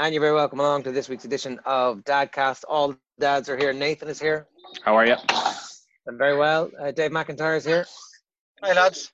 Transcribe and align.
And 0.00 0.14
you're 0.14 0.20
very 0.20 0.34
welcome 0.34 0.60
along 0.60 0.84
to 0.84 0.92
this 0.92 1.08
week's 1.08 1.24
edition 1.24 1.58
of 1.64 2.04
Dadcast. 2.04 2.62
All 2.68 2.94
dads 3.18 3.48
are 3.48 3.56
here. 3.56 3.72
Nathan 3.72 4.06
is 4.08 4.20
here. 4.20 4.46
How 4.84 4.96
are 4.96 5.04
you? 5.04 5.16
I'm 6.06 6.16
very 6.16 6.36
well. 6.36 6.70
Uh, 6.80 6.92
Dave 6.92 7.10
McIntyre 7.10 7.56
is 7.56 7.64
here. 7.64 7.84
Hi, 8.62 8.74
lads. 8.74 9.10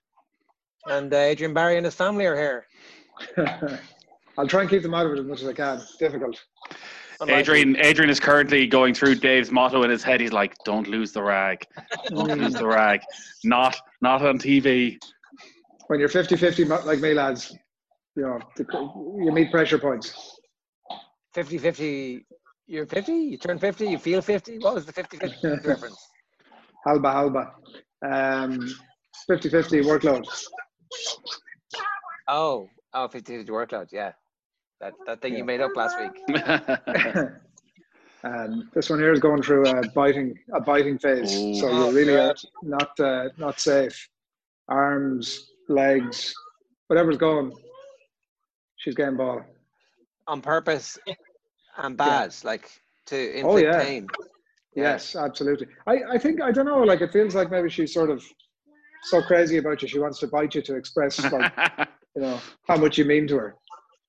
And 0.84 1.10
uh, 1.14 1.16
Adrian 1.16 1.54
Barry 1.54 1.78
and 1.78 1.86
his 1.86 1.94
family 1.94 2.26
are 2.26 2.36
here. 2.36 2.66
I'll 4.36 4.46
try 4.46 4.60
and 4.60 4.68
keep 4.68 4.82
them 4.82 4.92
out 4.92 5.06
of 5.06 5.12
it 5.12 5.20
as 5.20 5.24
much 5.24 5.40
as 5.40 5.48
I 5.48 5.54
can. 5.54 5.80
Difficult. 5.98 6.44
Unlikely. 7.18 7.40
Adrian 7.40 7.76
Adrian 7.78 8.10
is 8.10 8.20
currently 8.20 8.66
going 8.66 8.92
through 8.92 9.14
Dave's 9.14 9.50
motto 9.50 9.84
in 9.84 9.90
his 9.90 10.02
head. 10.02 10.20
He's 10.20 10.34
like, 10.34 10.54
"Don't 10.66 10.86
lose 10.86 11.12
the 11.12 11.22
rag. 11.22 11.66
Don't 12.08 12.38
lose 12.38 12.52
the 12.52 12.66
rag. 12.66 13.00
Not 13.44 13.74
not 14.02 14.20
on 14.20 14.38
TV." 14.38 14.98
When 15.86 15.98
you're 15.98 16.10
50 16.10 16.36
50 16.36 16.64
like 16.64 16.98
me, 16.98 17.14
lads, 17.14 17.56
you 18.16 18.22
know, 18.24 18.40
you 19.24 19.32
meet 19.32 19.50
pressure 19.50 19.78
points. 19.78 20.33
50 21.34 21.58
50. 21.58 22.26
You're 22.66 22.86
50? 22.86 23.12
You 23.12 23.36
turn 23.36 23.58
50? 23.58 23.86
You 23.86 23.98
feel 23.98 24.22
50? 24.22 24.58
What 24.60 24.74
was 24.74 24.86
the 24.86 24.92
50 24.92 25.18
50 25.18 25.48
reference? 25.68 25.98
Halba, 26.86 27.12
halba. 27.12 27.50
Um, 28.02 28.68
50 29.26 29.48
50 29.50 29.82
workload. 29.82 30.24
Oh, 32.28 32.68
oh, 32.94 33.08
50 33.08 33.38
50 33.38 33.52
workload. 33.52 33.88
Yeah. 33.92 34.12
That, 34.80 34.94
that 35.06 35.20
thing 35.20 35.34
you 35.34 35.44
made 35.44 35.60
up 35.60 35.70
last 35.76 35.96
week. 35.98 36.36
um, 38.24 38.70
this 38.74 38.90
one 38.90 38.98
here 38.98 39.12
is 39.12 39.20
going 39.20 39.42
through 39.42 39.66
a 39.66 39.82
biting 39.94 40.34
a 40.52 40.60
biting 40.60 40.98
phase, 40.98 41.34
Ooh. 41.36 41.54
so 41.54 41.68
Oh, 41.70 41.88
you 41.90 41.96
really 41.96 42.14
are 42.14 42.34
God. 42.34 42.36
not 42.62 43.00
uh, 43.00 43.28
not 43.38 43.60
safe. 43.60 44.08
Arms, 44.68 45.50
legs, 45.68 46.34
whatever's 46.88 47.16
going, 47.18 47.52
she's 48.76 48.94
getting 48.94 49.16
ball. 49.16 49.42
On 50.26 50.40
purpose 50.40 50.98
and 51.76 51.96
bad, 51.96 52.34
like 52.44 52.70
to 53.06 53.16
Oh, 53.16 53.56
inflict 53.56 53.72
yeah. 53.72 53.84
pain. 53.84 54.08
Yes, 54.74 55.14
absolutely. 55.14 55.68
I, 55.86 56.00
I 56.14 56.18
think 56.18 56.40
I 56.42 56.50
don't 56.50 56.66
know. 56.66 56.82
Like 56.82 57.00
it 57.00 57.12
feels 57.12 57.34
like 57.34 57.50
maybe 57.50 57.68
she's 57.70 57.92
sort 57.92 58.10
of 58.10 58.24
so 59.04 59.22
crazy 59.22 59.58
about 59.58 59.82
you. 59.82 59.88
She 59.88 59.98
wants 59.98 60.18
to 60.20 60.26
bite 60.26 60.54
you 60.54 60.62
to 60.62 60.74
express 60.76 61.18
like 61.30 61.52
you 62.16 62.22
know 62.22 62.40
how 62.66 62.76
much 62.76 62.98
you 62.98 63.04
mean 63.04 63.26
to 63.28 63.36
her. 63.36 63.56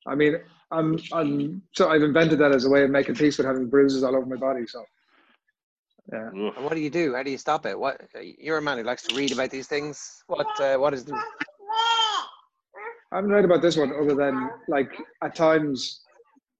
I 0.08 0.16
mean, 0.16 0.38
I'm 0.72 0.98
I'm 1.12 1.62
so 1.73 1.90
I've 1.90 2.03
invented 2.03 2.40
that 2.40 2.52
as 2.52 2.66
a 2.66 2.70
way 2.70 2.84
of 2.84 2.90
making 2.90 3.16
peace 3.16 3.38
with 3.38 3.45
having 3.47 3.70
bruises 3.70 4.03
all 4.03 4.16
over 4.16 4.25
my 4.25 4.38
body. 4.38 4.66
So 4.66 4.84
yeah, 6.12 6.30
And 6.56 6.64
what 6.64 6.73
do 6.73 6.80
you 6.80 6.90
do? 6.90 7.16
How 7.16 7.23
do 7.23 7.31
you 7.31 7.38
stop 7.38 7.66
it? 7.66 7.78
What 7.78 8.02
you're 8.40 8.58
a 8.58 8.62
man 8.62 8.78
who 8.78 8.84
likes 8.84 9.03
to 9.03 9.16
read 9.16 9.31
about 9.31 9.50
these 9.52 9.68
things. 9.68 10.23
What 10.28 10.47
uh, 10.59 10.78
what 10.78 10.94
is 10.94 11.06
the 11.06 11.20
I 13.11 13.17
haven't 13.17 13.31
read 13.31 13.45
about 13.45 13.61
this 13.61 13.78
one 13.78 13.94
other 13.94 14.16
than 14.16 14.50
like 14.67 14.92
at 15.23 15.36
times 15.36 16.02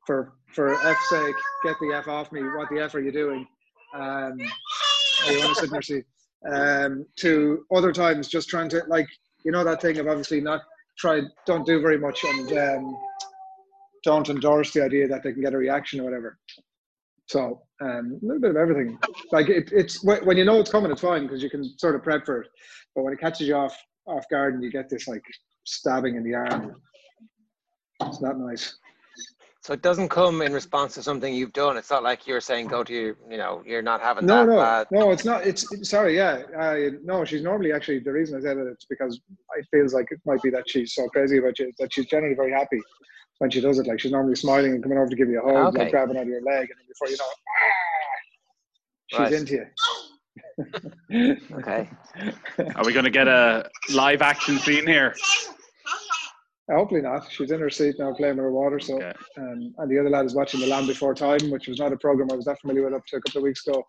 for 0.06 0.34
for 0.48 0.74
F 0.74 1.00
sake, 1.10 1.36
get 1.64 1.76
the 1.82 1.94
F 1.94 2.08
off 2.08 2.32
me. 2.32 2.42
What 2.42 2.70
the 2.70 2.82
F 2.82 2.96
are 2.96 3.02
you 3.02 3.12
doing? 3.12 3.46
Um, 3.94 4.40
you 4.40 5.40
want 5.40 5.58
to 5.58 5.68
sit 5.68 5.84
seat? 5.84 6.06
Um, 6.52 7.06
to 7.18 7.66
other 7.74 7.92
times 7.92 8.28
just 8.28 8.50
trying 8.50 8.70
to 8.70 8.84
like 8.88 9.08
you 9.44 9.52
know 9.52 9.64
that 9.64 9.82
thing 9.82 9.98
of 9.98 10.08
obviously 10.08 10.42
not 10.42 10.62
try 10.98 11.22
don't 11.46 11.66
do 11.66 11.82
very 11.82 11.98
much 11.98 12.24
and 12.24 12.58
um, 12.58 12.98
don't 14.04 14.30
endorse 14.30 14.72
the 14.72 14.84
idea 14.84 15.08
that 15.08 15.24
they 15.24 15.34
can 15.34 15.42
get 15.42 15.54
a 15.54 15.58
reaction 15.58 16.00
or 16.00 16.04
whatever. 16.04 16.38
So 17.28 17.64
um, 17.82 18.20
a 18.22 18.26
little 18.26 18.42
bit 18.42 18.52
of 18.52 18.58
everything. 18.58 19.00
Like 19.32 19.50
it, 19.50 19.72
it's 19.72 20.04
when 20.04 20.38
you 20.38 20.46
know 20.46 20.60
it's 20.60 20.70
coming, 20.72 20.92
it's 20.92 21.02
fine 21.02 21.24
because 21.24 21.42
you 21.42 21.50
can 21.50 21.64
sort 21.80 21.96
of 21.96 22.04
prep 22.04 22.26
for 22.26 22.42
it. 22.42 22.48
But 22.96 23.04
when 23.04 23.14
it 23.14 23.20
catches 23.20 23.48
you 23.48 23.56
off 23.56 23.76
off 24.08 24.26
guard 24.30 24.54
and 24.54 24.64
you 24.64 24.72
get 24.72 24.90
this 24.90 25.08
like 25.08 25.24
stabbing 25.66 26.16
in 26.16 26.24
the 26.24 26.34
arm, 26.36 26.76
it's 28.04 28.22
not 28.22 28.38
nice. 28.40 28.76
so 29.62 29.74
it 29.74 29.82
doesn't 29.82 30.10
come 30.10 30.42
in 30.42 30.54
response 30.54 30.94
to 30.94 31.02
something 31.04 31.34
you've 31.34 31.54
done. 31.54 31.76
It's 31.76 31.90
not 31.90 32.04
like 32.04 32.28
you're 32.28 32.40
saying 32.42 32.68
go 32.68 32.84
to 32.84 32.94
your, 32.94 33.18
you 33.30 33.38
know, 33.38 33.64
you're 33.66 33.82
not 33.82 34.00
having 34.02 34.26
No, 34.26 34.46
that 34.46 34.52
no, 34.52 34.58
bad. 34.58 34.88
no. 34.92 35.12
It's 35.12 35.26
not. 35.26 35.46
It's 35.46 35.64
it's- 35.74 35.90
sorry. 35.90 36.16
Yeah. 36.16 36.44
Uh, 36.58 36.78
no, 37.04 37.26
she's 37.26 37.42
normally 37.42 37.72
actually 37.74 38.00
the 38.00 38.12
reason 38.12 38.38
I 38.38 38.42
said 38.42 38.58
it. 38.58 38.68
It's 38.68 38.86
because 38.86 39.20
it 39.58 39.66
feels 39.72 39.94
like 39.94 40.08
it 40.12 40.20
might 40.26 40.42
be 40.44 40.50
that 40.52 40.70
she's 40.70 40.94
so 40.94 41.08
crazy 41.10 41.38
about 41.40 41.58
you 41.60 41.72
that 41.80 41.92
she's 41.94 42.06
generally 42.06 42.36
very 42.36 42.52
happy 42.52 42.80
when 43.40 43.50
she 43.50 43.60
does 43.60 43.80
it. 43.80 43.88
Like 43.88 44.00
she's 44.00 44.12
normally 44.12 44.36
smiling 44.36 44.74
and 44.74 44.84
coming 44.84 44.98
over 45.00 45.10
to 45.10 45.16
give 45.16 45.30
you 45.30 45.42
a 45.42 45.44
hug, 45.52 45.68
Okay. 45.76 45.80
like 45.86 45.92
grabbing 45.92 46.18
onto 46.18 46.30
your 46.30 46.42
leg, 46.44 46.70
and 46.70 46.78
then 46.80 46.88
before 46.88 47.08
you 47.10 47.18
know 47.18 47.26
it, 47.26 47.40
ah, 47.50 49.08
she's 49.08 49.20
Right. 49.20 49.34
into 49.34 49.54
you. 49.56 49.66
Okay. 51.54 51.90
Are 52.76 52.86
we 52.86 52.94
going 52.94 53.04
to 53.06 53.10
get 53.12 53.28
a 53.28 53.70
live 53.94 54.22
action 54.22 54.58
scene 54.60 54.86
here? 54.86 55.16
Hopefully 56.72 57.02
not. 57.02 57.32
She's 57.32 57.52
in 57.52 57.60
her 57.60 57.70
seat 57.70 57.96
now 58.00 58.12
playing 58.14 58.38
with 58.38 58.46
her 58.46 58.52
water. 58.52 58.80
So, 58.80 58.96
Okay. 58.96 59.14
um, 59.38 59.76
and 59.78 59.92
the 59.92 60.00
other 60.00 60.10
lad 60.10 60.26
is 60.26 60.34
watching 60.34 60.60
The 60.60 60.68
Land 60.68 60.88
Before 60.88 61.14
Time, 61.14 61.52
which 61.52 61.68
was 61.68 61.78
not 61.78 61.94
a 61.94 61.98
program 61.98 62.32
I 62.32 62.36
was 62.36 62.46
that 62.46 62.60
familiar 62.60 62.84
with 62.86 62.96
up 62.96 63.06
to 63.08 63.18
a 63.18 63.22
couple 63.22 63.40
of 63.40 63.44
weeks 63.44 63.68
ago. 63.68 63.84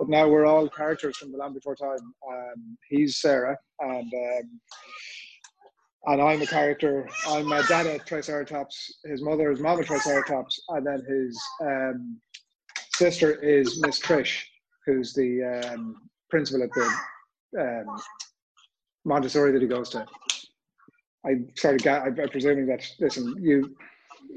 But 0.00 0.08
now 0.08 0.28
we're 0.28 0.44
all 0.44 0.68
characters 0.68 1.16
from 1.18 1.30
The 1.30 1.38
Land 1.38 1.54
Before 1.54 1.76
Time. 1.76 2.14
Um, 2.28 2.76
he's 2.88 3.18
Cera, 3.18 3.56
and 3.78 4.12
um, 4.12 4.60
and 6.06 6.22
I'm 6.22 6.42
a 6.42 6.46
character. 6.46 7.08
I'm 7.28 7.50
a 7.52 7.62
dada 7.68 7.98
Triceratops. 8.00 8.98
His 9.04 9.22
mother 9.22 9.50
is 9.52 9.60
Mama 9.60 9.84
Triceratops, 9.84 10.60
and 10.70 10.84
then 10.84 11.04
his 11.08 11.40
um, 11.62 12.20
sister 12.94 13.40
is 13.40 13.80
Miss 13.82 14.00
Trish, 14.00 14.42
who's 14.84 15.12
the 15.14 15.42
um, 15.72 15.96
principal 16.28 16.64
at 16.64 16.70
the 16.74 17.60
um, 17.60 17.96
Montessori 19.04 19.52
that 19.52 19.62
he 19.62 19.68
goes 19.68 19.90
to. 19.90 20.04
I 21.26 21.36
started. 21.54 21.82
Ga- 21.82 22.04
I'm 22.04 22.14
presuming 22.30 22.66
that 22.66 22.88
listen, 23.00 23.36
you, 23.40 23.76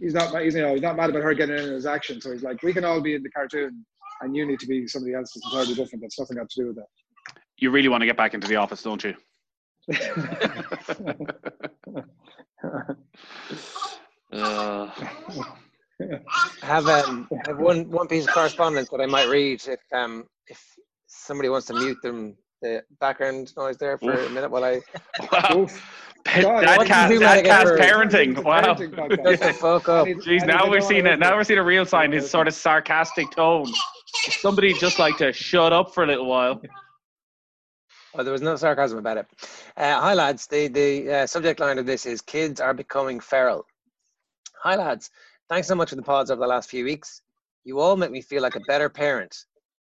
he's 0.01 0.13
not. 0.13 0.39
He's 0.41 0.55
you 0.55 0.61
know 0.61 0.73
he's 0.73 0.81
not 0.81 0.97
mad 0.97 1.09
about 1.09 1.23
her 1.23 1.33
getting 1.33 1.57
in 1.57 1.73
his 1.73 1.85
action. 1.85 2.21
So 2.21 2.31
he's 2.31 2.43
like, 2.43 2.61
we 2.63 2.73
can 2.73 2.85
all 2.85 3.01
be 3.01 3.15
in 3.15 3.23
the 3.23 3.29
cartoon, 3.31 3.85
and 4.21 4.35
you 4.35 4.45
need 4.45 4.59
to 4.59 4.67
be 4.67 4.87
somebody 4.87 5.13
else 5.15 5.33
that's 5.33 5.45
entirely 5.45 5.75
different. 5.75 6.01
That's 6.01 6.19
nothing 6.19 6.37
got 6.37 6.49
to 6.49 6.61
do 6.61 6.67
with 6.67 6.75
that. 6.77 6.87
You 7.57 7.71
really 7.71 7.89
want 7.89 8.01
to 8.01 8.05
get 8.05 8.17
back 8.17 8.33
into 8.33 8.47
the 8.47 8.55
office, 8.57 8.83
don't 8.83 9.03
you? 9.03 9.15
Uh, 14.31 14.89
I 16.61 16.65
have 16.65 16.87
um, 16.89 17.29
have 17.45 17.59
one 17.59 17.89
one 17.89 18.07
piece 18.07 18.25
of 18.25 18.31
correspondence 18.33 18.89
that 18.89 19.01
I 19.01 19.05
might 19.05 19.27
read 19.29 19.61
if 19.67 19.81
um 19.93 20.25
if 20.47 20.61
somebody 21.07 21.49
wants 21.49 21.67
to 21.67 21.73
mute 21.73 22.01
them 22.03 22.37
the 22.61 22.83
background 22.99 23.53
noise 23.57 23.77
there 23.77 23.97
for 23.97 24.11
a 24.11 24.29
minute 24.29 24.51
while 24.51 24.63
I 24.65 24.81
wow. 25.31 25.67
God, 26.25 26.61
Dad 26.61 26.77
what 26.77 26.87
cast, 26.87 27.07
do 27.07 27.13
you 27.13 27.19
do 27.21 27.25
dad 27.25 27.35
like 27.37 27.45
cast 27.45 27.67
ever- 27.67 27.77
parenting. 27.77 28.43
Wow. 28.43 28.61
Parenting 28.61 28.91
podcast. 28.93 29.29
shut 29.29 29.39
the 29.39 29.53
fuck 29.59 29.89
up. 29.89 30.07
Jeez, 30.07 30.45
now 30.45 30.69
we're 30.69 30.81
seeing 30.81 31.05
it. 31.05 31.17
Now 31.17 31.35
we're 31.35 31.45
seeing 31.45 31.59
a 31.59 31.63
real 31.63 31.85
sign. 31.93 32.11
His 32.11 32.29
sort 32.29 32.47
of 32.47 32.53
sarcastic 32.53 33.31
tone. 33.31 33.65
Somebody 34.41 34.73
just 34.73 34.99
like 34.99 35.17
to 35.17 35.31
shut 35.31 35.71
up 35.71 35.93
for 35.93 36.03
a 36.03 36.07
little 36.07 36.25
while. 36.25 36.61
Oh, 38.15 38.23
there 38.23 38.33
was 38.33 38.41
no 38.41 38.55
sarcasm 38.57 38.97
about 38.97 39.17
it. 39.17 39.27
Uh, 39.77 39.99
hi, 40.01 40.13
lads. 40.13 40.45
The 40.47 40.67
the 40.67 41.11
uh, 41.11 41.27
subject 41.27 41.59
line 41.59 41.77
of 41.79 41.85
this 41.85 42.05
is 42.05 42.21
kids 42.21 42.59
are 42.59 42.73
becoming 42.73 43.19
feral. 43.19 43.65
Hi, 44.63 44.75
lads. 44.75 45.09
Thanks 45.47 45.67
so 45.67 45.75
much 45.75 45.91
for 45.91 45.95
the 45.95 46.01
pods 46.01 46.29
over 46.31 46.41
the 46.41 46.47
last 46.47 46.69
few 46.69 46.83
weeks. 46.83 47.21
You 47.63 47.79
all 47.79 47.95
make 47.95 48.11
me 48.11 48.21
feel 48.21 48.41
like 48.41 48.55
a 48.55 48.61
better 48.67 48.89
parent. 48.89 49.45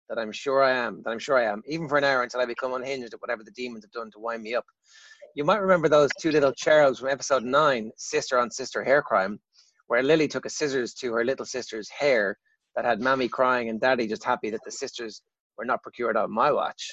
That 0.09 0.19
I'm 0.19 0.31
sure 0.31 0.61
I 0.61 0.71
am. 0.71 1.01
That 1.03 1.11
I'm 1.11 1.19
sure 1.19 1.37
I 1.37 1.51
am. 1.51 1.61
Even 1.67 1.89
for 1.89 1.97
an 1.97 2.03
hour 2.03 2.23
until 2.23 2.41
I 2.41 2.45
become 2.45 2.73
unhinged 2.73 3.13
at 3.13 3.21
whatever 3.21 3.43
the 3.43 3.51
demons 3.51 3.83
have 3.83 3.91
done 3.91 4.11
to 4.11 4.19
wind 4.19 4.43
me 4.43 4.55
up. 4.55 4.65
You 5.35 5.43
might 5.43 5.61
remember 5.61 5.89
those 5.89 6.11
two 6.19 6.31
little 6.31 6.53
cherubs 6.53 6.99
from 6.99 7.09
episode 7.09 7.43
nine, 7.43 7.91
sister 7.97 8.39
on 8.39 8.51
sister 8.51 8.83
hair 8.83 9.01
crime, 9.01 9.39
where 9.87 10.03
Lily 10.03 10.27
took 10.27 10.45
a 10.45 10.49
scissors 10.49 10.93
to 10.95 11.11
her 11.13 11.25
little 11.25 11.45
sister's 11.45 11.89
hair 11.89 12.37
that 12.75 12.85
had 12.85 13.01
Mammy 13.01 13.27
crying 13.27 13.69
and 13.69 13.81
Daddy 13.81 14.07
just 14.07 14.23
happy 14.23 14.49
that 14.49 14.63
the 14.63 14.71
sisters 14.71 15.21
were 15.57 15.65
not 15.65 15.83
procured 15.83 16.17
on 16.17 16.31
my 16.31 16.51
watch. 16.51 16.91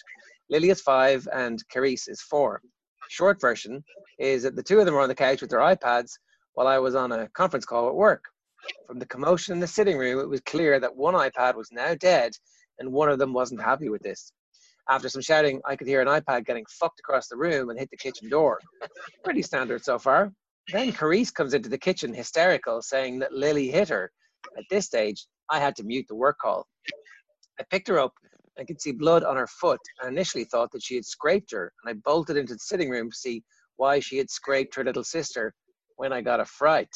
Lily 0.51 0.71
is 0.71 0.81
five 0.81 1.29
and 1.33 1.63
Carice 1.69 2.09
is 2.09 2.21
four. 2.21 2.61
Short 3.09 3.41
version 3.41 3.85
is 4.19 4.43
that 4.43 4.57
the 4.57 4.63
two 4.63 4.79
of 4.79 4.87
them 4.87 4.95
were 4.95 5.01
on 5.01 5.09
the 5.09 5.15
couch 5.15 5.41
with 5.41 5.51
their 5.51 5.61
iPads 5.61 6.13
while 6.55 6.67
I 6.67 6.79
was 6.79 6.95
on 6.95 7.13
a 7.13 7.29
conference 7.29 7.65
call 7.65 7.89
at 7.89 7.95
work. 7.95 8.25
From 8.87 8.99
the 8.99 9.07
commotion 9.07 9.55
in 9.55 9.61
the 9.61 9.67
sitting 9.67 9.99
room, 9.99 10.21
it 10.21 10.29
was 10.29 10.41
clear 10.43 10.79
that 10.79 10.97
one 10.97 11.15
iPad 11.15 11.57
was 11.57 11.73
now 11.73 11.95
dead 11.95 12.33
and 12.83 12.93
one 12.93 13.09
of 13.09 13.19
them 13.21 13.33
wasn't 13.33 13.63
happy 13.63 13.89
with 13.89 14.03
this. 14.03 14.33
After 14.89 15.09
some 15.09 15.23
shouting, 15.23 15.61
I 15.65 15.77
could 15.77 15.87
hear 15.87 16.01
an 16.01 16.09
iPad 16.09 16.45
getting 16.45 16.67
fucked 16.69 16.99
across 16.99 17.29
the 17.29 17.37
room 17.37 17.71
and 17.71 17.79
hit 17.79 17.89
the 17.91 17.97
kitchen 17.97 18.29
door. 18.29 18.59
Pretty 19.23 19.43
standard 19.43 19.85
so 19.85 20.01
far. 20.01 20.33
Then 20.73 20.91
Carice 20.91 21.33
comes 21.33 21.55
into 21.55 21.69
the 21.69 21.79
kitchen 21.79 22.13
hysterical, 22.13 22.83
saying 22.83 23.21
that 23.21 23.33
Lily 23.33 23.69
hit 23.69 23.89
her. 23.89 24.11
At 24.59 24.65
this 24.69 24.87
stage, 24.87 25.25
I 25.49 25.61
had 25.61 25.77
to 25.77 25.85
mute 25.85 26.07
the 26.09 26.17
work 26.17 26.39
call. 26.39 26.67
I 27.61 27.63
picked 27.71 27.87
her 27.87 28.01
up 28.01 28.15
and 28.57 28.67
could 28.67 28.81
see 28.81 28.91
blood 28.91 29.23
on 29.23 29.37
her 29.37 29.47
foot 29.47 29.81
and 30.01 30.11
initially 30.11 30.45
thought 30.45 30.73
that 30.73 30.83
she 30.83 30.97
had 30.97 31.05
scraped 31.05 31.53
her. 31.53 31.73
And 31.85 31.97
I 31.97 32.01
bolted 32.05 32.37
into 32.37 32.55
the 32.55 32.59
sitting 32.59 32.91
room 32.91 33.11
to 33.11 33.17
see 33.17 33.45
why 33.77 34.01
she 34.01 34.19
had 34.19 34.29
scraped 34.29 34.75
her 34.75 34.83
little 34.83 35.05
sister 35.05 35.55
when 35.97 36.13
I 36.13 36.21
got 36.21 36.41
a 36.41 36.45
fright. 36.45 36.95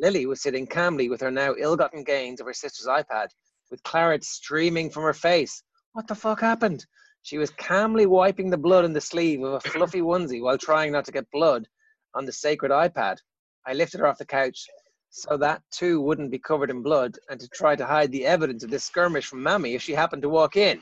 Lily 0.00 0.24
was 0.24 0.40
sitting 0.40 0.66
calmly 0.66 1.10
with 1.10 1.20
her 1.20 1.30
now 1.30 1.54
ill 1.58 1.76
gotten 1.76 2.04
gains 2.04 2.40
of 2.40 2.46
her 2.46 2.54
sister's 2.54 2.86
iPad, 2.86 3.28
with 3.70 3.82
claret 3.82 4.24
streaming 4.24 4.90
from 4.90 5.02
her 5.02 5.12
face. 5.12 5.62
What 5.92 6.06
the 6.06 6.14
fuck 6.14 6.40
happened? 6.40 6.86
She 7.22 7.38
was 7.38 7.50
calmly 7.50 8.06
wiping 8.06 8.50
the 8.50 8.56
blood 8.56 8.84
in 8.84 8.92
the 8.92 9.00
sleeve 9.00 9.42
of 9.42 9.54
a 9.54 9.60
fluffy 9.60 10.00
onesie 10.00 10.42
while 10.42 10.58
trying 10.58 10.92
not 10.92 11.04
to 11.06 11.12
get 11.12 11.30
blood 11.30 11.68
on 12.14 12.24
the 12.24 12.32
sacred 12.32 12.70
iPad. 12.70 13.18
I 13.66 13.74
lifted 13.74 14.00
her 14.00 14.06
off 14.06 14.18
the 14.18 14.24
couch 14.24 14.66
so 15.10 15.36
that 15.38 15.62
too 15.70 16.00
wouldn't 16.00 16.30
be 16.30 16.38
covered 16.38 16.70
in 16.70 16.82
blood 16.82 17.18
and 17.28 17.40
to 17.40 17.48
try 17.48 17.74
to 17.74 17.86
hide 17.86 18.12
the 18.12 18.26
evidence 18.26 18.62
of 18.62 18.70
this 18.70 18.84
skirmish 18.84 19.26
from 19.26 19.42
Mammy 19.42 19.74
if 19.74 19.82
she 19.82 19.92
happened 19.92 20.22
to 20.22 20.28
walk 20.28 20.56
in. 20.56 20.80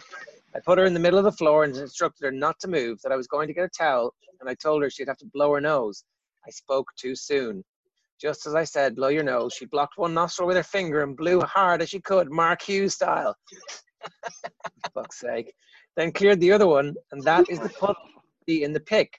I 0.54 0.60
put 0.60 0.78
her 0.78 0.84
in 0.84 0.94
the 0.94 1.00
middle 1.00 1.18
of 1.18 1.24
the 1.24 1.32
floor 1.32 1.64
and 1.64 1.76
instructed 1.76 2.24
her 2.24 2.32
not 2.32 2.58
to 2.60 2.68
move, 2.68 3.00
that 3.02 3.12
I 3.12 3.16
was 3.16 3.26
going 3.26 3.46
to 3.48 3.54
get 3.54 3.64
a 3.64 3.68
towel, 3.68 4.14
and 4.40 4.48
I 4.48 4.54
told 4.54 4.82
her 4.82 4.90
she'd 4.90 5.08
have 5.08 5.18
to 5.18 5.30
blow 5.32 5.52
her 5.52 5.60
nose. 5.60 6.04
I 6.46 6.50
spoke 6.50 6.88
too 6.96 7.14
soon. 7.14 7.64
Just 8.20 8.46
as 8.46 8.54
I 8.54 8.64
said, 8.64 8.96
blow 8.96 9.08
your 9.08 9.22
nose, 9.22 9.52
she 9.52 9.66
blocked 9.66 9.98
one 9.98 10.14
nostril 10.14 10.48
with 10.48 10.56
her 10.56 10.62
finger 10.62 11.02
and 11.02 11.16
blew 11.16 11.40
hard 11.42 11.82
as 11.82 11.90
she 11.90 12.00
could, 12.00 12.30
Mark 12.30 12.62
Hughes 12.62 12.94
style. 12.94 13.36
fuck's 14.94 15.20
sake. 15.20 15.52
Then 15.96 16.12
cleared 16.12 16.40
the 16.40 16.52
other 16.52 16.66
one, 16.66 16.94
and 17.12 17.22
that 17.24 17.48
is 17.50 17.60
the 17.60 17.68
putty 17.68 18.64
in 18.64 18.72
the 18.72 18.80
pick. 18.80 19.18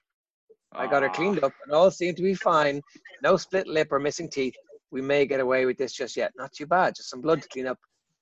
I 0.74 0.88
got 0.88 1.04
her 1.04 1.10
cleaned 1.10 1.44
up, 1.44 1.54
and 1.66 1.74
all 1.74 1.92
seemed 1.92 2.18
to 2.18 2.24
be 2.24 2.34
fine. 2.34 2.82
No 3.24 3.38
split 3.38 3.68
lip 3.68 3.92
or 3.92 4.00
missing 4.00 4.30
teeth. 4.30 4.56
We 4.92 5.02
may 5.02 5.26
get 5.26 5.40
away 5.40 5.66
with 5.66 5.78
this 5.78 5.94
just 5.94 6.16
yet. 6.16 6.32
Not 6.38 6.52
too 6.54 6.66
bad, 6.66 6.96
just 6.96 7.10
some 7.10 7.22
blood 7.22 7.42
to 7.42 7.48
clean 7.50 7.68
up. 7.68 7.80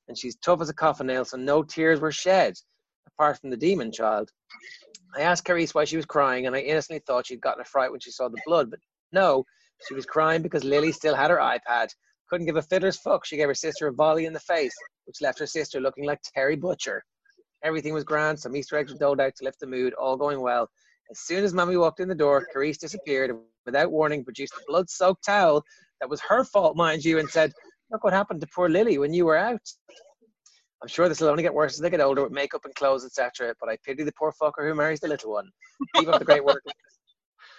And 0.07 0.17
she's 0.17 0.35
tough 0.37 0.61
as 0.61 0.69
a 0.69 0.73
coffin 0.73 1.07
nail, 1.07 1.25
so 1.25 1.37
no 1.37 1.63
tears 1.63 1.99
were 1.99 2.11
shed, 2.11 2.53
apart 3.07 3.39
from 3.39 3.49
the 3.49 3.57
demon 3.57 3.91
child. 3.91 4.29
I 5.17 5.21
asked 5.21 5.45
Carice 5.45 5.73
why 5.73 5.85
she 5.85 5.97
was 5.97 6.05
crying, 6.05 6.47
and 6.47 6.55
I 6.55 6.59
innocently 6.59 7.01
thought 7.05 7.27
she'd 7.27 7.41
gotten 7.41 7.61
a 7.61 7.65
fright 7.65 7.91
when 7.91 7.99
she 7.99 8.11
saw 8.11 8.27
the 8.27 8.41
blood, 8.45 8.69
but 8.69 8.79
no, 9.11 9.45
she 9.87 9.93
was 9.93 10.05
crying 10.05 10.41
because 10.41 10.63
Lily 10.63 10.91
still 10.91 11.15
had 11.15 11.31
her 11.31 11.37
iPad. 11.37 11.89
Couldn't 12.29 12.47
give 12.47 12.55
a 12.55 12.61
fiddler's 12.61 12.97
fuck. 12.97 13.25
She 13.25 13.37
gave 13.37 13.47
her 13.47 13.55
sister 13.55 13.87
a 13.87 13.93
volley 13.93 14.25
in 14.25 14.33
the 14.33 14.39
face, 14.39 14.75
which 15.05 15.21
left 15.21 15.39
her 15.39 15.45
sister 15.45 15.79
looking 15.79 16.05
like 16.05 16.19
Terry 16.33 16.55
Butcher. 16.55 17.03
Everything 17.63 17.93
was 17.93 18.03
grand, 18.03 18.39
some 18.39 18.55
Easter 18.55 18.77
eggs 18.77 18.91
were 18.91 18.97
doled 18.97 19.19
out 19.19 19.33
to 19.35 19.43
lift 19.43 19.59
the 19.59 19.67
mood, 19.67 19.93
all 19.93 20.17
going 20.17 20.41
well. 20.41 20.69
As 21.11 21.19
soon 21.19 21.43
as 21.43 21.53
Mommy 21.53 21.77
walked 21.77 21.99
in 21.99 22.07
the 22.07 22.15
door, 22.15 22.47
Carice 22.53 22.79
disappeared 22.79 23.29
and 23.29 23.39
without 23.65 23.91
warning 23.91 24.23
produced 24.23 24.53
a 24.53 24.63
blood 24.67 24.89
soaked 24.89 25.25
towel 25.25 25.63
that 26.01 26.09
was 26.09 26.21
her 26.21 26.43
fault, 26.43 26.75
mind 26.75 27.03
you, 27.03 27.19
and 27.19 27.29
said, 27.29 27.51
Look 27.91 28.03
what 28.03 28.13
happened 28.13 28.41
to 28.41 28.47
poor 28.47 28.69
Lily 28.69 28.97
when 28.97 29.13
you 29.13 29.25
were 29.25 29.37
out. 29.37 29.61
I'm 30.81 30.87
sure 30.87 31.07
this 31.07 31.21
will 31.21 31.29
only 31.29 31.43
get 31.43 31.53
worse 31.53 31.73
as 31.73 31.79
they 31.79 31.89
get 31.89 32.01
older 32.01 32.23
with 32.23 32.31
makeup 32.31 32.65
and 32.65 32.75
clothes, 32.75 33.05
etc. 33.05 33.53
But 33.59 33.69
I 33.69 33.77
pity 33.85 34.03
the 34.03 34.11
poor 34.17 34.33
fucker 34.41 34.67
who 34.67 34.75
marries 34.75 34.99
the 34.99 35.07
little 35.07 35.31
one. 35.31 35.49
Keep 35.95 36.09
up 36.09 36.19
the 36.19 36.25
great 36.25 36.43
work. 36.43 36.63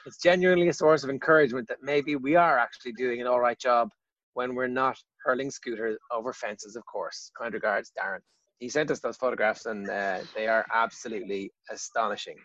It's 0.07 0.23
genuinely 0.23 0.69
a 0.69 0.73
source 0.73 1.03
of 1.03 1.11
encouragement 1.11 1.67
that 1.67 1.79
maybe 1.83 2.15
we 2.15 2.37
are 2.37 2.59
actually 2.59 2.93
doing 2.93 3.21
an 3.21 3.27
all 3.27 3.41
right 3.41 3.59
job 3.59 3.91
when 4.35 4.55
we're 4.55 4.69
not 4.69 4.97
hurling 5.25 5.51
scooters 5.51 5.99
over 6.13 6.33
fences, 6.33 6.77
of 6.77 6.87
course. 6.87 7.33
Kind 7.37 7.55
regards, 7.55 7.91
Darren. 7.99 8.21
He 8.61 8.69
sent 8.69 8.93
us 8.93 9.01
those 9.01 9.17
photographs 9.17 9.67
and 9.67 9.91
uh, 9.91 10.21
they 10.37 10.47
are 10.47 10.65
absolutely 10.73 11.51
astonishing. 11.73 12.37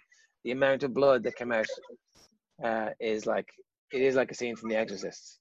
The 0.43 0.51
amount 0.51 0.81
of 0.81 0.95
blood 0.95 1.21
that 1.23 1.35
came 1.35 1.51
out 1.51 1.67
uh, 2.63 2.89
is 2.99 3.27
like, 3.27 3.47
it 3.93 4.01
is 4.01 4.15
like 4.15 4.31
a 4.31 4.35
scene 4.35 4.55
from 4.55 4.69
The 4.69 4.77
Exorcist. 4.77 5.39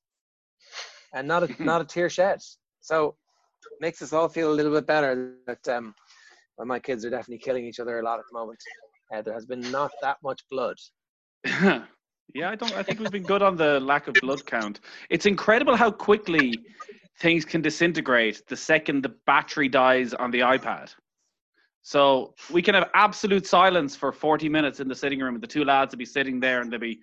And 1.14 1.26
not 1.26 1.44
a, 1.44 1.62
not 1.62 1.80
a 1.80 1.86
tear 1.86 2.10
shed. 2.10 2.40
So 2.82 3.16
makes 3.80 4.02
us 4.02 4.12
all 4.12 4.28
feel 4.28 4.52
a 4.52 4.54
little 4.54 4.72
bit 4.72 4.86
better 4.86 5.36
that 5.46 5.66
um, 5.68 5.94
well, 6.58 6.66
my 6.66 6.80
kids 6.80 7.02
are 7.06 7.10
definitely 7.10 7.38
killing 7.38 7.64
each 7.64 7.80
other 7.80 7.98
a 7.98 8.04
lot 8.04 8.18
at 8.18 8.26
the 8.30 8.38
moment. 8.38 8.58
Uh, 9.14 9.22
there 9.22 9.32
has 9.32 9.46
been 9.46 9.62
not 9.72 9.90
that 10.02 10.18
much 10.22 10.42
blood. 10.50 10.76
Yeah, 12.34 12.50
I 12.50 12.54
don't. 12.54 12.72
I 12.74 12.82
think 12.82 13.00
we've 13.00 13.10
been 13.10 13.22
good 13.22 13.42
on 13.42 13.56
the 13.56 13.80
lack 13.80 14.08
of 14.08 14.14
blood 14.20 14.44
count. 14.46 14.80
It's 15.08 15.26
incredible 15.26 15.76
how 15.76 15.90
quickly 15.90 16.60
things 17.18 17.44
can 17.44 17.60
disintegrate 17.60 18.42
the 18.48 18.56
second 18.56 19.02
the 19.02 19.10
battery 19.26 19.68
dies 19.68 20.14
on 20.14 20.30
the 20.30 20.40
iPad. 20.40 20.94
So 21.82 22.34
we 22.50 22.62
can 22.62 22.74
have 22.74 22.90
absolute 22.94 23.46
silence 23.46 23.96
for 23.96 24.12
40 24.12 24.48
minutes 24.48 24.80
in 24.80 24.88
the 24.88 24.94
sitting 24.94 25.20
room, 25.20 25.34
and 25.34 25.42
the 25.42 25.46
two 25.46 25.64
lads 25.64 25.92
will 25.92 25.98
be 25.98 26.04
sitting 26.04 26.38
there 26.38 26.60
and 26.60 26.70
they'll 26.70 26.78
be 26.78 27.00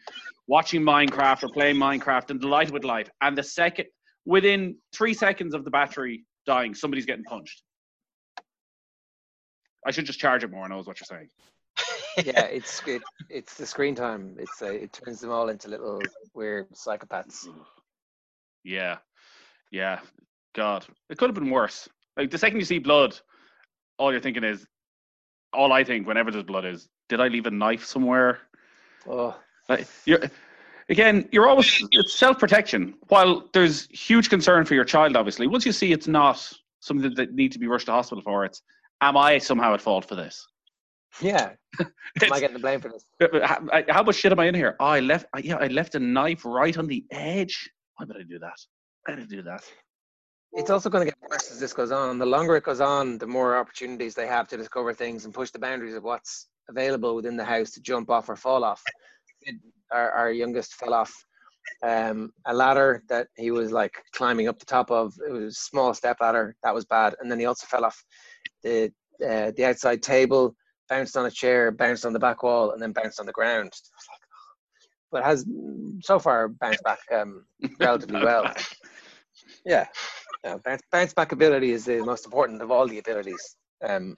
watching 0.48 0.82
Minecraft 0.82 1.44
or 1.44 1.50
playing 1.50 1.78
Minecraft 1.78 2.30
and 2.30 2.40
delighted 2.40 2.74
with 2.74 2.84
life. 2.84 3.10
And 3.22 3.38
the 3.38 3.44
second, 3.44 3.88
within 4.26 4.78
three 4.94 5.14
seconds 5.14 5.54
of 5.54 5.66
the 5.66 5.72
battery 5.72 6.26
dying, 6.46 6.76
somebody's 6.76 7.06
getting 7.06 7.24
punched. 7.24 7.64
I 9.86 9.92
should 9.92 10.06
just 10.06 10.20
charge 10.20 10.44
it 10.44 10.52
more. 10.52 10.66
I 10.66 10.68
Knows 10.68 10.88
what 10.88 11.00
you're 11.00 11.18
saying 11.18 11.30
yeah, 12.26 12.46
it's 12.46 12.82
it, 12.88 13.02
it's 13.30 13.56
the 13.56 13.66
screen 13.66 13.96
time. 13.96 14.36
It's 14.40 14.62
uh, 14.62 14.72
it 14.72 14.94
turns 14.94 15.22
them 15.22 15.32
all 15.32 15.50
into 15.50 15.70
little 15.70 16.02
weird 16.34 16.70
psychopaths. 16.72 17.48
Yeah, 18.64 18.98
yeah. 19.72 20.00
God, 20.54 20.86
it 21.10 21.18
could 21.18 21.30
have 21.30 21.36
been 21.36 21.50
worse. 21.50 21.88
Like 22.16 22.32
the 22.32 22.38
second 22.38 22.60
you 22.60 22.66
see 22.66 22.80
blood, 22.80 23.20
all 23.98 24.12
you're 24.12 24.22
thinking 24.22 24.44
is, 24.44 24.66
all 25.54 25.72
I 25.72 25.84
think 25.84 26.08
whenever 26.08 26.32
there's 26.32 26.44
blood 26.44 26.66
is, 26.66 26.90
did 27.10 27.22
I 27.22 27.28
leave 27.28 27.46
a 27.46 27.52
knife 27.52 27.86
somewhere? 27.86 28.40
Oh, 29.08 29.40
like, 29.70 29.88
you're 30.06 30.20
again, 30.90 31.30
you're 31.32 31.48
always 31.48 31.84
it's 31.92 32.14
self 32.14 32.40
protection. 32.40 32.96
While 33.08 33.48
there's 33.54 33.88
huge 33.88 34.30
concern 34.30 34.66
for 34.66 34.74
your 34.74 34.86
child, 34.86 35.16
obviously, 35.16 35.48
once 35.48 35.66
you 35.66 35.72
see 35.72 35.92
it's 35.92 36.08
not 36.08 36.52
something 36.80 37.14
that 37.16 37.34
need 37.34 37.52
to 37.52 37.60
be 37.60 37.68
rushed 37.68 37.86
to 37.88 37.92
hospital 37.92 38.22
for, 38.24 38.46
it's 38.46 38.62
am 39.02 39.18
I 39.18 39.38
somehow 39.38 39.74
at 39.74 39.82
fault 39.82 40.06
for 40.06 40.16
this? 40.16 40.48
Yeah. 41.22 41.52
am 41.80 42.34
I 42.34 42.40
getting 42.40 42.54
the 42.54 42.60
blame 42.60 42.80
for 42.80 42.90
this? 42.90 43.06
How, 43.44 43.60
how 43.90 44.04
much 44.04 44.16
shit 44.16 44.32
am 44.32 44.40
I 44.40 44.46
in 44.46 44.56
here? 44.56 44.76
Oh, 44.80 44.86
I 44.86 45.00
left. 45.00 45.26
Yeah, 45.42 45.58
I 45.58 45.68
left 45.68 45.96
a 45.96 46.00
knife 46.00 46.46
right 46.46 46.78
on 46.78 46.88
the 46.88 47.04
edge. 47.12 47.70
Why 47.96 48.06
would 48.06 48.18
I 48.18 48.24
do 48.24 48.40
that? 48.40 48.58
Why 49.06 49.16
did 49.16 49.24
I 49.24 49.28
do 49.28 49.42
that? 49.44 49.64
It's 50.54 50.70
also 50.70 50.90
going 50.90 51.06
to 51.06 51.12
get 51.12 51.30
worse 51.30 51.52
as 51.52 51.60
this 51.60 51.74
goes 51.74 51.92
on. 51.92 52.18
The 52.18 52.26
longer 52.26 52.56
it 52.56 52.64
goes 52.64 52.82
on, 52.82 53.18
the 53.18 53.28
more 53.28 53.58
opportunities 53.58 54.16
they 54.16 54.28
have 54.28 54.48
to 54.50 54.58
discover 54.58 54.94
things 54.94 55.26
and 55.26 55.34
push 55.34 55.52
the 55.52 55.60
boundaries 55.60 55.96
of 55.96 56.04
what's 56.04 56.48
available 56.70 57.16
within 57.16 57.38
the 57.38 57.46
house 57.46 57.72
to 57.72 57.82
jump 57.82 58.10
off 58.10 58.30
or 58.30 58.36
fall 58.36 58.64
off. 58.64 58.82
Our, 59.92 60.12
our 60.12 60.32
youngest 60.32 60.76
fell 60.76 60.94
off 60.94 61.14
um, 61.84 62.32
a 62.46 62.54
ladder 62.54 63.04
that 63.10 63.28
he 63.36 63.52
was 63.52 63.72
like 63.72 63.94
climbing 64.14 64.48
up 64.48 64.60
the 64.60 64.66
top 64.66 64.90
of. 64.90 65.14
It 65.28 65.32
was 65.32 65.56
a 65.56 65.60
small 65.60 65.94
step 65.94 66.18
ladder. 66.22 66.56
That 66.64 66.74
was 66.74 66.86
bad. 66.86 67.16
And 67.20 67.30
then 67.30 67.40
he 67.40 67.46
also 67.46 67.68
fell 67.68 67.86
off 67.86 68.02
the 68.64 68.92
uh, 69.24 69.52
the 69.56 69.66
outside 69.66 70.02
table 70.02 70.56
bounced 70.90 71.18
on 71.18 71.26
a 71.26 71.32
chair, 71.32 71.72
bounced 71.72 72.06
on 72.06 72.14
the 72.14 72.20
back 72.20 72.44
wall, 72.44 72.72
and 72.72 72.82
then 72.82 72.92
bounced 72.92 73.20
on 73.20 73.26
the 73.26 73.32
ground. 73.32 73.74
But 75.10 75.24
has 75.24 75.46
so 76.02 76.20
far 76.20 76.50
bounced 76.50 76.84
back 76.84 77.00
um, 77.16 77.46
relatively 77.80 78.22
well. 78.22 78.54
Yeah, 79.66 79.88
yeah 80.44 80.58
bounce, 80.58 80.82
bounce, 80.92 81.14
back 81.14 81.32
ability 81.32 81.72
is 81.72 81.86
the 81.86 82.04
most 82.04 82.26
important 82.26 82.62
of 82.62 82.72
all 82.72 82.90
the 82.90 83.00
abilities. 83.00 83.56
Um, 83.82 84.18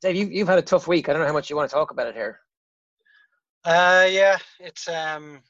Dave, 0.00 0.16
you, 0.16 0.26
you've 0.26 0.48
had 0.48 0.58
a 0.58 0.62
tough 0.62 0.88
week. 0.88 1.08
I 1.08 1.12
don't 1.12 1.20
know 1.20 1.28
how 1.28 1.32
much 1.32 1.50
you 1.50 1.54
want 1.54 1.70
to 1.70 1.74
talk 1.74 1.92
about 1.92 2.08
it 2.08 2.16
here. 2.16 2.40
Uh, 3.64 4.08
yeah, 4.10 4.38
it's 4.58 4.88
um, 4.88 5.40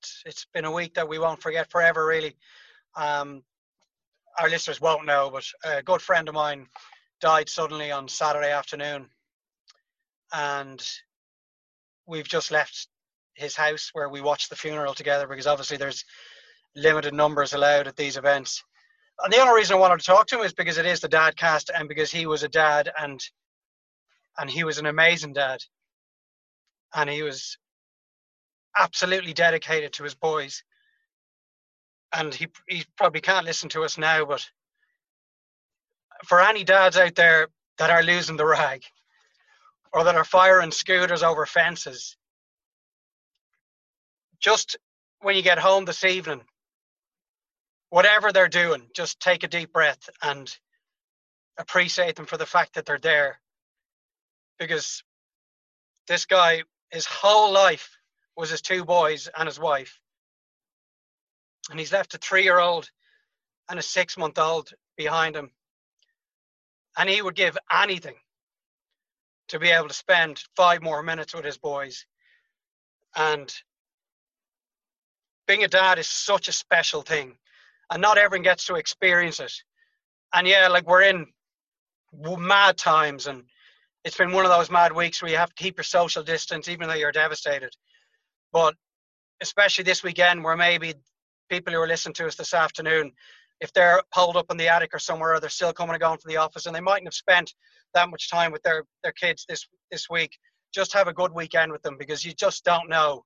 it's, 0.00 0.22
it's 0.24 0.46
been 0.54 0.64
a 0.64 0.72
week 0.72 0.94
that 0.94 1.06
we 1.06 1.18
won't 1.18 1.42
forget 1.42 1.70
forever. 1.70 2.06
Really, 2.06 2.34
um, 2.96 3.42
our 4.40 4.48
listeners 4.48 4.80
won't 4.80 5.04
know, 5.04 5.30
but 5.30 5.44
a 5.64 5.82
good 5.82 6.00
friend 6.00 6.28
of 6.28 6.34
mine 6.34 6.66
died 7.22 7.48
suddenly 7.48 7.90
on 7.92 8.08
Saturday 8.08 8.50
afternoon. 8.50 9.06
And 10.32 10.84
we've 12.06 12.28
just 12.28 12.50
left 12.50 12.88
his 13.34 13.56
house 13.56 13.90
where 13.92 14.08
we 14.08 14.20
watched 14.20 14.50
the 14.50 14.56
funeral 14.56 14.92
together 14.92 15.26
because 15.26 15.46
obviously 15.46 15.76
there's 15.76 16.04
limited 16.74 17.14
numbers 17.14 17.54
allowed 17.54 17.86
at 17.86 17.96
these 17.96 18.16
events. 18.16 18.62
And 19.22 19.32
the 19.32 19.38
only 19.40 19.54
reason 19.54 19.76
I 19.76 19.80
wanted 19.80 20.00
to 20.00 20.06
talk 20.06 20.26
to 20.28 20.38
him 20.38 20.44
is 20.44 20.52
because 20.52 20.78
it 20.78 20.86
is 20.86 21.00
the 21.00 21.08
dad 21.08 21.36
cast 21.36 21.70
and 21.74 21.88
because 21.88 22.10
he 22.10 22.26
was 22.26 22.42
a 22.42 22.48
dad 22.48 22.90
and 22.98 23.22
and 24.38 24.50
he 24.50 24.64
was 24.64 24.78
an 24.78 24.86
amazing 24.86 25.34
dad. 25.34 25.60
And 26.94 27.08
he 27.08 27.22
was 27.22 27.56
absolutely 28.76 29.32
dedicated 29.32 29.92
to 29.94 30.04
his 30.04 30.14
boys. 30.14 30.64
And 32.12 32.34
he 32.34 32.48
he 32.68 32.84
probably 32.96 33.20
can't 33.20 33.46
listen 33.46 33.68
to 33.70 33.84
us 33.84 33.96
now, 33.96 34.24
but 34.24 34.44
for 36.24 36.40
any 36.40 36.64
dads 36.64 36.96
out 36.96 37.14
there 37.14 37.48
that 37.78 37.90
are 37.90 38.02
losing 38.02 38.36
the 38.36 38.46
rag 38.46 38.84
or 39.92 40.04
that 40.04 40.14
are 40.14 40.24
firing 40.24 40.70
scooters 40.70 41.22
over 41.22 41.46
fences, 41.46 42.16
just 44.40 44.76
when 45.20 45.36
you 45.36 45.42
get 45.42 45.58
home 45.58 45.84
this 45.84 46.04
evening, 46.04 46.42
whatever 47.90 48.32
they're 48.32 48.48
doing, 48.48 48.88
just 48.94 49.20
take 49.20 49.42
a 49.42 49.48
deep 49.48 49.72
breath 49.72 50.08
and 50.22 50.54
appreciate 51.58 52.16
them 52.16 52.26
for 52.26 52.36
the 52.36 52.46
fact 52.46 52.74
that 52.74 52.86
they're 52.86 52.98
there. 52.98 53.38
Because 54.58 55.02
this 56.08 56.26
guy, 56.26 56.62
his 56.90 57.06
whole 57.06 57.52
life 57.52 57.96
was 58.36 58.50
his 58.50 58.62
two 58.62 58.84
boys 58.84 59.28
and 59.36 59.46
his 59.46 59.58
wife. 59.58 59.98
And 61.70 61.78
he's 61.78 61.92
left 61.92 62.14
a 62.14 62.18
three 62.18 62.42
year 62.42 62.58
old 62.58 62.90
and 63.68 63.78
a 63.78 63.82
six 63.82 64.16
month 64.16 64.38
old 64.38 64.72
behind 64.96 65.36
him 65.36 65.50
and 66.96 67.08
he 67.08 67.22
would 67.22 67.34
give 67.34 67.56
anything 67.72 68.14
to 69.48 69.58
be 69.58 69.70
able 69.70 69.88
to 69.88 69.94
spend 69.94 70.42
five 70.56 70.82
more 70.82 71.02
minutes 71.02 71.34
with 71.34 71.44
his 71.44 71.58
boys. 71.58 72.06
And 73.16 73.52
being 75.46 75.64
a 75.64 75.68
dad 75.68 75.98
is 75.98 76.08
such 76.08 76.48
a 76.48 76.52
special 76.52 77.02
thing, 77.02 77.36
and 77.90 78.00
not 78.00 78.18
everyone 78.18 78.44
gets 78.44 78.66
to 78.66 78.76
experience 78.76 79.40
it. 79.40 79.52
And 80.32 80.46
yeah, 80.46 80.68
like 80.68 80.86
we're 80.86 81.02
in 81.02 81.26
mad 82.38 82.78
times, 82.78 83.26
and 83.26 83.44
it's 84.04 84.16
been 84.16 84.32
one 84.32 84.44
of 84.44 84.50
those 84.50 84.70
mad 84.70 84.92
weeks 84.92 85.20
where 85.20 85.30
you 85.30 85.36
have 85.36 85.54
to 85.54 85.62
keep 85.62 85.76
your 85.76 85.84
social 85.84 86.22
distance, 86.22 86.68
even 86.68 86.88
though 86.88 86.94
you're 86.94 87.12
devastated. 87.12 87.74
But 88.52 88.74
especially 89.40 89.84
this 89.84 90.02
weekend, 90.02 90.44
where 90.44 90.56
maybe 90.56 90.94
people 91.50 91.72
who 91.72 91.80
are 91.80 91.88
listening 91.88 92.14
to 92.14 92.26
us 92.26 92.36
this 92.36 92.54
afternoon, 92.54 93.12
if 93.62 93.72
they're 93.72 94.02
pulled 94.12 94.36
up 94.36 94.50
in 94.50 94.56
the 94.56 94.68
attic 94.68 94.92
or 94.92 94.98
somewhere, 94.98 95.34
or 95.34 95.40
they're 95.40 95.48
still 95.48 95.72
coming 95.72 95.94
and 95.94 96.00
going 96.00 96.18
from 96.18 96.30
the 96.30 96.36
office, 96.36 96.66
and 96.66 96.74
they 96.74 96.80
mightn't 96.80 97.06
have 97.06 97.14
spent 97.14 97.54
that 97.94 98.10
much 98.10 98.28
time 98.28 98.50
with 98.50 98.62
their 98.62 98.84
their 99.04 99.12
kids 99.12 99.46
this 99.48 99.64
this 99.92 100.10
week, 100.10 100.36
just 100.74 100.92
have 100.92 101.06
a 101.06 101.12
good 101.12 101.32
weekend 101.32 101.70
with 101.70 101.80
them 101.82 101.96
because 101.96 102.24
you 102.24 102.32
just 102.32 102.64
don't 102.64 102.90
know. 102.90 103.24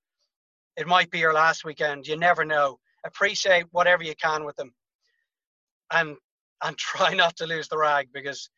It 0.76 0.87
might 0.87 1.11
be 1.11 1.19
your 1.19 1.33
last 1.33 1.64
weekend. 1.64 2.07
You 2.07 2.19
never 2.19 2.45
know. 2.45 2.78
Appreciate 3.07 3.64
whatever 3.71 4.05
you 4.05 4.14
can 4.23 4.45
with 4.45 4.57
them, 4.57 4.73
and 5.90 6.16
and 6.62 6.76
try 6.78 7.14
not 7.14 7.35
to 7.37 7.47
lose 7.47 7.69
the 7.69 7.78
rag 7.78 8.09
because 8.12 8.50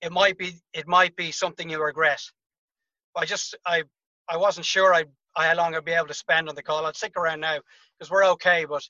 it 0.00 0.12
might 0.12 0.38
be 0.38 0.54
it 0.72 0.88
might 0.88 1.14
be 1.14 1.30
something 1.30 1.68
you 1.68 1.82
regret. 1.82 2.22
I 3.14 3.26
just 3.26 3.54
I 3.66 3.82
I 4.30 4.38
wasn't 4.38 4.64
sure 4.64 4.94
I 4.94 5.04
how 5.36 5.54
long 5.56 5.74
I'd 5.74 5.84
be 5.84 5.92
able 5.92 6.06
to 6.06 6.14
spend 6.14 6.48
on 6.48 6.54
the 6.54 6.62
call. 6.62 6.86
I'd 6.86 6.96
stick 6.96 7.18
around 7.18 7.40
now 7.40 7.58
because 7.98 8.10
we're 8.10 8.24
okay, 8.24 8.64
but 8.64 8.82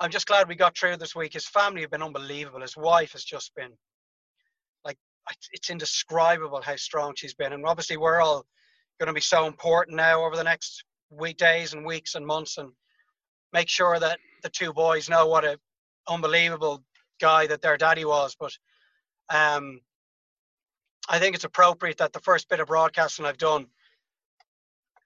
I'm 0.00 0.10
just 0.10 0.26
glad 0.26 0.48
we 0.48 0.54
got 0.54 0.76
through 0.76 0.96
this 0.96 1.14
week. 1.14 1.32
His 1.34 1.46
family 1.46 1.82
have 1.82 1.90
been 1.90 2.02
unbelievable. 2.02 2.60
His 2.60 2.76
wife 2.76 3.12
has 3.12 3.24
just 3.24 3.54
been 3.54 3.70
like 4.84 4.98
it's 5.52 5.70
indescribable 5.70 6.60
how 6.62 6.76
strong 6.76 7.14
she's 7.16 7.34
been, 7.34 7.52
and 7.52 7.64
obviously 7.66 7.96
we're 7.96 8.20
all 8.20 8.44
going 8.98 9.06
to 9.06 9.12
be 9.12 9.20
so 9.20 9.46
important 9.46 9.96
now 9.96 10.24
over 10.24 10.36
the 10.36 10.44
next 10.44 10.84
week, 11.10 11.36
days, 11.36 11.72
and 11.72 11.84
weeks 11.84 12.14
and 12.14 12.26
months, 12.26 12.58
and 12.58 12.72
make 13.52 13.68
sure 13.68 13.98
that 13.98 14.18
the 14.42 14.48
two 14.48 14.72
boys 14.72 15.08
know 15.08 15.26
what 15.26 15.44
a 15.44 15.58
unbelievable 16.08 16.82
guy 17.20 17.46
that 17.46 17.62
their 17.62 17.76
daddy 17.76 18.04
was. 18.04 18.36
But 18.38 18.56
um, 19.30 19.80
I 21.08 21.18
think 21.18 21.34
it's 21.34 21.44
appropriate 21.44 21.98
that 21.98 22.12
the 22.12 22.20
first 22.20 22.48
bit 22.48 22.60
of 22.60 22.68
broadcasting 22.68 23.26
I've 23.26 23.38
done 23.38 23.66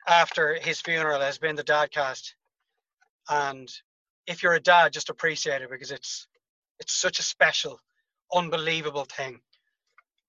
after 0.08 0.58
his 0.60 0.80
funeral 0.80 1.20
has 1.20 1.38
been 1.38 1.56
the 1.56 1.64
dadcast. 1.64 2.32
And 3.28 3.68
if 4.26 4.42
you're 4.42 4.54
a 4.54 4.60
dad, 4.60 4.92
just 4.92 5.10
appreciate 5.10 5.62
it 5.62 5.70
because 5.70 5.90
it's 5.90 6.26
it's 6.78 6.92
such 6.92 7.18
a 7.18 7.22
special, 7.22 7.80
unbelievable 8.34 9.04
thing. 9.04 9.40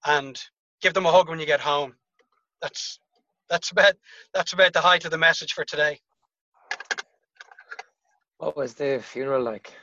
And 0.06 0.42
give 0.82 0.94
them 0.94 1.06
a 1.06 1.12
hug 1.12 1.30
when 1.30 1.40
you 1.40 1.46
get 1.46 1.60
home. 1.60 1.96
That's 2.62 3.00
that's 3.50 3.72
about 3.72 3.94
that's 4.34 4.54
about 4.54 4.74
the 4.74 4.82
height 4.82 5.06
of 5.06 5.12
the 5.12 5.18
message 5.18 5.54
for 5.54 5.66
today. 5.66 6.00
What 8.38 8.56
was 8.56 8.74
the 8.74 9.02
funeral 9.04 9.42
like? 9.42 9.74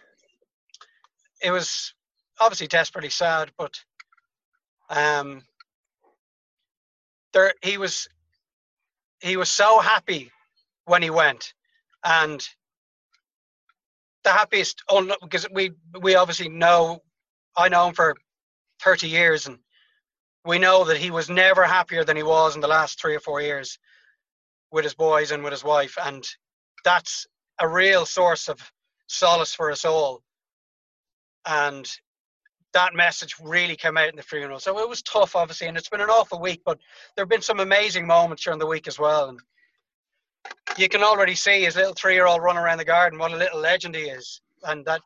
It 1.42 1.50
was 1.50 1.92
obviously 2.40 2.68
desperately 2.68 3.10
sad, 3.10 3.50
but 3.58 3.74
um, 4.90 5.42
there 7.32 7.52
he 7.62 7.78
was 7.78 8.08
he 9.20 9.36
was 9.36 9.48
so 9.48 9.80
happy 9.80 10.30
when 10.84 11.02
he 11.02 11.10
went, 11.10 11.54
and 12.04 12.46
the 14.24 14.30
happiest 14.30 14.82
oh, 14.88 14.98
on 14.98 15.12
because 15.22 15.46
we 15.52 15.72
we 16.00 16.16
obviously 16.16 16.48
know 16.48 17.00
I 17.56 17.68
know 17.68 17.88
him 17.88 17.94
for 17.94 18.14
thirty 18.82 19.08
years, 19.08 19.46
and 19.46 19.58
we 20.44 20.58
know 20.58 20.84
that 20.84 20.96
he 20.96 21.10
was 21.10 21.30
never 21.30 21.64
happier 21.64 22.04
than 22.04 22.16
he 22.16 22.22
was 22.22 22.54
in 22.54 22.60
the 22.60 22.68
last 22.68 23.00
three 23.00 23.14
or 23.14 23.20
four 23.20 23.40
years 23.40 23.78
with 24.72 24.84
his 24.84 24.94
boys 24.94 25.30
and 25.30 25.44
with 25.44 25.52
his 25.52 25.64
wife, 25.64 25.96
and 26.02 26.26
that's 26.84 27.26
a 27.60 27.68
real 27.68 28.04
source 28.04 28.48
of 28.48 28.58
solace 29.06 29.54
for 29.54 29.70
us 29.70 29.84
all. 29.84 30.22
And 31.46 31.88
that 32.72 32.94
message 32.94 33.36
really 33.40 33.76
came 33.76 33.96
out 33.96 34.08
in 34.08 34.16
the 34.16 34.22
funeral. 34.22 34.58
So 34.58 34.78
it 34.80 34.88
was 34.88 35.02
tough, 35.02 35.36
obviously, 35.36 35.68
and 35.68 35.76
it's 35.76 35.88
been 35.88 36.00
an 36.00 36.10
awful 36.10 36.40
week, 36.40 36.62
but 36.64 36.78
there 37.14 37.22
have 37.22 37.30
been 37.30 37.40
some 37.40 37.60
amazing 37.60 38.06
moments 38.06 38.42
during 38.42 38.58
the 38.58 38.66
week 38.66 38.88
as 38.88 38.98
well. 38.98 39.28
And 39.28 39.40
you 40.76 40.88
can 40.88 41.02
already 41.02 41.34
see 41.34 41.64
his 41.64 41.76
little 41.76 41.94
three-year-old 41.94 42.42
running 42.42 42.62
around 42.62 42.78
the 42.78 42.84
garden. 42.84 43.18
What 43.18 43.32
a 43.32 43.36
little 43.36 43.60
legend 43.60 43.94
he 43.94 44.02
is, 44.02 44.40
and 44.64 44.84
that 44.86 45.00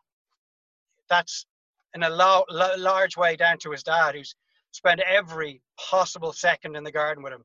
that's 1.09 1.47
in 1.95 2.03
a 2.03 2.11
lo- 2.11 2.45
large 2.77 3.17
way 3.17 3.37
down 3.37 3.59
to 3.59 3.71
his 3.71 3.83
dad, 3.83 4.15
who's 4.15 4.35
spent 4.73 5.01
every 5.01 5.63
possible 5.79 6.33
second 6.33 6.77
in 6.77 6.85
the 6.85 6.93
garden 6.93 7.23
with 7.23 7.33
him. 7.33 7.45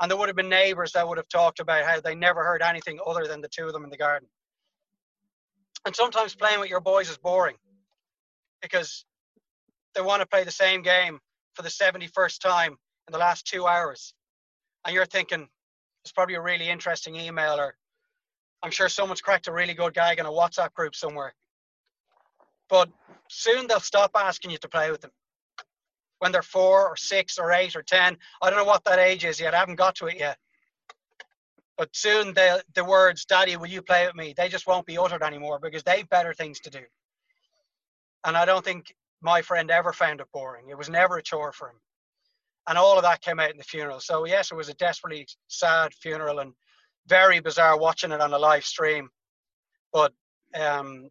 And 0.00 0.10
there 0.10 0.18
would 0.18 0.28
have 0.28 0.36
been 0.36 0.48
neighbours 0.48 0.92
that 0.92 1.06
would 1.06 1.18
have 1.18 1.28
talked 1.28 1.60
about 1.60 1.84
how 1.84 2.00
they 2.00 2.14
never 2.14 2.42
heard 2.42 2.62
anything 2.62 2.98
other 3.06 3.26
than 3.26 3.40
the 3.40 3.48
two 3.48 3.66
of 3.66 3.72
them 3.72 3.84
in 3.84 3.90
the 3.90 3.96
garden. 3.96 4.28
And 5.84 5.94
sometimes 5.94 6.34
playing 6.34 6.60
with 6.60 6.70
your 6.70 6.80
boys 6.80 7.10
is 7.10 7.18
boring 7.18 7.56
because 8.60 9.04
they 9.94 10.00
want 10.00 10.20
to 10.20 10.26
play 10.26 10.44
the 10.44 10.50
same 10.50 10.82
game 10.82 11.20
for 11.54 11.62
the 11.62 11.68
71st 11.68 12.40
time 12.40 12.72
in 13.08 13.12
the 13.12 13.18
last 13.18 13.46
two 13.46 13.66
hours. 13.66 14.14
And 14.84 14.94
you're 14.94 15.06
thinking, 15.06 15.48
it's 16.04 16.12
probably 16.12 16.34
a 16.34 16.40
really 16.40 16.68
interesting 16.68 17.16
email, 17.16 17.58
or 17.58 17.74
I'm 18.62 18.70
sure 18.70 18.88
someone's 18.88 19.20
cracked 19.20 19.48
a 19.48 19.52
really 19.52 19.74
good 19.74 19.94
gag 19.94 20.18
in 20.18 20.26
a 20.26 20.30
WhatsApp 20.30 20.72
group 20.74 20.94
somewhere. 20.94 21.34
But 22.68 22.88
soon 23.28 23.66
they'll 23.66 23.80
stop 23.80 24.12
asking 24.14 24.50
you 24.50 24.58
to 24.58 24.68
play 24.68 24.90
with 24.90 25.00
them. 25.00 25.10
When 26.18 26.32
they're 26.32 26.42
four 26.42 26.88
or 26.88 26.96
six 26.96 27.38
or 27.38 27.52
eight 27.52 27.74
or 27.74 27.82
10, 27.82 28.16
I 28.40 28.50
don't 28.50 28.58
know 28.58 28.64
what 28.64 28.84
that 28.84 28.98
age 28.98 29.24
is 29.24 29.40
yet, 29.40 29.54
I 29.54 29.58
haven't 29.58 29.76
got 29.76 29.96
to 29.96 30.06
it 30.06 30.18
yet. 30.18 30.38
But 31.78 31.96
soon 31.96 32.34
the 32.34 32.62
the 32.74 32.84
words, 32.84 33.24
Daddy, 33.24 33.56
will 33.56 33.66
you 33.66 33.82
play 33.82 34.06
with 34.06 34.14
me? 34.14 34.34
They 34.36 34.48
just 34.48 34.66
won't 34.66 34.86
be 34.86 34.98
uttered 34.98 35.22
anymore 35.22 35.58
because 35.60 35.82
they've 35.82 36.08
better 36.08 36.34
things 36.34 36.60
to 36.60 36.70
do. 36.70 36.82
And 38.24 38.36
I 38.36 38.44
don't 38.44 38.64
think 38.64 38.94
my 39.20 39.42
friend 39.42 39.70
ever 39.70 39.92
found 39.92 40.20
it 40.20 40.26
boring. 40.32 40.68
It 40.68 40.78
was 40.78 40.90
never 40.90 41.16
a 41.16 41.22
chore 41.22 41.52
for 41.52 41.70
him. 41.70 41.76
And 42.68 42.78
all 42.78 42.96
of 42.96 43.02
that 43.02 43.22
came 43.22 43.40
out 43.40 43.50
in 43.50 43.56
the 43.56 43.64
funeral. 43.64 44.00
So, 44.00 44.24
yes, 44.24 44.52
it 44.52 44.54
was 44.56 44.68
a 44.68 44.74
desperately 44.74 45.26
sad 45.48 45.92
funeral 45.94 46.38
and 46.38 46.52
very 47.08 47.40
bizarre 47.40 47.78
watching 47.78 48.12
it 48.12 48.20
on 48.20 48.32
a 48.32 48.38
live 48.38 48.64
stream. 48.64 49.08
But 49.92 50.12
um, 50.58 51.08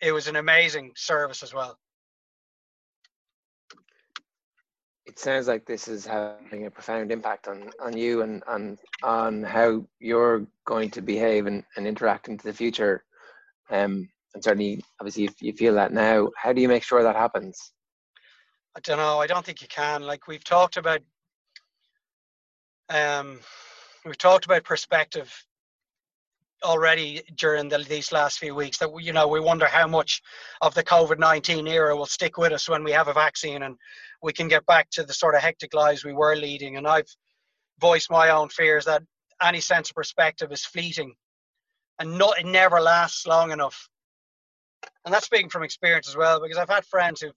it 0.00 0.12
was 0.12 0.28
an 0.28 0.36
amazing 0.36 0.92
service 0.96 1.42
as 1.42 1.52
well. 1.52 1.76
It 5.04 5.18
sounds 5.18 5.48
like 5.48 5.66
this 5.66 5.88
is 5.88 6.06
having 6.06 6.66
a 6.66 6.70
profound 6.70 7.10
impact 7.10 7.48
on, 7.48 7.70
on 7.80 7.96
you 7.96 8.22
and 8.22 8.42
on 8.46 8.78
on 9.02 9.42
how 9.42 9.84
you're 9.98 10.46
going 10.64 10.90
to 10.90 11.02
behave 11.02 11.46
and, 11.46 11.64
and 11.76 11.86
interact 11.86 12.28
into 12.28 12.44
the 12.44 12.52
future. 12.52 13.04
Um, 13.70 14.08
and 14.34 14.42
certainly 14.42 14.82
obviously 15.00 15.24
if 15.24 15.40
you 15.40 15.52
feel 15.52 15.74
that 15.74 15.92
now 15.92 16.30
how 16.36 16.52
do 16.52 16.60
you 16.60 16.68
make 16.68 16.82
sure 16.82 17.02
that 17.02 17.16
happens 17.16 17.72
i 18.76 18.80
don't 18.80 18.98
know 18.98 19.18
i 19.18 19.26
don't 19.26 19.44
think 19.44 19.62
you 19.62 19.68
can 19.68 20.02
like 20.02 20.26
we've 20.26 20.44
talked 20.44 20.76
about 20.76 21.00
um 22.90 23.38
we've 24.04 24.18
talked 24.18 24.44
about 24.44 24.64
perspective 24.64 25.32
already 26.64 27.22
during 27.36 27.68
the, 27.68 27.78
these 27.78 28.12
last 28.12 28.38
few 28.38 28.54
weeks 28.54 28.78
that 28.78 28.90
you 29.00 29.12
know 29.12 29.26
we 29.26 29.40
wonder 29.40 29.66
how 29.66 29.86
much 29.86 30.22
of 30.60 30.74
the 30.74 30.82
covid-19 30.82 31.68
era 31.68 31.96
will 31.96 32.06
stick 32.06 32.38
with 32.38 32.52
us 32.52 32.68
when 32.68 32.84
we 32.84 32.92
have 32.92 33.08
a 33.08 33.12
vaccine 33.12 33.62
and 33.62 33.76
we 34.22 34.32
can 34.32 34.46
get 34.46 34.64
back 34.66 34.88
to 34.90 35.02
the 35.02 35.12
sort 35.12 35.34
of 35.34 35.40
hectic 35.40 35.74
lives 35.74 36.04
we 36.04 36.12
were 36.12 36.36
leading. 36.36 36.76
And 36.76 36.86
i've 36.86 37.08
voiced 37.80 38.10
my 38.10 38.30
own 38.30 38.48
fears 38.48 38.84
that 38.84 39.02
any 39.42 39.60
sense 39.60 39.90
of 39.90 39.96
perspective 39.96 40.52
is 40.52 40.64
fleeting 40.64 41.14
and 41.98 42.16
not 42.16 42.38
it 42.38 42.46
never 42.46 42.80
lasts 42.80 43.26
long 43.26 43.50
enough. 43.50 43.88
And 45.04 45.12
that's 45.12 45.26
speaking 45.26 45.48
from 45.48 45.64
experience 45.64 46.08
as 46.08 46.16
well 46.16 46.40
because 46.40 46.58
I've 46.58 46.68
had 46.68 46.84
friends 46.86 47.20
who've 47.20 47.32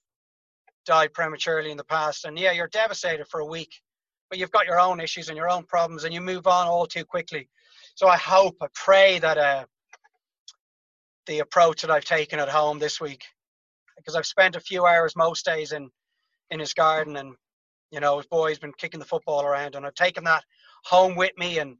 died 0.86 1.14
prematurely 1.14 1.72
in 1.72 1.78
the 1.78 1.84
past, 1.84 2.26
and 2.26 2.38
yeah, 2.38 2.52
you're 2.52 2.68
devastated 2.68 3.28
for 3.28 3.40
a 3.42 3.46
week, 3.46 3.82
but 4.30 4.40
you've 4.40 4.52
got 4.52 4.66
your 4.66 4.80
own 4.80 5.00
issues 5.00 5.30
and 5.30 5.38
your 5.38 5.50
own 5.50 5.64
problems, 5.66 6.04
and 6.04 6.14
you 6.14 6.22
move 6.22 6.48
on 6.48 6.68
all 6.68 6.86
too 6.86 7.06
quickly. 7.06 7.50
So 7.96 8.08
I 8.08 8.18
hope, 8.18 8.56
I 8.62 8.68
pray 8.74 9.20
that 9.20 9.38
uh, 9.38 9.66
the 11.28 11.40
approach 11.40 11.82
that 11.82 11.92
I've 11.92 12.06
taken 12.06 12.40
at 12.40 12.50
home 12.50 12.80
this 12.80 13.02
week, 13.02 13.24
because 13.98 14.16
I've 14.16 14.26
spent 14.26 14.56
a 14.56 14.60
few 14.60 14.86
hours 14.86 15.16
most 15.16 15.46
days 15.46 15.72
in 15.72 15.90
in 16.52 16.60
his 16.60 16.74
garden, 16.74 17.18
and 17.18 17.36
you 17.92 18.00
know 18.00 18.18
his 18.18 18.28
boy's 18.28 18.60
been 18.60 18.74
kicking 18.78 19.00
the 19.00 19.06
football 19.06 19.44
around, 19.44 19.76
and 19.76 19.86
I've 19.86 19.96
taken 19.96 20.24
that 20.26 20.44
home 20.84 21.16
with 21.16 21.38
me, 21.38 21.60
and 21.60 21.78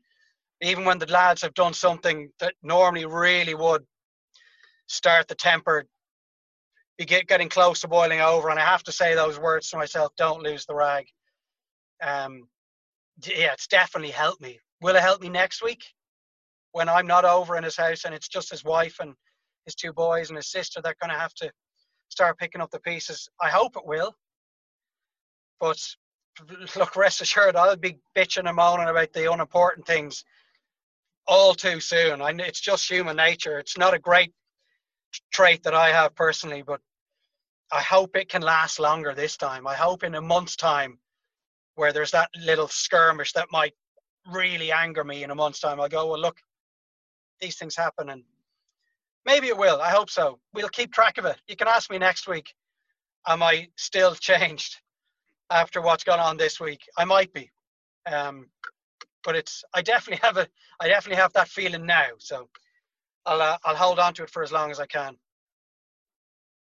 even 0.62 0.86
when 0.86 0.98
the 0.98 1.06
lads 1.08 1.42
have 1.42 1.54
done 1.54 1.74
something 1.74 2.30
that 2.40 2.54
normally 2.64 3.06
really 3.06 3.54
would 3.54 3.84
start 4.88 5.28
the 5.28 5.36
temper 5.36 5.86
be 6.98 7.06
get, 7.06 7.28
getting 7.28 7.50
close 7.50 7.82
to 7.82 7.88
boiling 7.88 8.22
over 8.22 8.50
and 8.50 8.60
i 8.60 8.64
have 8.66 8.84
to 8.84 8.92
say 8.92 9.16
those 9.16 9.40
words 9.40 9.70
to 9.70 9.78
myself 9.78 10.14
don't 10.18 10.44
lose 10.44 10.66
the 10.66 10.76
rag. 10.76 11.06
Um 12.02 12.48
yeah 13.26 13.54
it's 13.54 13.68
definitely 13.68 14.12
helped 14.12 14.42
me. 14.42 14.60
Will 14.82 14.96
it 14.96 15.02
help 15.02 15.22
me 15.22 15.30
next 15.30 15.64
week? 15.64 15.84
When 16.72 16.90
i'm 16.90 17.08
not 17.08 17.26
over 17.26 17.58
in 17.58 17.64
his 17.64 17.78
house 17.78 18.06
and 18.06 18.14
it's 18.14 18.28
just 18.28 18.52
his 18.52 18.64
wife 18.64 18.98
and 19.00 19.14
his 19.66 19.76
two 19.76 19.94
boys 19.94 20.30
and 20.30 20.38
his 20.38 20.52
sister 20.52 20.82
they're 20.82 20.96
going 21.02 21.14
to 21.14 21.20
have 21.20 21.34
to 21.36 21.52
start 22.10 22.38
picking 22.38 22.62
up 22.62 22.70
the 22.70 22.80
pieces. 22.80 23.28
I 23.42 23.50
hope 23.50 23.76
it 23.76 23.86
will. 23.86 24.16
But 25.60 25.80
look 26.76 26.96
rest 26.96 27.22
assured 27.22 27.56
i'll 27.56 27.78
be 27.78 27.98
bitching 28.16 28.48
and 28.48 28.58
moaning 28.58 28.90
about 28.90 29.14
the 29.14 29.32
unimportant 29.32 29.88
things 29.88 30.24
all 31.28 31.54
too 31.54 31.80
soon. 31.80 32.22
I, 32.22 32.32
it's 32.32 32.60
just 32.60 32.90
human 32.90 33.18
nature. 33.18 33.60
It's 33.60 33.78
not 33.78 33.94
a 33.94 34.00
great 34.00 34.34
trait 35.32 35.64
that 35.64 35.74
I 35.74 35.90
have 35.90 36.16
personally, 36.16 36.62
but 36.62 36.82
I 37.72 37.82
hope 37.82 38.16
it 38.16 38.30
can 38.30 38.42
last 38.42 38.80
longer 38.80 39.14
this 39.14 39.38
time. 39.38 39.68
I 39.68 39.76
hope 39.76 40.04
in 40.04 40.16
a 40.16 40.22
month's 40.22 40.56
time, 40.56 41.00
where 41.76 41.92
there's 41.92 42.12
that 42.12 42.30
little 42.40 42.68
skirmish 42.68 43.34
that 43.34 43.52
might 43.52 43.74
really 44.32 44.72
anger 44.72 45.04
me 45.04 45.24
in 45.24 45.32
a 45.32 45.36
month's 45.36 45.60
time, 45.60 45.80
I'll 45.80 45.90
go, 45.90 46.08
well, 46.08 46.20
look, 46.20 46.38
these 47.40 47.58
things 47.58 47.76
happen, 47.76 48.10
and 48.10 48.24
maybe 49.26 49.48
it 49.48 49.58
will. 49.58 49.82
I 49.82 49.90
hope 49.90 50.10
so. 50.10 50.40
We'll 50.54 50.70
keep 50.70 50.94
track 50.94 51.18
of 51.18 51.26
it. 51.26 51.38
You 51.48 51.56
can 51.56 51.68
ask 51.68 51.90
me 51.90 51.98
next 51.98 52.28
week. 52.28 52.54
Am 53.28 53.44
I 53.44 53.70
still 53.76 54.16
changed 54.20 54.78
after 55.50 55.82
what's 55.82 56.04
gone 56.04 56.20
on 56.20 56.38
this 56.38 56.60
week? 56.60 56.82
I 56.98 57.06
might 57.06 57.34
be. 57.34 57.52
Um, 58.12 58.48
but 59.24 59.36
it's 59.36 59.64
I 59.74 59.82
definitely 59.82 60.26
have 60.26 60.38
a 60.38 60.48
I 60.80 60.88
definitely 60.88 61.22
have 61.22 61.34
that 61.34 61.50
feeling 61.50 61.86
now. 61.86 62.06
So 62.20 62.48
I'll 63.26 63.42
uh, 63.42 63.58
I'll 63.66 63.76
hold 63.76 64.00
on 64.00 64.14
to 64.16 64.24
it 64.24 64.30
for 64.30 64.44
as 64.44 64.52
long 64.52 64.72
as 64.72 64.80
I 64.80 64.86
can. 64.86 65.18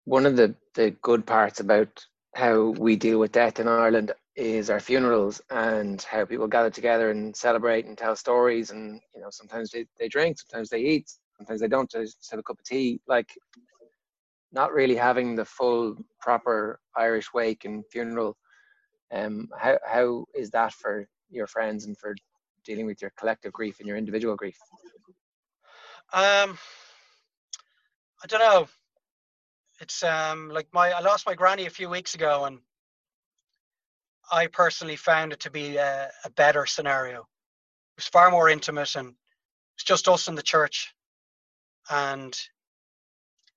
One 0.05 0.25
of 0.25 0.35
the 0.35 0.55
the 0.75 0.91
good 1.01 1.25
parts 1.25 1.59
about 1.59 2.05
how 2.35 2.69
we 2.69 2.95
deal 2.95 3.19
with 3.19 3.31
death 3.31 3.59
in 3.59 3.67
Ireland 3.67 4.11
is 4.35 4.69
our 4.69 4.79
funerals 4.79 5.41
and 5.51 6.01
how 6.01 6.25
people 6.25 6.47
gather 6.47 6.71
together 6.71 7.11
and 7.11 7.35
celebrate 7.35 7.85
and 7.85 7.97
tell 7.97 8.15
stories 8.15 8.71
and 8.71 8.99
you 9.13 9.21
know 9.21 9.29
sometimes 9.29 9.69
they, 9.71 9.85
they 9.99 10.07
drink 10.07 10.39
sometimes 10.39 10.69
they 10.69 10.79
eat 10.79 11.11
sometimes 11.37 11.61
they 11.61 11.67
don't 11.67 11.91
just 11.91 12.17
have 12.31 12.39
a 12.39 12.43
cup 12.43 12.57
of 12.59 12.65
tea 12.65 12.99
like 13.07 13.29
not 14.51 14.73
really 14.73 14.95
having 14.95 15.35
the 15.35 15.45
full 15.45 15.95
proper 16.19 16.79
irish 16.95 17.31
wake 17.33 17.65
and 17.65 17.83
funeral 17.91 18.35
um 19.11 19.47
how 19.55 19.77
how 19.85 20.25
is 20.33 20.49
that 20.49 20.73
for 20.73 21.07
your 21.29 21.45
friends 21.45 21.85
and 21.85 21.95
for 21.97 22.15
dealing 22.65 22.87
with 22.87 23.01
your 23.01 23.11
collective 23.17 23.53
grief 23.53 23.79
and 23.79 23.87
your 23.87 23.97
individual 23.97 24.35
grief 24.35 24.57
um 26.13 26.57
i 28.23 28.27
don't 28.27 28.39
know 28.39 28.67
it's 29.81 30.03
um 30.03 30.49
like 30.49 30.67
my 30.73 30.91
i 30.91 30.99
lost 31.01 31.25
my 31.25 31.33
granny 31.35 31.65
a 31.65 31.69
few 31.71 31.89
weeks 31.89 32.15
ago 32.15 32.45
and 32.45 32.59
I 34.31 34.47
personally 34.47 34.95
found 34.95 35.33
it 35.33 35.41
to 35.41 35.51
be 35.51 35.77
a, 35.77 36.11
a 36.23 36.29
better 36.29 36.65
scenario. 36.65 37.19
It 37.19 37.97
was 37.97 38.07
far 38.07 38.31
more 38.31 38.49
intimate 38.49 38.95
and 38.95 39.13
it's 39.75 39.83
just 39.83 40.07
us 40.07 40.27
in 40.27 40.35
the 40.35 40.41
church. 40.41 40.93
And 41.89 42.37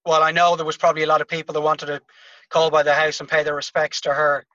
well, 0.05 0.23
I 0.23 0.33
know 0.33 0.57
there 0.57 0.67
was 0.67 0.77
probably 0.77 1.03
a 1.03 1.07
lot 1.09 1.21
of 1.21 1.29
people 1.29 1.53
that 1.55 1.61
wanted 1.61 1.87
to 1.87 2.03
call 2.49 2.71
by 2.71 2.83
the 2.83 2.95
house 2.95 3.21
and 3.21 3.29
pay 3.29 3.43
their 3.43 3.55
respects 3.55 4.03
to 4.03 4.13
her 4.15 4.47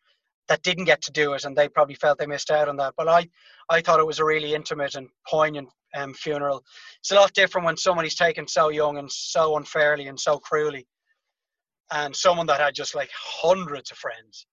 that 0.47 0.63
didn't 0.63 0.85
get 0.85 1.01
to 1.03 1.11
do 1.11 1.33
it, 1.33 1.45
and 1.45 1.55
they 1.55 1.69
probably 1.69 1.95
felt 1.95 2.17
they 2.17 2.25
missed 2.25 2.51
out 2.51 2.67
on 2.67 2.77
that. 2.77 2.93
But 2.97 3.07
I, 3.07 3.29
I 3.69 3.81
thought 3.81 3.99
it 3.99 4.07
was 4.07 4.19
a 4.19 4.25
really 4.25 4.53
intimate 4.53 4.95
and 4.95 5.07
poignant 5.27 5.69
um, 5.95 6.13
funeral. 6.13 6.63
It's 6.99 7.11
a 7.11 7.15
lot 7.15 7.33
different 7.33 7.65
when 7.65 7.77
somebody's 7.77 8.15
taken 8.15 8.47
so 8.47 8.69
young 8.69 8.97
and 8.97 9.11
so 9.11 9.57
unfairly 9.57 10.07
and 10.07 10.19
so 10.19 10.39
cruelly, 10.39 10.87
and 11.91 12.15
someone 12.15 12.47
that 12.47 12.59
had 12.59 12.75
just 12.75 12.95
like 12.95 13.09
hundreds 13.13 13.91
of 13.91 13.97
friends. 13.97 14.45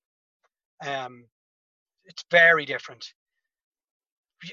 Um, 0.87 1.25
it's 2.05 2.25
very 2.31 2.65
different. 2.65 3.05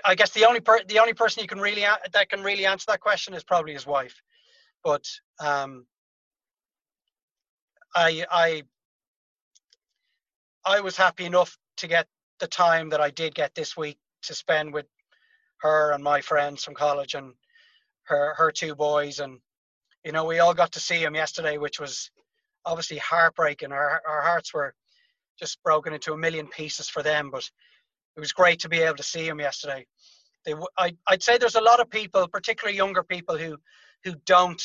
I 0.04 0.16
guess 0.16 0.32
the 0.32 0.46
only 0.46 0.62
per- 0.62 0.84
the 0.86 1.00
only 1.00 1.14
person 1.14 1.42
you 1.42 1.48
can 1.48 1.60
really 1.60 1.84
a- 1.84 2.00
that 2.12 2.30
can 2.30 2.42
really 2.44 2.66
answer 2.66 2.86
that 2.88 3.02
question 3.02 3.34
is 3.34 3.44
probably 3.44 3.74
his 3.74 3.86
wife, 3.86 4.20
but 4.84 5.04
um, 5.40 5.86
I 7.96 8.26
I 8.32 8.64
I 10.66 10.80
was 10.82 10.98
happy 10.98 11.26
enough 11.26 11.58
to 11.78 11.88
get 11.88 12.08
the 12.40 12.48
time 12.48 12.90
that 12.90 13.02
I 13.02 13.12
did 13.12 13.36
get 13.36 13.54
this 13.56 13.78
week 13.78 13.98
to 14.24 14.34
spend 14.34 14.74
with 14.74 14.88
her 15.62 15.92
and 15.92 16.04
my 16.04 16.22
friends 16.22 16.64
from 16.64 16.74
college 16.74 17.14
and 17.14 17.34
her 18.04 18.34
her 18.36 18.52
two 18.52 18.76
boys 18.76 19.20
and 19.20 19.40
you 20.04 20.12
know 20.12 20.26
we 20.26 20.40
all 20.40 20.54
got 20.54 20.72
to 20.74 20.80
see 20.80 21.04
him 21.04 21.16
yesterday, 21.16 21.58
which 21.58 21.80
was 21.80 22.12
obviously 22.66 22.98
heartbreaking. 22.98 23.72
Our 23.72 24.02
our 24.08 24.22
hearts 24.22 24.54
were 24.54 24.74
just 25.40 25.62
broken 25.64 25.94
into 25.94 26.14
a 26.14 26.18
million 26.18 26.48
pieces 26.48 26.90
for 26.90 27.04
them. 27.04 27.30
But 27.32 27.50
it 28.16 28.20
was 28.20 28.34
great 28.34 28.60
to 28.62 28.70
be 28.70 28.80
able 28.80 28.98
to 28.98 29.04
see 29.04 29.28
him 29.28 29.40
yesterday. 29.40 29.86
They, 30.46 30.54
I, 30.78 30.96
I'd 31.08 31.24
say 31.24 31.38
there's 31.38 31.56
a 31.56 31.62
lot 31.62 31.80
of 31.80 31.90
people, 31.90 32.28
particularly 32.28 32.78
younger 32.78 33.04
people, 33.04 33.38
who 33.38 33.58
who 34.04 34.16
don't 34.26 34.64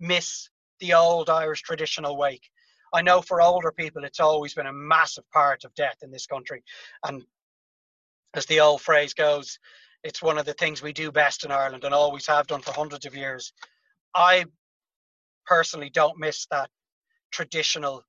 miss 0.00 0.48
the 0.80 0.94
old 0.94 1.28
Irish 1.30 1.62
traditional 1.62 2.16
wake. 2.16 2.48
I 2.92 3.02
know 3.02 3.20
for 3.20 3.40
older 3.40 3.72
people, 3.72 4.04
it's 4.04 4.20
always 4.20 4.54
been 4.54 4.66
a 4.66 4.72
massive 4.72 5.28
part 5.30 5.64
of 5.64 5.74
death 5.74 5.98
in 6.02 6.10
this 6.10 6.26
country, 6.26 6.62
and 7.04 7.24
as 8.34 8.46
the 8.46 8.60
old 8.60 8.80
phrase 8.80 9.14
goes, 9.14 9.58
it's 10.02 10.22
one 10.22 10.38
of 10.38 10.46
the 10.46 10.54
things 10.54 10.82
we 10.82 10.92
do 10.92 11.12
best 11.12 11.44
in 11.44 11.50
Ireland 11.50 11.84
and 11.84 11.94
always 11.94 12.26
have 12.26 12.46
done 12.46 12.62
for 12.62 12.72
hundreds 12.72 13.06
of 13.06 13.14
years. 13.14 13.52
I 14.14 14.46
personally 15.46 15.90
don't 15.90 16.18
miss 16.18 16.46
that 16.50 16.70
traditional 17.32 18.02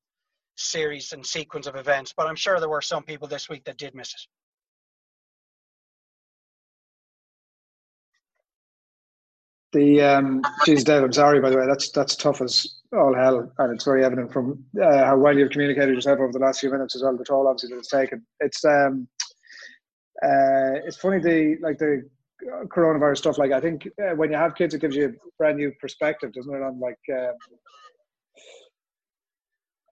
series 0.56 1.12
and 1.12 1.26
sequence 1.26 1.68
of 1.68 1.76
events, 1.76 2.14
but 2.16 2.28
I'm 2.28 2.36
sure 2.36 2.60
there 2.60 2.70
were 2.70 2.82
some 2.82 3.04
people 3.04 3.28
this 3.28 3.50
week 3.50 3.64
that 3.66 3.78
did 3.78 3.96
miss 3.96 4.14
it. 4.14 4.22
The 9.74 10.02
um, 10.02 10.42
geez, 10.66 10.84
Dave, 10.84 11.02
I'm 11.02 11.14
sorry 11.14 11.40
by 11.40 11.50
the 11.50 11.58
way. 11.58 11.66
That's 11.66 11.92
that's 11.92 12.16
tough 12.16 12.42
as 12.42 12.81
all 12.94 13.16
hell, 13.16 13.52
and 13.58 13.74
it's 13.74 13.86
very 13.86 14.04
evident 14.04 14.34
from 14.34 14.64
uh, 14.82 15.06
how 15.06 15.18
well 15.18 15.38
you've 15.38 15.52
communicated 15.52 15.96
yourself 15.96 16.20
over 16.20 16.32
the 16.32 16.40
last 16.40 16.60
few 16.60 16.72
minutes 16.72 16.96
as 16.96 17.04
well. 17.04 17.16
The 17.18 17.24
toll 17.24 17.48
obviously 17.48 17.70
that 17.70 17.80
it's 17.80 17.90
taken. 17.90 18.26
It's 18.40 18.64
um, 18.66 19.08
uh, 20.24 20.78
it's 20.86 20.98
funny 20.98 21.20
the 21.20 21.58
like 21.62 21.78
the 21.78 22.04
coronavirus 22.68 23.18
stuff. 23.18 23.38
Like 23.38 23.52
I 23.52 23.60
think 23.60 23.88
uh, 24.02 24.16
when 24.16 24.32
you 24.32 24.38
have 24.38 24.56
kids, 24.56 24.74
it 24.74 24.82
gives 24.82 24.96
you 24.96 25.06
a 25.06 25.12
brand 25.38 25.58
new 25.58 25.72
perspective, 25.80 26.34
doesn't 26.34 26.54
it? 26.54 26.62
On 26.62 26.80
like 26.80 27.00
um, 27.14 27.36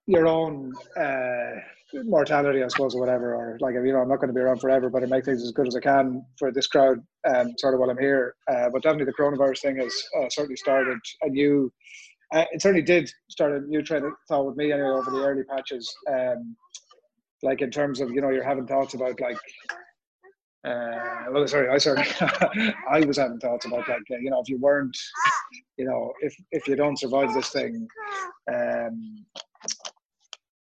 your 0.06 0.26
own 0.26 0.72
uh, 0.98 1.60
mortality, 2.04 2.62
I 2.62 2.68
suppose, 2.68 2.94
or 2.94 3.00
whatever, 3.00 3.34
or 3.34 3.58
like 3.60 3.74
you 3.74 3.92
know, 3.92 4.00
I'm 4.00 4.08
not 4.08 4.16
going 4.16 4.28
to 4.28 4.34
be 4.34 4.40
around 4.40 4.60
forever, 4.60 4.90
but 4.90 5.02
I 5.02 5.06
make 5.06 5.24
things 5.24 5.42
as 5.42 5.52
good 5.52 5.68
as 5.68 5.76
I 5.76 5.80
can 5.80 6.24
for 6.38 6.52
this 6.52 6.66
crowd, 6.66 6.98
um, 7.28 7.54
sort 7.58 7.74
of 7.74 7.80
while 7.80 7.90
I'm 7.90 7.98
here. 7.98 8.34
Uh, 8.50 8.68
but 8.72 8.82
definitely, 8.82 9.06
the 9.06 9.22
coronavirus 9.22 9.60
thing 9.60 9.76
has 9.76 9.94
uh, 10.18 10.28
certainly 10.28 10.56
started 10.56 10.98
a 11.22 11.28
new. 11.28 11.72
Uh, 12.32 12.44
it 12.52 12.62
certainly 12.62 12.82
did 12.82 13.10
start 13.28 13.52
a 13.52 13.66
new 13.66 13.82
train 13.82 14.04
of 14.04 14.12
thought 14.28 14.46
with 14.46 14.56
me 14.56 14.72
anyway 14.72 14.88
over 14.88 15.10
the 15.10 15.22
early 15.22 15.42
patches. 15.44 15.92
Um, 16.08 16.56
like 17.42 17.62
in 17.62 17.70
terms 17.70 18.00
of 18.00 18.10
you 18.10 18.20
know, 18.20 18.30
you're 18.30 18.44
having 18.44 18.66
thoughts 18.66 18.94
about 18.94 19.20
like. 19.20 19.38
Uh, 20.62 21.24
well, 21.30 21.46
sorry, 21.48 21.70
I 21.70 21.78
sorry, 21.78 22.04
I 22.90 23.00
was 23.00 23.16
having 23.16 23.38
thoughts 23.38 23.64
about 23.64 23.88
like 23.88 24.02
uh, 24.10 24.18
you 24.20 24.28
know 24.28 24.42
if 24.42 24.48
you 24.48 24.58
weren't, 24.58 24.96
you 25.78 25.86
know 25.86 26.12
if 26.20 26.34
if 26.52 26.68
you 26.68 26.76
don't 26.76 26.98
survive 26.98 27.32
this 27.32 27.48
thing, 27.48 27.88
um, 28.52 29.24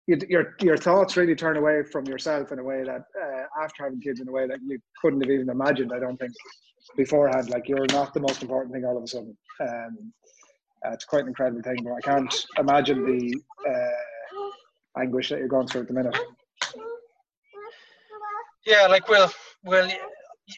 your 0.08 0.56
your 0.62 0.78
thoughts 0.78 1.18
really 1.18 1.36
turn 1.36 1.58
away 1.58 1.84
from 1.84 2.06
yourself 2.06 2.52
in 2.52 2.60
a 2.60 2.64
way 2.64 2.84
that 2.84 3.02
uh, 3.22 3.64
after 3.64 3.84
having 3.84 4.02
kids 4.02 4.22
in 4.22 4.28
a 4.28 4.32
way 4.32 4.48
that 4.48 4.60
you 4.66 4.80
couldn't 5.02 5.22
have 5.22 5.30
even 5.30 5.50
imagined. 5.50 5.92
I 5.94 6.00
don't 6.00 6.18
think 6.18 6.32
beforehand. 6.98 7.50
Like 7.50 7.68
you're 7.68 7.86
not 7.92 8.14
the 8.14 8.20
most 8.20 8.42
important 8.42 8.74
thing 8.74 8.86
all 8.86 8.98
of 8.98 9.04
a 9.04 9.08
sudden. 9.08 9.38
Um, 9.62 10.14
uh, 10.86 10.92
it's 10.92 11.06
quite 11.06 11.24
an 11.24 11.28
incredible 11.28 11.62
thing, 11.62 11.78
but 11.84 11.94
I 11.94 12.02
can't 12.02 12.46
imagine 12.58 13.06
the 13.06 13.36
uh, 13.70 15.00
anguish 15.00 15.30
that 15.30 15.40
you're 15.40 15.48
going 15.48 15.68
through 15.68 15.82
at 15.82 15.88
the 15.88 15.94
minute. 15.94 16.18
Yeah, 18.66 18.88
like 18.88 19.08
well, 19.10 19.32
well, 19.64 19.90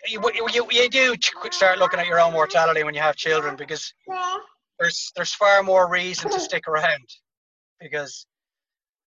you, 0.07 0.21
you, 0.35 0.47
you, 0.53 0.67
you 0.71 0.89
do 0.89 1.15
start 1.51 1.79
looking 1.79 1.99
at 1.99 2.07
your 2.07 2.19
own 2.19 2.33
mortality 2.33 2.83
when 2.83 2.93
you 2.93 3.01
have 3.01 3.15
children 3.15 3.55
because 3.55 3.93
there's 4.79 5.11
there's 5.15 5.33
far 5.33 5.63
more 5.63 5.89
reason 5.89 6.29
to 6.31 6.39
stick 6.39 6.67
around 6.67 7.07
because 7.79 8.25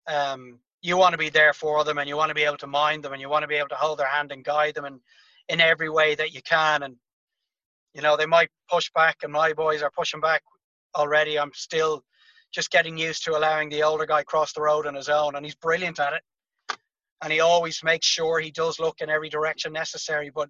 um, 0.07 0.59
you 0.81 0.97
want 0.97 1.13
to 1.13 1.17
be 1.17 1.29
there 1.29 1.53
for 1.53 1.83
them 1.83 1.97
and 1.97 2.07
you 2.07 2.17
want 2.17 2.29
to 2.29 2.35
be 2.35 2.43
able 2.43 2.57
to 2.57 2.67
mind 2.67 3.03
them 3.03 3.13
and 3.13 3.21
you 3.21 3.29
want 3.29 3.43
to 3.43 3.47
be 3.47 3.55
able 3.55 3.69
to 3.69 3.75
hold 3.75 3.99
their 3.99 4.07
hand 4.07 4.31
and 4.31 4.43
guide 4.43 4.75
them 4.75 4.85
and 4.85 4.99
in 5.49 5.59
every 5.59 5.89
way 5.89 6.15
that 6.15 6.33
you 6.33 6.41
can 6.43 6.83
and 6.83 6.95
you 7.93 8.01
know 8.01 8.15
they 8.15 8.25
might 8.25 8.49
push 8.69 8.89
back 8.95 9.17
and 9.23 9.31
my 9.31 9.53
boys 9.53 9.81
are 9.81 9.91
pushing 9.95 10.21
back 10.21 10.41
already 10.95 11.37
i'm 11.39 11.51
still 11.53 12.03
just 12.53 12.71
getting 12.71 12.97
used 12.97 13.23
to 13.23 13.35
allowing 13.37 13.69
the 13.69 13.83
older 13.83 14.05
guy 14.05 14.23
cross 14.23 14.53
the 14.53 14.61
road 14.61 14.85
on 14.85 14.95
his 14.95 15.09
own 15.09 15.35
and 15.35 15.45
he's 15.45 15.55
brilliant 15.55 15.99
at 15.99 16.13
it 16.13 16.23
and 17.23 17.31
he 17.31 17.39
always 17.39 17.81
makes 17.83 18.05
sure 18.05 18.39
he 18.39 18.51
does 18.51 18.79
look 18.79 19.01
in 19.01 19.09
every 19.09 19.29
direction 19.29 19.73
necessary 19.73 20.31
but 20.33 20.49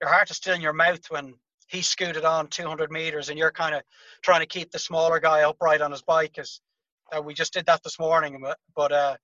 your 0.00 0.10
heart 0.10 0.30
is 0.30 0.36
still 0.36 0.54
in 0.54 0.60
your 0.60 0.72
mouth 0.72 1.00
when 1.10 1.34
he 1.68 1.82
scooted 1.82 2.24
on 2.24 2.46
200 2.48 2.90
meters 2.90 3.28
and 3.28 3.38
you're 3.38 3.50
kind 3.50 3.74
of 3.74 3.82
trying 4.22 4.40
to 4.40 4.46
keep 4.46 4.70
the 4.70 4.78
smaller 4.78 5.18
guy 5.18 5.42
upright 5.42 5.80
on 5.80 5.90
his 5.90 6.02
bike 6.02 6.38
as 6.38 6.60
uh, 7.14 7.22
we 7.22 7.34
just 7.34 7.52
did 7.52 7.66
that 7.66 7.82
this 7.82 7.98
morning, 7.98 8.38
but, 8.40 8.58
but 8.74 8.92
uh, 8.92 9.16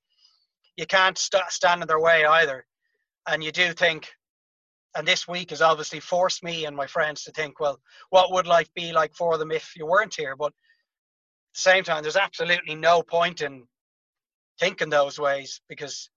you 0.76 0.86
can't 0.86 1.18
st- 1.18 1.50
stand 1.50 1.82
in 1.82 1.88
their 1.88 2.00
way 2.00 2.24
either. 2.24 2.64
And 3.28 3.42
you 3.42 3.52
do 3.52 3.72
think, 3.72 4.10
and 4.94 5.06
this 5.06 5.28
week 5.28 5.50
has 5.50 5.62
obviously 5.62 6.00
forced 6.00 6.42
me 6.42 6.64
and 6.64 6.76
my 6.76 6.86
friends 6.86 7.24
to 7.24 7.32
think, 7.32 7.60
well, 7.60 7.78
what 8.10 8.32
would 8.32 8.46
life 8.46 8.72
be 8.74 8.92
like 8.92 9.14
for 9.14 9.38
them 9.38 9.52
if 9.52 9.76
you 9.76 9.86
weren't 9.86 10.14
here? 10.14 10.34
But 10.36 10.46
at 10.46 11.54
the 11.54 11.60
same 11.60 11.84
time, 11.84 12.02
there's 12.02 12.16
absolutely 12.16 12.74
no 12.74 13.02
point 13.02 13.40
in 13.40 13.66
thinking 14.58 14.90
those 14.90 15.18
ways 15.18 15.60
because, 15.68 16.10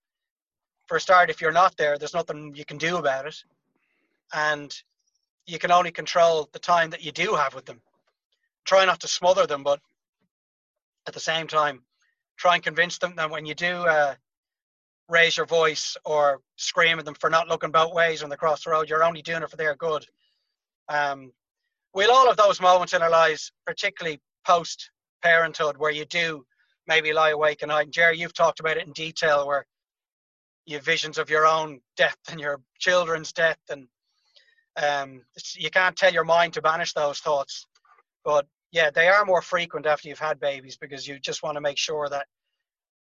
for 0.87 0.97
a 0.97 1.01
start, 1.01 1.29
if 1.29 1.39
you're 1.39 1.51
not 1.51 1.77
there, 1.77 1.97
there's 1.97 2.13
nothing 2.13 2.53
you 2.55 2.65
can 2.65 2.77
do 2.77 2.97
about 2.97 3.27
it. 3.27 3.35
And 4.33 4.75
you 5.45 5.59
can 5.59 5.71
only 5.71 5.91
control 5.91 6.49
the 6.51 6.59
time 6.59 6.89
that 6.91 7.03
you 7.03 7.11
do 7.11 7.35
have 7.35 7.53
with 7.53 7.65
them. 7.65 7.81
Try 8.65 8.85
not 8.85 9.01
to 9.01 9.07
smother 9.07 9.45
them, 9.45 9.63
but 9.63 9.79
at 11.07 11.13
the 11.13 11.19
same 11.19 11.47
time, 11.47 11.83
try 12.37 12.55
and 12.55 12.63
convince 12.63 12.97
them 12.97 13.15
that 13.17 13.29
when 13.29 13.45
you 13.45 13.53
do 13.53 13.75
uh, 13.85 14.15
raise 15.09 15.37
your 15.37 15.45
voice 15.45 15.97
or 16.05 16.41
scream 16.55 16.99
at 16.99 17.05
them 17.05 17.15
for 17.15 17.29
not 17.29 17.47
looking 17.47 17.71
both 17.71 17.93
ways 17.93 18.21
when 18.21 18.29
they 18.29 18.35
cross 18.35 18.63
the 18.63 18.71
road, 18.71 18.89
you're 18.89 19.03
only 19.03 19.21
doing 19.21 19.43
it 19.43 19.49
for 19.49 19.57
their 19.57 19.75
good. 19.75 20.05
Um, 20.89 21.31
we'll 21.93 22.11
all 22.11 22.27
have 22.27 22.37
those 22.37 22.61
moments 22.61 22.93
in 22.93 23.01
our 23.01 23.09
lives, 23.09 23.51
particularly 23.65 24.21
post 24.45 24.91
parenthood 25.21 25.77
where 25.77 25.91
you 25.91 26.05
do 26.05 26.45
maybe 26.87 27.13
lie 27.13 27.29
awake 27.29 27.63
at 27.63 27.69
night. 27.69 27.85
And 27.85 27.93
Jerry, 27.93 28.17
you've 28.17 28.33
talked 28.33 28.59
about 28.59 28.77
it 28.77 28.85
in 28.85 28.93
detail 28.93 29.47
where 29.47 29.65
you 30.65 30.77
have 30.77 30.85
visions 30.85 31.17
of 31.17 31.29
your 31.29 31.45
own 31.45 31.79
death 31.97 32.17
and 32.29 32.39
your 32.39 32.61
children's 32.79 33.33
death 33.33 33.59
and 33.69 33.87
um, 34.81 35.21
you 35.55 35.69
can't 35.69 35.95
tell 35.95 36.11
your 36.11 36.23
mind 36.23 36.53
to 36.53 36.61
banish 36.61 36.93
those 36.93 37.19
thoughts 37.19 37.67
but 38.23 38.47
yeah 38.71 38.89
they 38.89 39.07
are 39.07 39.25
more 39.25 39.41
frequent 39.41 39.85
after 39.85 40.07
you've 40.07 40.19
had 40.19 40.39
babies 40.39 40.77
because 40.77 41.07
you 41.07 41.19
just 41.19 41.43
want 41.43 41.55
to 41.55 41.61
make 41.61 41.77
sure 41.77 42.09
that 42.09 42.25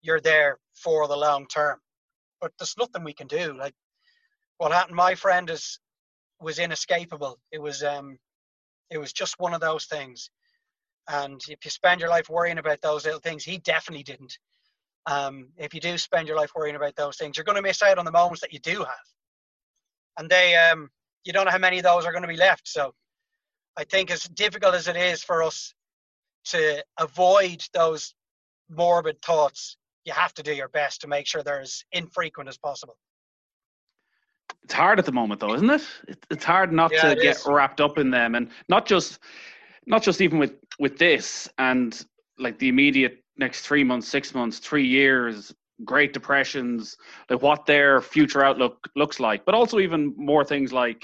you're 0.01 0.21
there 0.21 0.57
for 0.73 1.07
the 1.07 1.15
long 1.15 1.45
term 1.47 1.77
but 2.41 2.51
there's 2.59 2.75
nothing 2.77 3.03
we 3.03 3.13
can 3.13 3.27
do 3.27 3.55
like 3.57 3.73
what 4.57 4.71
happened 4.71 4.95
my 4.95 5.15
friend 5.15 5.49
is 5.49 5.79
was 6.41 6.59
inescapable 6.59 7.37
it 7.51 7.61
was 7.61 7.83
um 7.83 8.17
it 8.89 8.97
was 8.97 9.13
just 9.13 9.35
one 9.39 9.53
of 9.53 9.61
those 9.61 9.85
things 9.85 10.29
and 11.09 11.41
if 11.49 11.63
you 11.65 11.71
spend 11.71 11.99
your 11.99 12.09
life 12.09 12.29
worrying 12.29 12.57
about 12.57 12.81
those 12.81 13.05
little 13.05 13.19
things 13.19 13.43
he 13.43 13.57
definitely 13.57 14.03
didn't 14.03 14.37
um, 15.05 15.47
if 15.57 15.73
you 15.73 15.79
do 15.79 15.97
spend 15.97 16.27
your 16.27 16.37
life 16.37 16.51
worrying 16.55 16.75
about 16.75 16.95
those 16.95 17.17
things, 17.17 17.35
you're 17.35 17.43
going 17.43 17.55
to 17.55 17.61
miss 17.63 17.81
out 17.81 17.97
on 17.97 18.05
the 18.05 18.11
moments 18.11 18.41
that 18.41 18.53
you 18.53 18.59
do 18.59 18.79
have. 18.79 19.05
And 20.17 20.29
they, 20.29 20.55
um, 20.55 20.89
you 21.23 21.33
don't 21.33 21.45
know 21.45 21.51
how 21.51 21.57
many 21.57 21.77
of 21.79 21.83
those 21.83 22.05
are 22.05 22.11
going 22.11 22.21
to 22.23 22.27
be 22.27 22.37
left. 22.37 22.67
So 22.67 22.93
I 23.77 23.85
think 23.85 24.11
as 24.11 24.23
difficult 24.23 24.75
as 24.75 24.87
it 24.87 24.95
is 24.95 25.23
for 25.23 25.41
us 25.41 25.73
to 26.45 26.83
avoid 26.99 27.63
those 27.73 28.13
morbid 28.69 29.21
thoughts, 29.21 29.77
you 30.09 30.15
have 30.15 30.33
to 30.33 30.43
do 30.43 30.53
your 30.53 30.69
best 30.69 31.01
to 31.01 31.07
make 31.07 31.27
sure 31.27 31.43
they're 31.43 31.61
as 31.61 31.83
infrequent 31.91 32.49
as 32.49 32.57
possible. 32.57 32.97
It's 34.63 34.73
hard 34.73 34.97
at 34.97 35.05
the 35.05 35.11
moment, 35.11 35.39
though, 35.39 35.53
isn't 35.53 35.69
it? 35.69 35.83
It's 36.31 36.43
hard 36.43 36.73
not 36.73 36.91
yeah, 36.91 37.13
to 37.13 37.15
get 37.15 37.37
is. 37.37 37.45
wrapped 37.45 37.79
up 37.79 37.97
in 37.99 38.09
them, 38.09 38.35
and 38.35 38.49
not 38.67 38.87
just, 38.87 39.19
not 39.85 40.01
just 40.01 40.19
even 40.21 40.39
with 40.39 40.53
with 40.79 40.97
this 40.97 41.47
and 41.57 42.05
like 42.37 42.57
the 42.57 42.69
immediate 42.69 43.23
next 43.37 43.61
three 43.61 43.83
months, 43.83 44.07
six 44.07 44.33
months, 44.33 44.57
three 44.59 44.87
years, 44.87 45.53
great 45.85 46.11
depressions, 46.13 46.97
like 47.29 47.41
what 47.41 47.65
their 47.65 48.01
future 48.01 48.43
outlook 48.43 48.89
looks 48.95 49.19
like, 49.19 49.45
but 49.45 49.53
also 49.55 49.79
even 49.79 50.13
more 50.17 50.43
things 50.43 50.73
like 50.73 51.01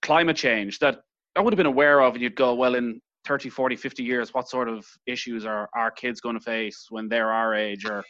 climate 0.00 0.36
change 0.36 0.78
that 0.78 1.00
I 1.36 1.40
would 1.40 1.52
have 1.52 1.58
been 1.58 1.66
aware 1.66 2.00
of, 2.00 2.14
and 2.14 2.22
you'd 2.22 2.36
go, 2.36 2.54
well, 2.54 2.74
in 2.74 3.00
30, 3.24 3.50
40, 3.50 3.76
50 3.76 4.02
years, 4.02 4.34
what 4.34 4.48
sort 4.48 4.68
of 4.68 4.86
issues 5.06 5.44
are 5.44 5.68
our 5.74 5.90
kids 5.90 6.20
going 6.20 6.36
to 6.36 6.40
face 6.40 6.86
when 6.90 7.08
they're 7.08 7.32
our 7.32 7.54
age 7.54 7.84
or 7.84 8.02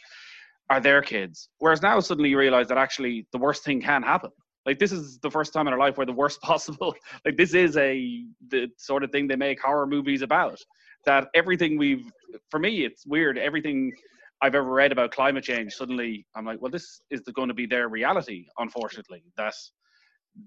are 0.69 0.79
their 0.79 1.01
kids? 1.01 1.49
Whereas 1.59 1.81
now 1.81 1.99
suddenly 1.99 2.29
you 2.29 2.37
realize 2.37 2.67
that 2.67 2.77
actually 2.77 3.27
the 3.31 3.37
worst 3.37 3.63
thing 3.63 3.81
can 3.81 4.03
happen. 4.03 4.31
Like 4.65 4.79
this 4.79 4.91
is 4.91 5.19
the 5.19 5.29
first 5.29 5.51
time 5.53 5.67
in 5.67 5.73
our 5.73 5.79
life 5.79 5.97
where 5.97 6.05
the 6.05 6.13
worst 6.13 6.41
possible, 6.51 6.95
like 7.25 7.37
this 7.37 7.53
is 7.53 7.77
a 7.77 8.23
the 8.49 8.69
sort 8.77 9.03
of 9.03 9.11
thing 9.11 9.27
they 9.27 9.35
make 9.35 9.61
horror 9.61 9.87
movies 9.87 10.21
about 10.21 10.59
that 11.05 11.27
everything 11.33 11.77
we've 11.77 12.05
for 12.49 12.59
me 12.59 12.85
it's 12.85 13.05
weird 13.05 13.37
everything 13.37 13.91
I've 14.41 14.55
ever 14.55 14.69
read 14.69 14.91
about 14.91 15.11
climate 15.11 15.43
change 15.43 15.73
suddenly 15.73 16.25
I'm 16.35 16.45
like 16.45 16.61
well 16.61 16.71
this 16.71 17.01
is 17.11 17.21
going 17.33 17.49
to 17.49 17.53
be 17.53 17.65
their 17.65 17.89
reality 17.89 18.45
unfortunately 18.57 19.23
that 19.37 19.53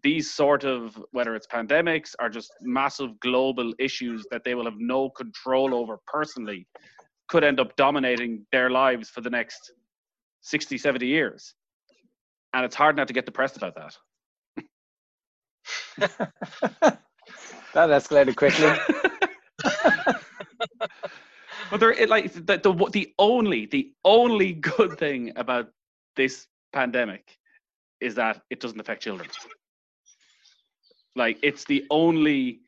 these 0.02 0.32
sort 0.32 0.64
of 0.64 1.00
whether 1.12 1.34
it's 1.34 1.46
pandemics 1.46 2.14
or 2.20 2.28
just 2.28 2.52
massive 2.62 3.18
global 3.20 3.72
issues 3.78 4.26
that 4.30 4.42
they 4.44 4.54
will 4.54 4.64
have 4.64 4.78
no 4.78 5.10
control 5.10 5.74
over 5.74 5.98
personally 6.06 6.66
could 7.28 7.44
end 7.44 7.60
up 7.60 7.74
dominating 7.76 8.44
their 8.52 8.70
lives 8.70 9.10
for 9.10 9.20
the 9.20 9.30
next 9.30 9.72
60 10.42 10.78
70 10.78 11.06
years. 11.06 11.54
And 12.52 12.64
it's 12.64 12.74
hard 12.74 12.96
not 12.96 13.08
to 13.08 13.14
get 13.14 13.26
depressed 13.26 13.56
about 13.56 13.74
that. 13.76 13.96
That 17.74 17.90
escalated 17.90 18.36
quickly. 18.36 18.72
But 21.70 21.80
there, 21.80 21.92
it, 21.92 22.08
like 22.08 22.32
the, 22.32 22.58
the 22.58 22.88
the 22.92 23.12
only 23.18 23.66
the 23.66 23.92
only 24.04 24.52
good 24.52 24.98
thing 24.98 25.32
about 25.36 25.68
this 26.14 26.46
pandemic 26.72 27.36
is 28.00 28.14
that 28.14 28.42
it 28.50 28.60
doesn't 28.60 28.78
affect 28.78 29.02
children. 29.02 29.28
Like 31.16 31.38
it's 31.42 31.64
the 31.64 31.84
only 31.90 32.60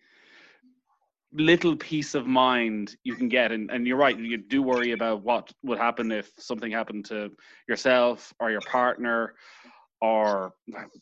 little 1.32 1.76
peace 1.76 2.14
of 2.14 2.26
mind 2.26 2.96
you 3.04 3.14
can 3.14 3.28
get 3.28 3.52
and, 3.52 3.70
and 3.70 3.86
you're 3.86 3.98
right 3.98 4.18
you 4.18 4.38
do 4.38 4.62
worry 4.62 4.92
about 4.92 5.22
what 5.22 5.52
would 5.62 5.76
happen 5.76 6.10
if 6.10 6.30
something 6.38 6.72
happened 6.72 7.04
to 7.04 7.30
yourself 7.68 8.32
or 8.40 8.50
your 8.50 8.62
partner 8.62 9.34
or 10.00 10.52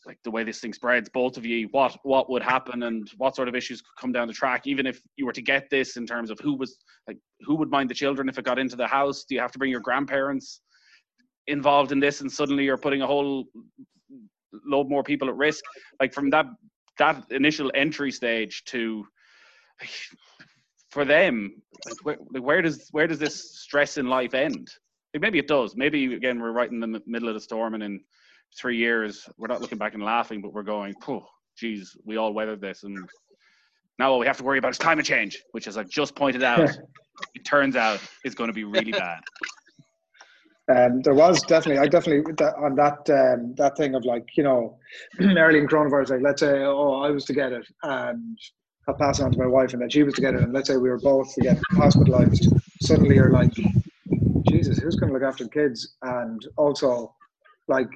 like 0.05 0.17
the 0.23 0.31
way 0.31 0.43
this 0.43 0.59
thing 0.59 0.73
spreads, 0.73 1.09
both 1.09 1.37
of 1.37 1.45
you, 1.45 1.67
what 1.71 1.97
what 2.03 2.29
would 2.29 2.41
happen 2.41 2.83
and 2.83 3.09
what 3.17 3.35
sort 3.35 3.47
of 3.47 3.55
issues 3.55 3.81
could 3.81 3.99
come 3.99 4.11
down 4.11 4.27
the 4.27 4.33
track, 4.33 4.65
even 4.65 4.87
if 4.87 5.01
you 5.17 5.25
were 5.25 5.33
to 5.33 5.41
get 5.41 5.69
this 5.69 5.97
in 5.97 6.07
terms 6.07 6.31
of 6.31 6.39
who 6.39 6.55
was 6.55 6.77
like 7.07 7.17
who 7.41 7.55
would 7.55 7.69
mind 7.69 7.89
the 7.89 7.93
children 7.93 8.27
if 8.27 8.37
it 8.37 8.45
got 8.45 8.59
into 8.59 8.75
the 8.75 8.87
house? 8.87 9.23
Do 9.27 9.35
you 9.35 9.41
have 9.41 9.51
to 9.51 9.59
bring 9.59 9.71
your 9.71 9.81
grandparents 9.81 10.61
involved 11.45 11.91
in 11.91 11.99
this 11.99 12.21
and 12.21 12.31
suddenly 12.31 12.65
you're 12.65 12.77
putting 12.77 13.03
a 13.03 13.07
whole 13.07 13.45
load 14.65 14.89
more 14.89 15.03
people 15.03 15.29
at 15.29 15.35
risk? 15.35 15.63
Like 15.99 16.13
from 16.13 16.31
that 16.31 16.47
that 16.97 17.23
initial 17.31 17.71
entry 17.75 18.11
stage 18.11 18.63
to 18.65 19.05
for 20.89 21.05
them, 21.05 21.61
like 21.85 21.97
where, 22.03 22.41
where 22.41 22.61
does 22.61 22.87
where 22.91 23.07
does 23.07 23.19
this 23.19 23.59
stress 23.59 23.97
in 23.97 24.07
life 24.07 24.33
end? 24.33 24.67
Like 25.13 25.21
maybe 25.21 25.39
it 25.39 25.47
does. 25.47 25.75
Maybe 25.75 26.13
again 26.15 26.39
we're 26.39 26.51
right 26.51 26.71
in 26.71 26.79
the 26.79 27.01
middle 27.05 27.27
of 27.27 27.35
the 27.35 27.41
storm 27.41 27.73
and 27.73 27.83
in 27.83 27.99
three 28.55 28.77
years, 28.77 29.27
we're 29.37 29.47
not 29.47 29.61
looking 29.61 29.77
back 29.77 29.93
and 29.93 30.03
laughing, 30.03 30.41
but 30.41 30.53
we're 30.53 30.63
going, 30.63 30.95
oh, 31.07 31.25
geez, 31.57 31.95
we 32.05 32.17
all 32.17 32.33
weathered 32.33 32.61
this. 32.61 32.83
And 32.83 32.97
now 33.99 34.11
all 34.11 34.19
we 34.19 34.27
have 34.27 34.37
to 34.37 34.43
worry 34.43 34.59
about 34.59 34.71
is 34.71 34.77
climate 34.77 35.05
change, 35.05 35.41
which, 35.51 35.67
as 35.67 35.77
I've 35.77 35.89
just 35.89 36.15
pointed 36.15 36.43
out, 36.43 36.69
it 37.35 37.45
turns 37.45 37.75
out 37.75 37.99
is 38.23 38.35
going 38.35 38.49
to 38.49 38.53
be 38.53 38.63
really 38.63 38.91
bad. 38.91 39.19
Um, 40.69 41.01
there 41.01 41.13
was 41.13 41.41
definitely, 41.43 41.79
I 41.81 41.87
definitely 41.87 42.33
on 42.61 42.75
that 42.75 43.09
um, 43.09 43.55
that 43.55 43.77
thing 43.77 43.95
of 43.95 44.03
like 44.03 44.25
you 44.35 44.43
know, 44.43 44.77
early 45.21 45.59
in 45.59 45.67
coronavirus, 45.67 46.09
like 46.09 46.21
let's 46.21 46.41
say, 46.41 46.61
oh, 46.63 47.01
I 47.01 47.09
was 47.09 47.23
to 47.25 47.33
get 47.33 47.53
it, 47.53 47.65
and 47.83 48.37
I'll 48.87 48.95
pass 48.95 49.19
it 49.19 49.23
on 49.23 49.31
to 49.31 49.37
my 49.39 49.47
wife, 49.47 49.71
and 49.73 49.81
then 49.81 49.89
she 49.89 50.03
was 50.03 50.13
to 50.15 50.21
get 50.21 50.33
it, 50.33 50.41
and 50.41 50.53
let's 50.53 50.67
say 50.67 50.75
we 50.77 50.89
were 50.89 50.99
both 50.99 51.33
to 51.35 51.41
get 51.41 51.57
hospitalized. 51.71 52.47
Suddenly, 52.81 53.15
you're 53.15 53.31
like, 53.31 53.51
Jesus, 54.49 54.79
who's 54.79 54.95
going 54.95 55.11
to 55.11 55.17
look 55.17 55.27
after 55.27 55.43
the 55.45 55.49
kids? 55.49 55.95
And 56.01 56.41
also, 56.57 57.13
like, 57.67 57.89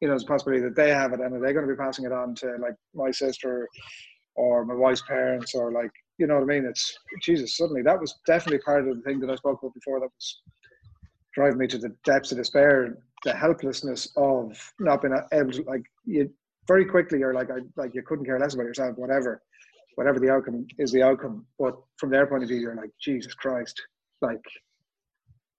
you 0.00 0.08
know, 0.08 0.12
there's 0.12 0.24
a 0.24 0.26
possibility 0.26 0.62
that 0.62 0.76
they 0.76 0.90
have 0.90 1.12
it 1.12 1.20
and 1.20 1.34
are 1.34 1.40
they 1.40 1.52
going 1.52 1.66
to 1.66 1.72
be 1.72 1.78
passing 1.78 2.04
it 2.04 2.12
on 2.12 2.34
to 2.36 2.56
like 2.60 2.74
my 2.94 3.10
sister 3.10 3.68
or 4.36 4.64
my 4.64 4.74
wife's 4.74 5.02
parents 5.02 5.54
or 5.54 5.72
like, 5.72 5.90
you 6.18 6.26
know 6.26 6.34
what 6.34 6.42
I 6.42 6.46
mean? 6.46 6.66
It's 6.66 6.96
Jesus. 7.22 7.56
Suddenly, 7.56 7.82
that 7.82 8.00
was 8.00 8.14
definitely 8.26 8.58
part 8.60 8.86
of 8.86 8.96
the 8.96 9.02
thing 9.02 9.20
that 9.20 9.30
I 9.30 9.36
spoke 9.36 9.60
about 9.62 9.74
before. 9.74 10.00
That 10.00 10.10
was 10.14 10.40
driving 11.34 11.58
me 11.58 11.66
to 11.68 11.78
the 11.78 11.94
depths 12.04 12.32
of 12.32 12.38
despair. 12.38 12.98
The 13.24 13.34
helplessness 13.34 14.12
of 14.16 14.58
not 14.78 15.00
being 15.00 15.18
able 15.32 15.52
to 15.52 15.62
like 15.62 15.84
you 16.04 16.30
very 16.68 16.84
quickly. 16.84 17.18
You're 17.18 17.34
like, 17.34 17.50
I 17.50 17.60
like 17.76 17.94
you 17.94 18.02
couldn't 18.02 18.26
care 18.26 18.38
less 18.38 18.54
about 18.54 18.64
yourself. 18.64 18.98
Whatever, 18.98 19.42
whatever 19.94 20.20
the 20.20 20.30
outcome 20.30 20.66
is, 20.78 20.92
the 20.92 21.02
outcome. 21.02 21.46
But 21.58 21.76
from 21.96 22.10
their 22.10 22.26
point 22.26 22.42
of 22.42 22.50
view, 22.50 22.58
you're 22.58 22.76
like, 22.76 22.90
Jesus 23.00 23.32
Christ, 23.32 23.80
like 24.20 24.42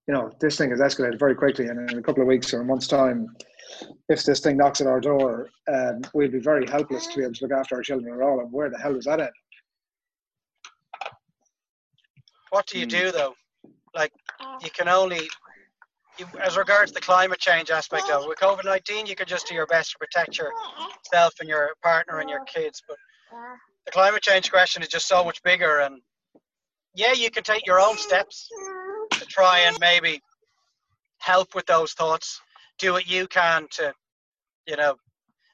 you 0.07 0.13
know, 0.13 0.31
this 0.39 0.57
thing 0.57 0.69
has 0.69 0.79
escalated 0.79 1.17
very 1.17 1.35
quickly, 1.35 1.65
and 1.65 1.89
in 1.89 1.97
a 1.97 2.01
couple 2.01 2.21
of 2.21 2.27
weeks 2.27 2.53
or 2.53 2.61
a 2.61 2.65
month's 2.65 2.87
time, 2.87 3.35
if 4.07 4.23
this 4.23 4.39
thing 4.39 4.57
knocks 4.57 4.79
at 4.79 4.87
our 4.87 4.99
door, 4.99 5.49
um, 5.67 6.01
we'll 6.13 6.29
be 6.29 6.39
very 6.39 6.67
helpless 6.67 7.07
to 7.07 7.17
be 7.17 7.23
able 7.23 7.33
to 7.33 7.43
look 7.45 7.51
after 7.51 7.75
our 7.75 7.81
children 7.81 8.13
at 8.13 8.21
all. 8.21 8.39
And 8.39 8.51
where 8.51 8.69
the 8.69 8.77
hell 8.77 8.93
does 8.93 9.05
that 9.05 9.19
end? 9.19 9.31
What 12.51 12.67
do 12.67 12.77
you 12.77 12.85
do 12.85 13.11
though? 13.11 13.33
Like, 13.95 14.13
you 14.61 14.69
can 14.69 14.87
only, 14.87 15.17
you, 15.17 15.29
as 16.41 16.57
regards 16.57 16.91
the 16.91 17.01
climate 17.01 17.39
change 17.39 17.69
aspect 17.71 18.09
of 18.09 18.23
it, 18.23 18.29
with 18.29 18.39
COVID 18.39 18.65
19, 18.65 19.05
you 19.05 19.15
can 19.15 19.27
just 19.27 19.47
do 19.47 19.55
your 19.55 19.67
best 19.67 19.91
to 19.91 19.97
protect 19.97 20.37
yourself 20.37 21.33
and 21.39 21.49
your 21.49 21.71
partner 21.81 22.19
and 22.19 22.29
your 22.29 22.43
kids. 22.45 22.81
But 22.87 22.97
the 23.85 23.91
climate 23.91 24.21
change 24.21 24.51
question 24.51 24.81
is 24.81 24.87
just 24.87 25.07
so 25.07 25.23
much 25.23 25.41
bigger. 25.43 25.79
And 25.79 26.01
yeah, 26.93 27.13
you 27.13 27.29
can 27.29 27.43
take 27.43 27.65
your 27.65 27.79
own 27.79 27.97
steps 27.97 28.47
to 29.11 29.25
try 29.25 29.59
and 29.59 29.77
maybe 29.79 30.21
help 31.19 31.55
with 31.55 31.65
those 31.65 31.93
thoughts 31.93 32.41
do 32.77 32.93
what 32.93 33.07
you 33.07 33.27
can 33.27 33.67
to, 33.71 33.93
you 34.67 34.75
know, 34.75 34.95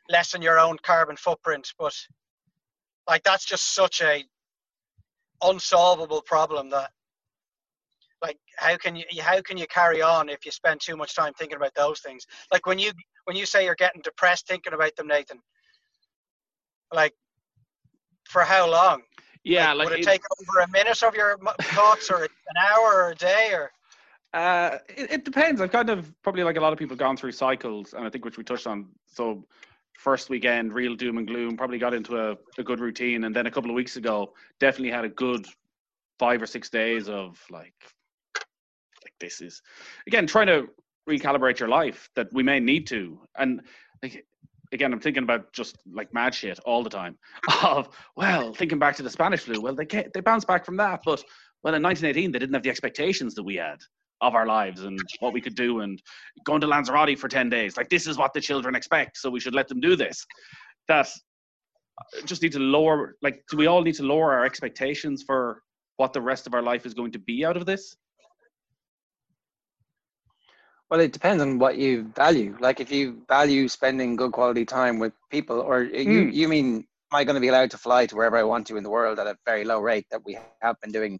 lessen 0.09 0.41
your 0.41 0.59
own 0.59 0.77
carbon 0.83 1.15
footprint. 1.15 1.71
But 1.79 1.95
like 3.07 3.23
that's 3.23 3.45
just 3.45 3.73
such 3.73 4.01
a 4.01 4.23
unsolvable 5.43 6.21
problem 6.21 6.69
that 6.69 6.91
like 8.21 8.37
how 8.57 8.75
can 8.77 8.95
you 8.95 9.03
how 9.21 9.41
can 9.41 9.57
you 9.57 9.67
carry 9.67 10.01
on 10.01 10.29
if 10.29 10.45
you 10.45 10.51
spend 10.51 10.79
too 10.79 10.95
much 10.95 11.15
time 11.15 11.33
thinking 11.33 11.57
about 11.57 11.73
those 11.75 11.99
things 12.01 12.25
like 12.51 12.65
when 12.65 12.79
you 12.79 12.91
when 13.25 13.35
you 13.35 13.45
say 13.45 13.65
you're 13.65 13.75
getting 13.75 14.01
depressed 14.01 14.47
thinking 14.47 14.73
about 14.73 14.95
them 14.95 15.07
nathan 15.07 15.39
like 16.93 17.13
for 18.25 18.41
how 18.41 18.69
long 18.69 19.01
yeah 19.43 19.73
like, 19.73 19.85
like 19.85 19.89
would 19.89 19.99
it, 19.99 20.01
it 20.01 20.05
take 20.05 20.21
over 20.39 20.59
a 20.59 20.69
minute 20.69 21.01
of 21.03 21.15
your 21.15 21.37
thoughts 21.61 22.09
or 22.09 22.23
an 22.23 22.29
hour 22.59 22.93
or 22.93 23.11
a 23.11 23.15
day 23.15 23.49
or 23.53 23.71
uh, 24.33 24.77
it, 24.87 25.11
it, 25.11 25.25
depends. 25.25 25.59
I've 25.59 25.73
kind 25.73 25.89
of 25.89 26.09
probably 26.21 26.43
like 26.43 26.55
a 26.55 26.61
lot 26.61 26.71
of 26.71 26.79
people 26.79 26.95
gone 26.95 27.17
through 27.17 27.33
cycles, 27.33 27.93
and 27.93 28.05
I 28.05 28.09
think 28.09 28.23
which 28.23 28.37
we 28.37 28.45
touched 28.45 28.65
on. 28.65 28.87
So 29.05 29.45
first 29.97 30.29
weekend, 30.29 30.71
real 30.71 30.95
doom 30.95 31.17
and 31.17 31.27
gloom, 31.27 31.57
probably 31.57 31.77
got 31.77 31.93
into 31.93 32.17
a, 32.17 32.37
a 32.57 32.63
good 32.63 32.79
routine, 32.79 33.25
and 33.25 33.35
then 33.35 33.45
a 33.45 33.51
couple 33.51 33.69
of 33.69 33.75
weeks 33.75 33.97
ago, 33.97 34.31
definitely 34.57 34.91
had 34.91 35.03
a 35.03 35.09
good 35.09 35.45
five 36.17 36.41
or 36.41 36.45
six 36.45 36.69
days 36.69 37.09
of 37.09 37.43
like 37.49 37.73
this 39.21 39.39
is 39.39 39.61
again 40.07 40.27
trying 40.27 40.47
to 40.47 40.67
recalibrate 41.09 41.59
your 41.59 41.69
life 41.69 42.09
that 42.15 42.27
we 42.33 42.43
may 42.43 42.59
need 42.59 42.85
to. 42.87 43.19
And 43.37 43.61
like 44.03 44.25
again 44.73 44.93
i'm 44.93 45.01
thinking 45.01 45.23
about 45.23 45.51
just 45.51 45.77
like 45.91 46.13
mad 46.13 46.33
shit 46.33 46.57
all 46.59 46.81
the 46.81 46.89
time 46.89 47.17
of 47.63 47.89
well 48.15 48.53
thinking 48.53 48.79
back 48.79 48.95
to 48.95 49.03
the 49.03 49.09
spanish 49.09 49.41
flu 49.41 49.59
well 49.59 49.75
they 49.75 49.85
they 50.13 50.21
bounced 50.21 50.47
back 50.47 50.65
from 50.65 50.77
that 50.77 51.01
but 51.03 51.21
well 51.61 51.75
in 51.75 51.83
1918 51.83 52.31
they 52.31 52.39
didn't 52.39 52.53
have 52.53 52.63
the 52.63 52.69
expectations 52.69 53.35
that 53.35 53.43
we 53.43 53.55
had 53.57 53.77
of 54.21 54.35
our 54.35 54.45
lives 54.45 54.83
and 54.83 54.99
what 55.19 55.33
we 55.33 55.41
could 55.41 55.55
do 55.55 55.81
and 55.81 56.01
going 56.45 56.61
to 56.61 56.67
lanzarote 56.67 57.17
for 57.17 57.27
10 57.27 57.49
days. 57.49 57.75
Like 57.75 57.89
this 57.89 58.07
is 58.07 58.17
what 58.17 58.33
the 58.33 58.41
children 58.41 58.75
expect 58.75 59.17
so 59.17 59.29
we 59.29 59.39
should 59.39 59.55
let 59.55 59.67
them 59.67 59.79
do 59.79 59.95
this. 59.95 60.25
That 60.87 61.09
just 62.25 62.41
need 62.41 62.51
to 62.53 62.59
lower 62.59 63.15
like 63.21 63.43
do 63.49 63.57
we 63.57 63.67
all 63.67 63.81
need 63.81 63.95
to 63.95 64.03
lower 64.03 64.31
our 64.31 64.45
expectations 64.45 65.23
for 65.23 65.61
what 65.97 66.13
the 66.13 66.21
rest 66.21 66.47
of 66.47 66.53
our 66.53 66.61
life 66.61 66.85
is 66.85 66.93
going 66.93 67.11
to 67.11 67.19
be 67.19 67.45
out 67.45 67.57
of 67.57 67.65
this 67.65 67.95
well, 70.91 70.99
it 70.99 71.13
depends 71.13 71.41
on 71.41 71.57
what 71.57 71.77
you 71.77 72.11
value. 72.15 72.57
Like 72.59 72.81
if 72.81 72.91
you 72.91 73.23
value 73.29 73.69
spending 73.69 74.17
good 74.17 74.33
quality 74.33 74.65
time 74.65 74.99
with 74.99 75.13
people, 75.31 75.61
or 75.61 75.85
mm. 75.85 76.05
you 76.05 76.23
hmm. 76.25 76.29
you 76.31 76.47
mean 76.49 76.75
am 76.75 77.17
I 77.17 77.23
going 77.23 77.35
to 77.35 77.41
be 77.41 77.47
allowed 77.47 77.71
to 77.71 77.77
fly 77.77 78.05
to 78.05 78.15
wherever 78.15 78.37
I 78.37 78.43
want 78.43 78.67
to 78.67 78.77
in 78.77 78.83
the 78.83 78.89
world 78.89 79.17
at 79.17 79.25
a 79.25 79.37
very 79.45 79.63
low 79.63 79.79
rate 79.79 80.05
that 80.11 80.21
we 80.25 80.37
have 80.61 80.75
been 80.81 80.91
doing 80.91 81.17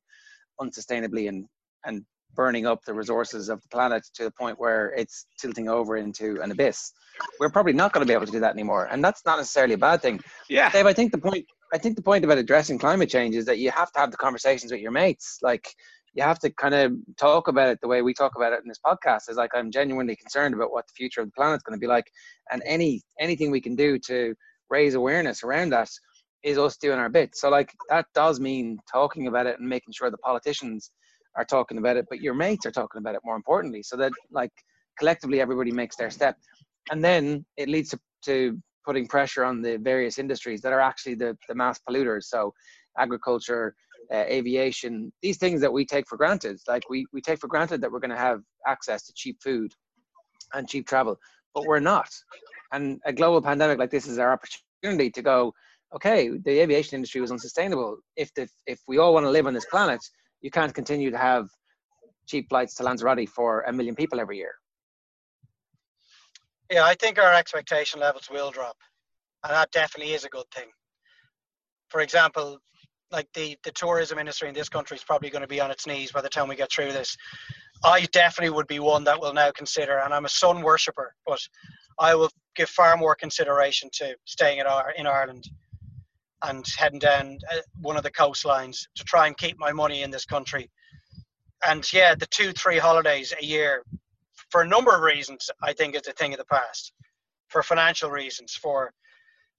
unsustainably 0.59 1.29
and 1.29 1.45
and 1.85 2.03
burning 2.35 2.65
up 2.65 2.83
the 2.85 2.93
resources 2.93 3.47
of 3.49 3.61
the 3.61 3.67
planet 3.69 4.03
to 4.15 4.23
the 4.23 4.31
point 4.31 4.59
where 4.59 4.93
it's 4.95 5.25
tilting 5.39 5.67
over 5.69 5.97
into 5.97 6.41
an 6.41 6.51
abyss. 6.51 6.91
We're 7.39 7.49
probably 7.49 7.73
not 7.73 7.91
going 7.93 8.05
to 8.05 8.09
be 8.09 8.13
able 8.13 8.25
to 8.25 8.31
do 8.31 8.39
that 8.41 8.53
anymore, 8.53 8.89
and 8.91 9.01
that's 9.01 9.25
not 9.25 9.37
necessarily 9.37 9.75
a 9.75 9.77
bad 9.77 10.01
thing. 10.01 10.19
Yeah, 10.49 10.69
Dave. 10.69 10.85
I 10.85 10.93
think 10.93 11.13
the 11.13 11.17
point 11.17 11.45
I 11.73 11.77
think 11.77 11.95
the 11.95 12.03
point 12.03 12.25
about 12.25 12.37
addressing 12.37 12.77
climate 12.77 13.09
change 13.09 13.35
is 13.35 13.45
that 13.45 13.57
you 13.57 13.71
have 13.71 13.89
to 13.93 13.99
have 13.99 14.11
the 14.11 14.17
conversations 14.17 14.73
with 14.73 14.81
your 14.81 14.91
mates. 14.91 15.39
Like 15.41 15.73
you 16.13 16.23
have 16.23 16.39
to 16.39 16.49
kind 16.51 16.73
of 16.73 16.93
talk 17.17 17.47
about 17.47 17.69
it 17.69 17.79
the 17.81 17.87
way 17.87 18.01
we 18.01 18.13
talk 18.13 18.33
about 18.35 18.53
it 18.53 18.61
in 18.61 18.67
this 18.67 18.79
podcast 18.85 19.29
is 19.29 19.37
like 19.37 19.51
i'm 19.55 19.71
genuinely 19.71 20.15
concerned 20.15 20.53
about 20.53 20.71
what 20.71 20.85
the 20.87 20.93
future 20.95 21.21
of 21.21 21.27
the 21.27 21.31
planet 21.33 21.57
is 21.57 21.63
going 21.63 21.77
to 21.77 21.81
be 21.81 21.87
like. 21.87 22.11
And 22.51 22.61
any 22.65 23.01
anything 23.19 23.51
we 23.51 23.61
can 23.61 23.75
do 23.75 23.97
to 24.07 24.35
raise 24.69 24.95
awareness 24.95 25.43
around 25.43 25.69
that 25.69 25.89
is 26.43 26.57
us 26.57 26.77
doing 26.77 26.99
our 26.99 27.09
bit. 27.09 27.35
So 27.35 27.49
like 27.49 27.71
that 27.89 28.05
does 28.15 28.39
mean 28.39 28.77
talking 28.91 29.27
about 29.27 29.45
it 29.45 29.59
and 29.59 29.67
making 29.67 29.93
sure 29.93 30.09
the 30.09 30.17
politicians 30.17 30.91
are 31.37 31.45
talking 31.45 31.77
about 31.77 31.95
it 31.95 32.05
but 32.09 32.19
your 32.19 32.33
mates 32.33 32.65
are 32.65 32.71
talking 32.71 32.99
about 32.99 33.15
it 33.15 33.21
more 33.23 33.37
importantly 33.37 33.81
so 33.81 33.95
that 33.95 34.11
like 34.31 34.51
collectively 34.99 35.39
everybody 35.39 35.71
makes 35.71 35.95
their 35.95 36.09
step. 36.09 36.35
And 36.91 37.03
then 37.03 37.45
it 37.55 37.69
leads 37.69 37.89
to, 37.91 37.99
to 38.25 38.59
putting 38.85 39.07
pressure 39.07 39.45
on 39.45 39.61
the 39.61 39.77
various 39.77 40.17
industries 40.19 40.61
that 40.61 40.73
are 40.73 40.81
actually 40.81 41.15
the, 41.15 41.37
the 41.47 41.55
mass 41.55 41.79
polluters. 41.87 42.23
So 42.23 42.53
agriculture 42.97 43.75
uh, 44.11 44.25
aviation, 44.27 45.11
these 45.21 45.37
things 45.37 45.61
that 45.61 45.71
we 45.71 45.85
take 45.85 46.07
for 46.07 46.17
granted. 46.17 46.59
Like 46.67 46.89
we, 46.89 47.05
we 47.13 47.21
take 47.21 47.39
for 47.39 47.47
granted 47.47 47.81
that 47.81 47.91
we're 47.91 47.99
going 47.99 48.11
to 48.11 48.17
have 48.17 48.41
access 48.67 49.05
to 49.05 49.13
cheap 49.13 49.37
food 49.41 49.73
and 50.53 50.67
cheap 50.67 50.87
travel, 50.87 51.17
but 51.53 51.65
we're 51.65 51.79
not. 51.79 52.09
And 52.71 52.99
a 53.05 53.13
global 53.13 53.41
pandemic 53.41 53.79
like 53.79 53.91
this 53.91 54.07
is 54.07 54.17
our 54.17 54.33
opportunity 54.33 55.09
to 55.11 55.21
go, 55.21 55.53
okay, 55.95 56.29
the 56.29 56.59
aviation 56.59 56.95
industry 56.95 57.21
was 57.21 57.31
unsustainable. 57.31 57.97
If 58.15 58.33
the, 58.33 58.47
if 58.65 58.79
we 58.87 58.97
all 58.97 59.13
want 59.13 59.25
to 59.25 59.29
live 59.29 59.47
on 59.47 59.53
this 59.53 59.65
planet, 59.65 60.01
you 60.41 60.51
can't 60.51 60.73
continue 60.73 61.11
to 61.11 61.17
have 61.17 61.47
cheap 62.27 62.49
flights 62.49 62.75
to 62.75 62.83
Lanzarote 62.83 63.27
for 63.29 63.61
a 63.61 63.73
million 63.73 63.95
people 63.95 64.19
every 64.19 64.37
year. 64.37 64.53
Yeah, 66.71 66.85
I 66.85 66.95
think 66.95 67.19
our 67.19 67.33
expectation 67.33 67.99
levels 67.99 68.29
will 68.31 68.51
drop, 68.51 68.77
and 69.43 69.51
that 69.51 69.71
definitely 69.71 70.13
is 70.13 70.23
a 70.23 70.29
good 70.29 70.49
thing. 70.55 70.69
For 71.89 71.99
example, 71.99 72.59
like 73.11 73.27
the 73.33 73.57
the 73.63 73.71
tourism 73.71 74.19
industry 74.19 74.47
in 74.47 74.55
this 74.55 74.69
country 74.69 74.95
is 74.95 75.03
probably 75.03 75.29
going 75.29 75.41
to 75.41 75.47
be 75.47 75.61
on 75.61 75.71
its 75.71 75.85
knees 75.85 76.11
by 76.11 76.21
the 76.21 76.29
time 76.29 76.47
we 76.47 76.55
get 76.55 76.71
through 76.71 76.91
this. 76.91 77.15
I 77.83 78.01
definitely 78.11 78.55
would 78.55 78.67
be 78.67 78.79
one 78.79 79.03
that 79.05 79.19
will 79.19 79.33
now 79.33 79.51
consider, 79.51 79.99
and 79.99 80.13
I'm 80.13 80.25
a 80.25 80.29
sun 80.29 80.61
worshipper, 80.61 81.15
but 81.25 81.39
I 81.99 82.15
will 82.15 82.29
give 82.55 82.69
far 82.69 82.95
more 82.95 83.15
consideration 83.15 83.89
to 83.93 84.15
staying 84.25 84.59
in, 84.59 84.65
in 84.97 85.07
Ireland 85.07 85.49
and 86.43 86.65
heading 86.77 86.99
down 86.99 87.37
uh, 87.51 87.57
one 87.81 87.97
of 87.97 88.03
the 88.03 88.11
coastlines 88.11 88.79
to 88.95 89.03
try 89.03 89.27
and 89.27 89.37
keep 89.37 89.57
my 89.59 89.71
money 89.71 90.03
in 90.03 90.11
this 90.11 90.25
country. 90.25 90.69
And 91.65 91.91
yeah, 91.93 92.15
the 92.15 92.25
two, 92.27 92.51
three 92.53 92.79
holidays 92.79 93.33
a 93.39 93.45
year, 93.45 93.83
for 94.49 94.61
a 94.61 94.67
number 94.67 94.95
of 94.95 95.01
reasons, 95.01 95.49
I 95.63 95.73
think 95.73 95.95
is 95.95 96.07
a 96.07 96.13
thing 96.13 96.33
of 96.33 96.39
the 96.39 96.45
past. 96.45 96.93
For 97.49 97.61
financial 97.61 98.09
reasons, 98.09 98.53
for 98.53 98.91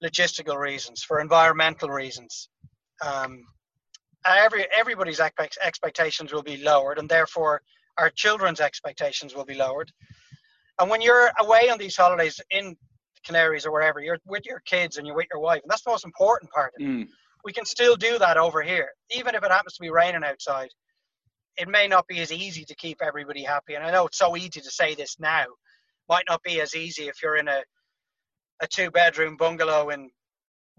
logistical 0.03 0.57
reasons, 0.57 1.03
for 1.03 1.21
environmental 1.21 1.89
reasons, 1.89 2.49
um, 3.01 3.43
every 4.25 4.65
everybody's 4.75 5.19
expectations 5.19 6.33
will 6.33 6.43
be 6.43 6.57
lowered, 6.57 6.99
and 6.99 7.09
therefore 7.09 7.61
our 7.97 8.09
children's 8.09 8.59
expectations 8.59 9.35
will 9.35 9.45
be 9.45 9.55
lowered. 9.55 9.91
And 10.79 10.89
when 10.89 11.01
you're 11.01 11.31
away 11.39 11.69
on 11.69 11.77
these 11.77 11.95
holidays 11.95 12.39
in 12.49 12.75
Canaries 13.23 13.65
or 13.65 13.71
wherever, 13.71 13.99
you're 13.99 14.19
with 14.25 14.45
your 14.45 14.59
kids 14.65 14.97
and 14.97 15.05
you're 15.05 15.15
with 15.15 15.27
your 15.31 15.41
wife, 15.41 15.61
and 15.63 15.69
that's 15.69 15.83
the 15.83 15.91
most 15.91 16.05
important 16.05 16.51
part. 16.51 16.73
Mm. 16.81 17.07
We 17.45 17.53
can 17.53 17.65
still 17.65 17.95
do 17.95 18.17
that 18.19 18.37
over 18.37 18.61
here, 18.61 18.89
even 19.11 19.35
if 19.35 19.43
it 19.43 19.51
happens 19.51 19.73
to 19.73 19.81
be 19.81 19.89
raining 19.89 20.23
outside. 20.23 20.69
It 21.57 21.67
may 21.67 21.87
not 21.87 22.07
be 22.07 22.19
as 22.19 22.31
easy 22.31 22.65
to 22.65 22.75
keep 22.75 22.97
everybody 23.01 23.43
happy, 23.43 23.75
and 23.75 23.83
I 23.83 23.91
know 23.91 24.07
it's 24.07 24.17
so 24.17 24.35
easy 24.35 24.61
to 24.61 24.71
say 24.71 24.95
this 24.95 25.19
now. 25.19 25.45
Might 26.09 26.25
not 26.27 26.41
be 26.41 26.59
as 26.61 26.75
easy 26.75 27.07
if 27.07 27.21
you're 27.21 27.37
in 27.37 27.47
a 27.47 27.61
a 28.61 28.67
two 28.67 28.89
bedroom 28.91 29.35
bungalow 29.35 29.89
in 29.89 30.09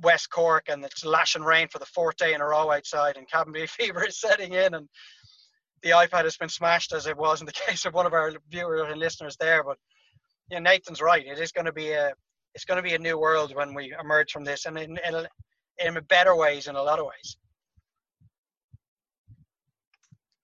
West 0.03 0.31
Cork 0.31 0.65
and 0.69 0.85
it's 0.85 1.05
lashing 1.05 1.43
rain 1.43 1.69
for 1.69 1.79
the 1.79 1.87
fourth 1.87 2.17
day 2.17 2.35
in 2.35 2.41
a 2.41 2.47
row 2.47 2.71
outside 2.71 3.17
and 3.17 3.31
cabin 3.31 3.67
fever 3.67 4.07
is 4.07 4.21
setting 4.21 4.53
in 4.53 4.75
and 4.75 4.89
the 5.85 5.91
iPad 5.91 6.25
has 6.25 6.37
been 6.37 6.49
smashed 6.49 6.93
as 6.93 7.07
it 7.07 7.17
was 7.17 7.41
in 7.41 7.47
the 7.47 7.53
case 7.67 7.85
of 7.85 7.95
one 7.95 8.07
of 8.07 8.13
our 8.15 8.33
viewers 8.51 8.91
and 8.91 8.99
listeners 8.99 9.37
there. 9.39 9.63
But 9.63 9.79
yeah, 10.51 10.59
Nathan's 10.59 11.01
right. 11.01 11.25
It 11.25 11.39
is 11.39 11.53
going 11.53 11.67
to 11.67 11.73
be 11.73 11.93
a 11.93 12.13
it's 12.55 12.65
going 12.65 12.77
to 12.77 12.89
be 12.89 12.95
a 12.95 12.99
new 12.99 13.19
world 13.19 13.55
when 13.55 13.75
we 13.75 13.95
emerge 14.01 14.31
from 14.31 14.45
this, 14.45 14.67
and 14.67 14.79
in 14.79 14.99
in, 15.07 15.27
in 15.85 16.05
better 16.09 16.37
ways 16.37 16.67
in 16.67 16.77
a 16.77 16.83
lot 16.83 16.99
of 16.99 17.07
ways. 17.07 17.37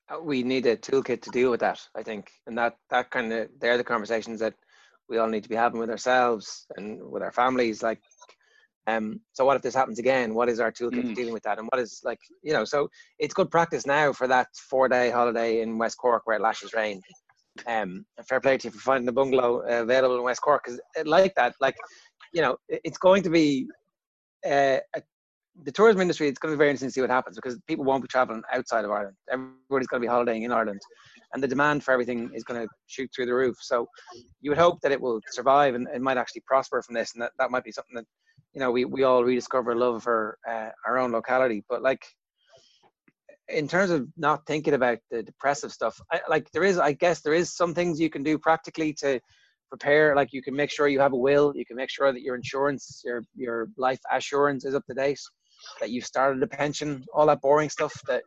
Uh, 0.09 0.21
we 0.21 0.43
need 0.43 0.67
a 0.67 0.77
toolkit 0.77 1.23
to 1.23 1.31
deal 1.31 1.51
with 1.51 1.61
that, 1.61 1.81
I 1.95 2.03
think, 2.03 2.31
and 2.47 2.59
that 2.59 2.77
that 2.91 3.11
kind 3.11 3.33
of 3.33 3.49
they're 3.61 3.79
the 3.79 3.85
conversations 3.85 4.41
that 4.41 4.55
we 5.09 5.19
all 5.19 5.29
need 5.29 5.43
to 5.45 5.49
be 5.49 5.57
having 5.57 5.81
with 5.81 5.91
ourselves 5.91 6.67
and 6.77 7.01
with 7.03 7.23
our 7.23 7.33
families. 7.33 7.83
Like 7.83 8.01
um, 8.91 9.21
so 9.33 9.45
what 9.45 9.57
if 9.57 9.63
this 9.63 9.75
happens 9.75 9.99
again? 9.99 10.35
What 10.35 10.49
is 10.49 10.61
our 10.61 10.73
toolkit 10.73 11.05
mm. 11.05 11.15
dealing 11.15 11.33
with 11.33 11.43
that? 11.45 11.59
And 11.59 11.69
what 11.71 11.81
is 11.81 12.01
like, 12.05 12.19
you 12.43 12.53
know, 12.53 12.65
so 12.65 12.89
it's 13.19 13.35
good 13.35 13.51
practice 13.51 13.87
now 13.87 14.13
for 14.13 14.27
that 14.29 14.49
four 14.69 14.89
day 14.89 15.11
holiday 15.11 15.63
in 15.63 15.79
West 15.79 15.99
Cork 15.99 16.23
where 16.25 16.37
it 16.37 16.43
lashes 16.43 16.73
rain. 16.75 17.01
Um, 17.67 18.05
fair 18.29 18.41
play 18.41 18.57
to 18.59 18.69
you 18.69 18.73
for 18.73 18.79
finding 18.79 19.09
a 19.09 19.13
bungalow 19.13 19.63
uh, 19.69 19.83
available 19.83 20.17
in 20.17 20.23
West 20.23 20.41
Cork 20.41 20.63
because 20.65 20.81
like 21.05 21.35
that, 21.35 21.55
like, 21.61 21.75
you 22.33 22.43
know, 22.43 22.57
it's 22.69 22.99
going 22.99 23.23
to 23.25 23.31
be 23.31 23.67
uh, 24.47 24.79
a, 24.97 25.03
the 25.65 25.73
tourism 25.73 26.01
industry. 26.01 26.29
It's 26.29 26.39
going 26.39 26.53
to 26.53 26.57
be 26.57 26.59
very 26.59 26.71
interesting 26.71 26.89
to 26.89 26.93
see 26.93 27.01
what 27.01 27.11
happens 27.11 27.37
because 27.37 27.59
people 27.67 27.85
won't 27.85 28.03
be 28.03 28.09
traveling 28.09 28.43
outside 28.53 28.85
of 28.85 28.91
Ireland. 28.91 29.17
Everybody's 29.31 29.89
going 29.89 30.01
to 30.01 30.07
be 30.07 30.11
holidaying 30.11 30.45
in 30.45 30.53
Ireland, 30.53 30.81
and 31.35 31.43
the 31.43 31.49
demand 31.49 31.85
for 31.85 31.93
everything 31.93 32.31
is 32.35 32.45
going 32.45 32.63
to 32.63 32.69
shoot 32.87 33.11
through 33.15 33.27
the 33.27 33.35
roof. 33.35 33.57
So 33.61 33.87
you 34.41 34.51
would 34.51 34.59
hope 34.59 34.79
that 34.83 34.93
it 34.93 35.01
will 35.01 35.21
survive 35.31 35.75
and 35.75 35.87
it 35.93 36.01
might 36.01 36.17
actually 36.17 36.43
prosper 36.47 36.81
from 36.83 36.95
this, 36.95 37.13
and 37.15 37.23
that, 37.23 37.33
that 37.39 37.51
might 37.51 37.65
be 37.65 37.73
something 37.73 37.97
that 37.97 38.07
you 38.53 38.61
know 38.61 38.71
we, 38.71 38.85
we 38.85 39.03
all 39.03 39.25
rediscover 39.25 39.75
love 39.75 40.03
for 40.03 40.39
uh, 40.49 40.69
our 40.87 40.99
own 40.99 41.13
locality 41.13 41.65
but 41.69 41.83
like 41.83 42.05
in 43.49 43.67
terms 43.67 43.91
of 43.91 44.07
not 44.17 44.47
thinking 44.47 44.75
about 44.75 44.99
the 45.11 45.23
depressive 45.23 45.73
stuff 45.73 46.01
I, 46.13 46.21
like 46.29 46.51
there 46.53 46.65
is 46.65 46.79
i 46.79 46.93
guess 46.93 47.21
there 47.21 47.35
is 47.35 47.55
some 47.55 47.75
things 47.75 48.01
you 48.01 48.11
can 48.11 48.23
do 48.23 48.39
practically 48.39 48.93
to 48.95 49.21
prepare 49.69 50.17
like 50.17 50.33
you 50.33 50.43
can 50.43 50.55
make 50.55 50.71
sure 50.71 50.89
you 50.89 51.01
have 51.01 51.13
a 51.13 51.17
will 51.17 51.53
you 51.55 51.65
can 51.65 51.77
make 51.77 51.91
sure 51.91 52.13
that 52.13 52.23
your 52.23 52.35
insurance 52.35 53.03
your 53.05 53.23
your 53.35 53.69
life 53.77 54.01
assurance 54.13 54.65
is 54.65 54.75
up 54.75 54.85
to 54.87 54.95
date 54.95 55.21
that 55.81 55.91
you've 55.91 56.07
started 56.07 56.43
a 56.43 56.47
pension 56.47 57.05
all 57.15 57.27
that 57.27 57.41
boring 57.41 57.71
stuff 57.71 57.93
that 58.07 58.23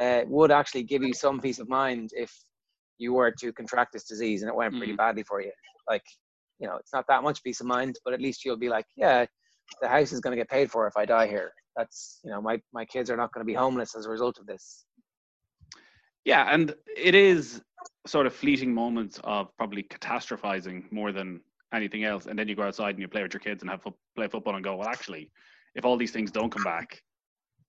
uh, 0.00 0.22
would 0.28 0.50
actually 0.50 0.82
give 0.82 1.02
you 1.02 1.12
some 1.12 1.40
peace 1.40 1.58
of 1.58 1.68
mind 1.68 2.10
if 2.14 2.32
you 2.98 3.12
were 3.12 3.32
to 3.32 3.52
contract 3.52 3.92
this 3.92 4.04
disease 4.04 4.42
and 4.42 4.48
it 4.48 4.54
went 4.54 4.76
pretty 4.76 4.92
mm. 4.92 4.96
badly 4.96 5.24
for 5.24 5.40
you 5.42 5.50
like 5.88 6.04
you 6.60 6.68
know 6.68 6.76
it's 6.76 6.92
not 6.92 7.04
that 7.08 7.22
much 7.22 7.42
peace 7.42 7.60
of 7.60 7.66
mind 7.66 7.98
but 8.04 8.14
at 8.14 8.20
least 8.20 8.44
you'll 8.44 8.56
be 8.56 8.68
like 8.68 8.86
yeah 8.96 9.26
the 9.80 9.88
house 9.88 10.12
is 10.12 10.20
going 10.20 10.36
to 10.36 10.40
get 10.40 10.48
paid 10.48 10.70
for 10.70 10.86
if 10.86 10.96
I 10.96 11.04
die 11.04 11.26
here. 11.26 11.52
That's 11.76 12.20
you 12.24 12.30
know 12.30 12.40
my 12.40 12.60
my 12.72 12.84
kids 12.84 13.10
are 13.10 13.16
not 13.16 13.32
going 13.32 13.44
to 13.44 13.46
be 13.46 13.54
homeless 13.54 13.94
as 13.94 14.06
a 14.06 14.10
result 14.10 14.38
of 14.38 14.46
this. 14.46 14.84
Yeah, 16.24 16.52
and 16.52 16.74
it 16.96 17.14
is 17.14 17.62
sort 18.06 18.26
of 18.26 18.34
fleeting 18.34 18.74
moments 18.74 19.20
of 19.24 19.56
probably 19.56 19.82
catastrophizing 19.82 20.90
more 20.92 21.12
than 21.12 21.40
anything 21.72 22.04
else, 22.04 22.26
and 22.26 22.38
then 22.38 22.48
you 22.48 22.54
go 22.54 22.62
outside 22.62 22.90
and 22.90 23.00
you 23.00 23.08
play 23.08 23.22
with 23.22 23.32
your 23.32 23.40
kids 23.40 23.62
and 23.62 23.70
have 23.70 23.82
fo- 23.82 23.96
play 24.16 24.28
football 24.28 24.54
and 24.56 24.64
go, 24.64 24.76
well, 24.76 24.88
actually, 24.88 25.30
if 25.74 25.84
all 25.84 25.96
these 25.96 26.10
things 26.10 26.30
don't 26.30 26.50
come 26.50 26.64
back, 26.64 27.02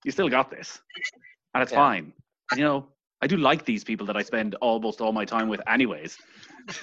you 0.04 0.12
still 0.12 0.30
got 0.30 0.50
this, 0.50 0.82
and 1.54 1.64
it's 1.64 1.72
yeah. 1.72 1.78
fine. 1.78 2.14
And, 2.52 2.60
you 2.60 2.66
know, 2.66 2.88
I 3.22 3.28
do 3.28 3.38
like 3.38 3.66
these 3.66 3.84
people 3.84 4.06
that 4.08 4.18
I 4.18 4.24
spend 4.24 4.56
almost 4.56 5.00
all 5.00 5.14
my 5.14 5.26
time 5.26 5.48
with, 5.48 5.62
anyways. 5.68 6.18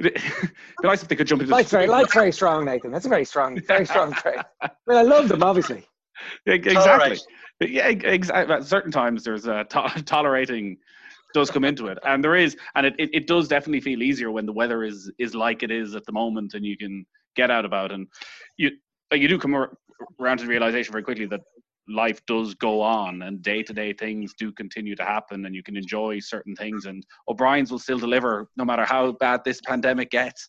It'd 0.00 0.14
be 0.14 0.88
nice 0.88 1.02
if 1.02 1.08
they 1.08 1.16
could 1.16 1.26
jump 1.26 1.42
into. 1.42 1.52
Light's 1.52 1.70
very, 1.70 1.86
light's 1.86 2.14
very 2.14 2.32
strong, 2.32 2.64
Nathan. 2.64 2.90
That's 2.90 3.06
a 3.06 3.08
very 3.08 3.24
strong, 3.24 3.60
very 3.60 3.86
strong 3.86 4.12
trait. 4.14 4.40
I 4.62 4.70
I 4.88 5.02
love 5.02 5.28
them, 5.28 5.42
obviously. 5.42 5.86
Exactly. 6.46 7.18
Yeah, 7.60 7.88
exactly. 7.88 8.54
At 8.54 8.64
certain 8.64 8.90
times, 8.90 9.24
there's 9.24 9.46
a 9.46 9.64
to- 9.64 10.02
tolerating 10.06 10.78
does 11.32 11.50
come 11.50 11.64
into 11.64 11.86
it, 11.86 11.98
and 12.04 12.24
there 12.24 12.34
is, 12.34 12.56
and 12.74 12.86
it, 12.86 12.94
it, 12.98 13.10
it 13.12 13.26
does 13.26 13.46
definitely 13.46 13.80
feel 13.80 14.02
easier 14.02 14.30
when 14.30 14.46
the 14.46 14.52
weather 14.52 14.82
is 14.84 15.10
is 15.18 15.34
like 15.34 15.62
it 15.62 15.70
is 15.70 15.94
at 15.94 16.04
the 16.06 16.12
moment, 16.12 16.54
and 16.54 16.64
you 16.64 16.76
can 16.76 17.04
get 17.36 17.50
out 17.50 17.64
about, 17.64 17.92
and 17.92 18.06
you 18.56 18.70
you 19.12 19.28
do 19.28 19.38
come 19.38 19.54
around 20.20 20.38
to 20.38 20.44
the 20.44 20.48
realization 20.48 20.92
very 20.92 21.04
quickly 21.04 21.26
that 21.26 21.40
life 21.90 22.24
does 22.26 22.54
go 22.54 22.80
on 22.80 23.22
and 23.22 23.42
day 23.42 23.62
to 23.62 23.72
day 23.72 23.92
things 23.92 24.32
do 24.38 24.52
continue 24.52 24.94
to 24.96 25.04
happen 25.04 25.44
and 25.46 25.54
you 25.54 25.62
can 25.62 25.76
enjoy 25.76 26.18
certain 26.20 26.54
things 26.54 26.86
and 26.86 27.04
O'Brien's 27.28 27.70
will 27.70 27.78
still 27.78 27.98
deliver 27.98 28.48
no 28.56 28.64
matter 28.64 28.84
how 28.84 29.12
bad 29.12 29.40
this 29.44 29.60
pandemic 29.66 30.10
gets. 30.10 30.48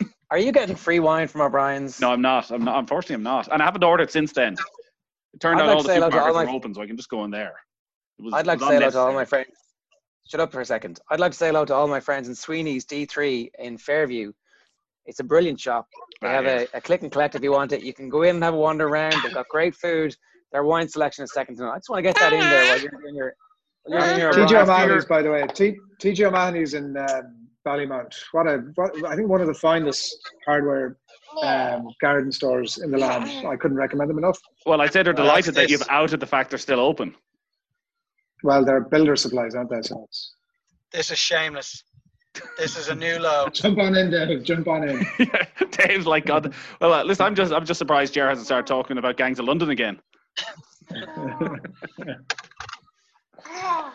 Are 0.30 0.38
you 0.38 0.52
getting 0.52 0.76
free 0.76 0.98
wine 0.98 1.28
from 1.28 1.42
O'Brien's? 1.42 2.00
No, 2.00 2.10
I'm 2.10 2.22
not. 2.22 2.50
I'm 2.50 2.64
not. 2.64 2.78
Unfortunately, 2.78 3.14
I'm 3.14 3.22
not. 3.22 3.48
And 3.52 3.62
I 3.62 3.64
haven't 3.64 3.84
ordered 3.84 4.10
since 4.10 4.32
then. 4.32 4.54
It 5.34 5.40
turned 5.40 5.60
I'd 5.60 5.62
out 5.62 5.68
like 5.68 5.76
all 5.76 5.82
the 5.82 5.88
supermarkets 5.88 6.46
are 6.46 6.48
open, 6.48 6.74
so 6.74 6.82
I 6.82 6.86
can 6.86 6.96
just 6.96 7.08
go 7.08 7.24
in 7.24 7.30
there. 7.30 7.54
Was, 8.18 8.34
I'd 8.34 8.46
like 8.46 8.58
to 8.58 8.66
say 8.66 8.74
hello 8.74 8.90
to 8.90 8.98
all 8.98 9.12
my 9.12 9.24
friends. 9.24 9.50
Shut 10.28 10.40
up 10.40 10.50
for 10.50 10.60
a 10.60 10.64
second. 10.64 10.98
I'd 11.10 11.20
like 11.20 11.32
to 11.32 11.38
say 11.38 11.48
hello 11.48 11.64
to 11.66 11.74
all 11.74 11.86
my 11.86 12.00
friends 12.00 12.26
in 12.28 12.34
Sweeney's 12.34 12.84
D3 12.84 13.50
in 13.60 13.78
Fairview. 13.78 14.32
It's 15.04 15.20
a 15.20 15.24
brilliant 15.24 15.60
shop. 15.60 15.86
They 16.20 16.28
Ah, 16.28 16.32
have 16.32 16.46
a, 16.46 16.66
a 16.74 16.80
click 16.80 17.02
and 17.02 17.12
collect 17.12 17.36
if 17.36 17.42
you 17.42 17.52
want 17.52 17.72
it. 17.72 17.82
You 17.82 17.92
can 17.94 18.08
go 18.08 18.22
in 18.22 18.36
and 18.36 18.44
have 18.44 18.54
a 18.54 18.56
wander 18.56 18.88
around. 18.88 19.14
They've 19.22 19.32
got 19.32 19.48
great 19.48 19.74
food. 19.76 20.16
Their 20.52 20.64
wine 20.64 20.88
selection 20.88 21.24
is 21.24 21.32
second 21.32 21.56
to 21.56 21.62
none. 21.62 21.72
I 21.72 21.76
just 21.76 21.88
want 21.90 21.98
to 21.98 22.02
get 22.02 22.16
that 22.16 22.32
in 22.32 22.40
there 22.40 22.64
while 22.64 22.80
you're 22.80 22.90
doing 23.02 23.14
your. 23.14 23.34
While 23.84 24.18
you're 24.18 24.32
doing 24.32 24.48
your 24.48 24.48
TJ 24.48 24.60
after 24.60 24.72
O'Mahony's, 24.72 25.04
by 25.04 25.22
the 25.22 25.30
way. 25.30 25.46
T- 25.54 25.76
TJ 26.00 26.26
O'Mahony's 26.28 26.74
in 26.74 26.96
um, 26.96 27.46
Ballymount. 27.66 28.14
What 28.32 28.46
a, 28.46 28.58
what, 28.74 29.04
I 29.06 29.16
think 29.16 29.28
one 29.28 29.40
of 29.40 29.46
the 29.48 29.54
finest 29.54 30.16
hardware 30.46 30.96
um, 31.42 31.88
garden 32.00 32.30
stores 32.32 32.78
in 32.78 32.90
the 32.90 32.98
land. 32.98 33.46
I 33.46 33.56
couldn't 33.56 33.76
recommend 33.76 34.08
them 34.10 34.18
enough. 34.18 34.38
Well, 34.64 34.80
I'd 34.80 34.92
say 34.92 35.02
they're 35.02 35.12
Well, 35.14 35.24
delighted 35.24 35.54
that 35.56 35.68
you've 35.68 35.82
outed 35.90 36.20
the 36.20 36.26
fact 36.26 36.50
they're 36.50 36.58
still 36.58 36.80
open. 36.80 37.14
Well, 38.42 38.64
they're 38.64 38.80
builder 38.82 39.16
supplies, 39.16 39.54
aren't 39.54 39.70
they? 39.70 39.82
So 39.82 39.94
it's- 39.96 40.32
This 40.92 41.10
is 41.10 41.18
shameless. 41.18 41.82
This 42.58 42.76
is 42.76 42.88
a 42.88 42.94
new 42.94 43.18
low. 43.18 43.48
jump 43.52 43.78
on 43.78 43.96
in, 43.96 44.10
Dave. 44.10 44.42
Jump 44.44 44.68
on 44.68 44.88
in. 44.88 45.06
Dave's 45.70 46.06
like 46.06 46.26
God. 46.26 46.52
Well, 46.80 46.92
uh, 46.92 47.02
listen, 47.02 47.24
I'm 47.24 47.34
just 47.34 47.52
I'm 47.52 47.64
just 47.64 47.78
surprised 47.78 48.12
Jer 48.12 48.28
hasn't 48.28 48.46
started 48.46 48.66
talking 48.66 48.98
about 48.98 49.16
gangs 49.16 49.38
of 49.38 49.46
London 49.46 49.70
again. 49.70 49.98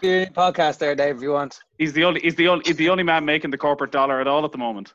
Your 0.01 0.25
podcast 0.27 0.77
there, 0.79 0.95
Dave, 0.95 1.17
if 1.17 1.21
you 1.21 1.31
want. 1.31 1.59
He's 1.77 1.93
the 1.93 2.03
only 2.03 2.21
he's 2.21 2.35
the 2.35 2.47
only 2.47 2.63
he's 2.65 2.75
the 2.77 2.89
only 2.89 3.03
man 3.03 3.25
making 3.25 3.51
the 3.51 3.57
corporate 3.57 3.91
dollar 3.91 4.19
at 4.21 4.27
all 4.27 4.43
at 4.45 4.51
the 4.51 4.57
moment. 4.57 4.93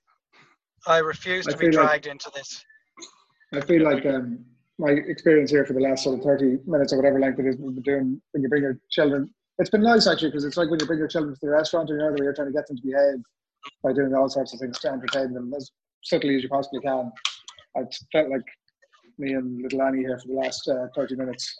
I 0.86 0.98
refuse 0.98 1.46
I 1.46 1.52
to 1.52 1.56
be 1.58 1.66
feel 1.70 1.80
like- 1.80 1.88
dragged 2.02 2.06
into 2.06 2.30
this. 2.34 2.64
I 3.54 3.60
feel 3.60 3.82
like 3.84 4.04
um, 4.06 4.44
my 4.78 4.90
experience 4.90 5.50
here 5.50 5.64
for 5.64 5.72
the 5.72 5.80
last 5.80 6.02
sort 6.04 6.18
of 6.18 6.24
30 6.24 6.58
minutes 6.66 6.92
or 6.92 6.96
whatever 6.96 7.20
length 7.20 7.38
it 7.38 7.46
is 7.46 7.56
we've 7.58 7.74
been 7.74 7.82
doing 7.82 8.20
when 8.32 8.42
you 8.42 8.48
bring 8.48 8.62
your 8.62 8.78
children. 8.90 9.32
It's 9.58 9.70
been 9.70 9.82
nice 9.82 10.06
actually 10.06 10.28
because 10.30 10.44
it's 10.44 10.56
like 10.56 10.68
when 10.68 10.80
you 10.80 10.86
bring 10.86 10.98
your 10.98 11.08
children 11.08 11.32
to 11.34 11.40
the 11.40 11.48
restaurant 11.50 11.88
and 11.88 11.98
you 12.00 12.04
know 12.04 12.12
that 12.12 12.22
you're 12.22 12.34
trying 12.34 12.48
to 12.48 12.52
get 12.52 12.66
them 12.66 12.76
to 12.76 12.82
behave 12.82 13.22
by 13.82 13.92
doing 13.92 14.12
all 14.14 14.28
sorts 14.28 14.52
of 14.52 14.58
things 14.60 14.78
to 14.80 14.88
entertain 14.90 15.32
them 15.32 15.52
as 15.56 15.70
subtly 16.02 16.36
as 16.36 16.42
you 16.42 16.48
possibly 16.48 16.80
can. 16.80 17.10
I've 17.76 17.86
felt 18.12 18.28
like 18.30 18.42
me 19.18 19.32
and 19.32 19.62
little 19.62 19.82
Annie 19.82 20.00
here 20.00 20.18
for 20.18 20.28
the 20.28 20.34
last 20.34 20.68
uh, 20.68 20.86
30 20.94 21.16
minutes. 21.16 21.56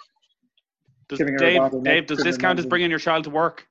Does, 1.09 1.19
Giving 1.19 1.37
Dave, 1.37 1.61
Dave, 1.83 2.07
does 2.07 2.19
this 2.19 2.37
count 2.37 2.59
as 2.59 2.67
bringing 2.67 2.91
your 2.91 2.99
child 2.99 3.25
to 3.25 3.31
work? 3.31 3.67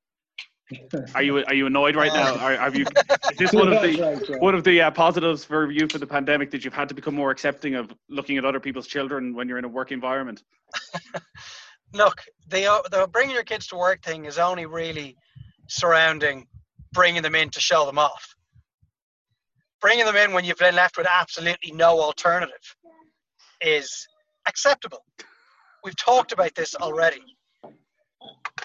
Are 1.14 1.22
you 1.22 1.46
are 1.46 1.54
you 1.54 1.68
annoyed 1.68 1.96
right 1.96 2.12
now? 2.12 2.36
Are, 2.38 2.56
have 2.56 2.76
you? 2.76 2.88
Is 3.32 3.38
this 3.38 3.54
one 3.54 3.72
of 3.72 3.84
the 3.84 4.02
right, 4.02 4.30
yeah. 4.30 4.38
one 4.38 4.56
of 4.56 4.64
the 4.64 4.82
uh, 4.82 4.90
positives 4.90 5.46
for 5.46 5.70
you 5.70 5.88
for 5.88 6.00
the 6.00 6.08
pandemic 6.08 6.50
that 6.50 6.66
you've 6.66 6.74
had 6.74 6.90
to 6.90 6.96
become 6.96 7.14
more 7.14 7.30
accepting 7.30 7.76
of 7.76 7.94
looking 8.10 8.38
at 8.38 8.46
other 8.46 8.60
people's 8.60 8.88
children 8.88 9.36
when 9.36 9.48
you're 9.48 9.60
in 9.60 9.66
a 9.66 9.68
work 9.68 9.92
environment? 9.92 10.42
Look, 11.94 12.20
the 12.48 12.66
uh, 12.66 12.82
the 12.90 13.08
bringing 13.12 13.36
your 13.36 13.44
kids 13.44 13.68
to 13.68 13.76
work 13.76 14.02
thing 14.02 14.26
is 14.26 14.40
only 14.40 14.66
really 14.66 15.16
surrounding 15.68 16.48
bringing 16.94 17.22
them 17.22 17.36
in 17.36 17.52
to 17.52 17.60
show 17.60 17.86
them 17.86 18.00
off. 18.00 18.34
Bringing 19.82 20.06
them 20.06 20.16
in 20.16 20.34
when 20.34 20.46
you've 20.46 20.58
been 20.58 20.74
left 20.74 20.98
with 20.98 21.06
absolutely 21.08 21.74
no 21.74 22.02
alternative 22.02 22.76
is 23.66 24.08
acceptable. 24.48 25.04
We've 25.84 25.96
talked 25.96 26.32
about 26.32 26.54
this 26.56 26.76
already. 26.76 27.22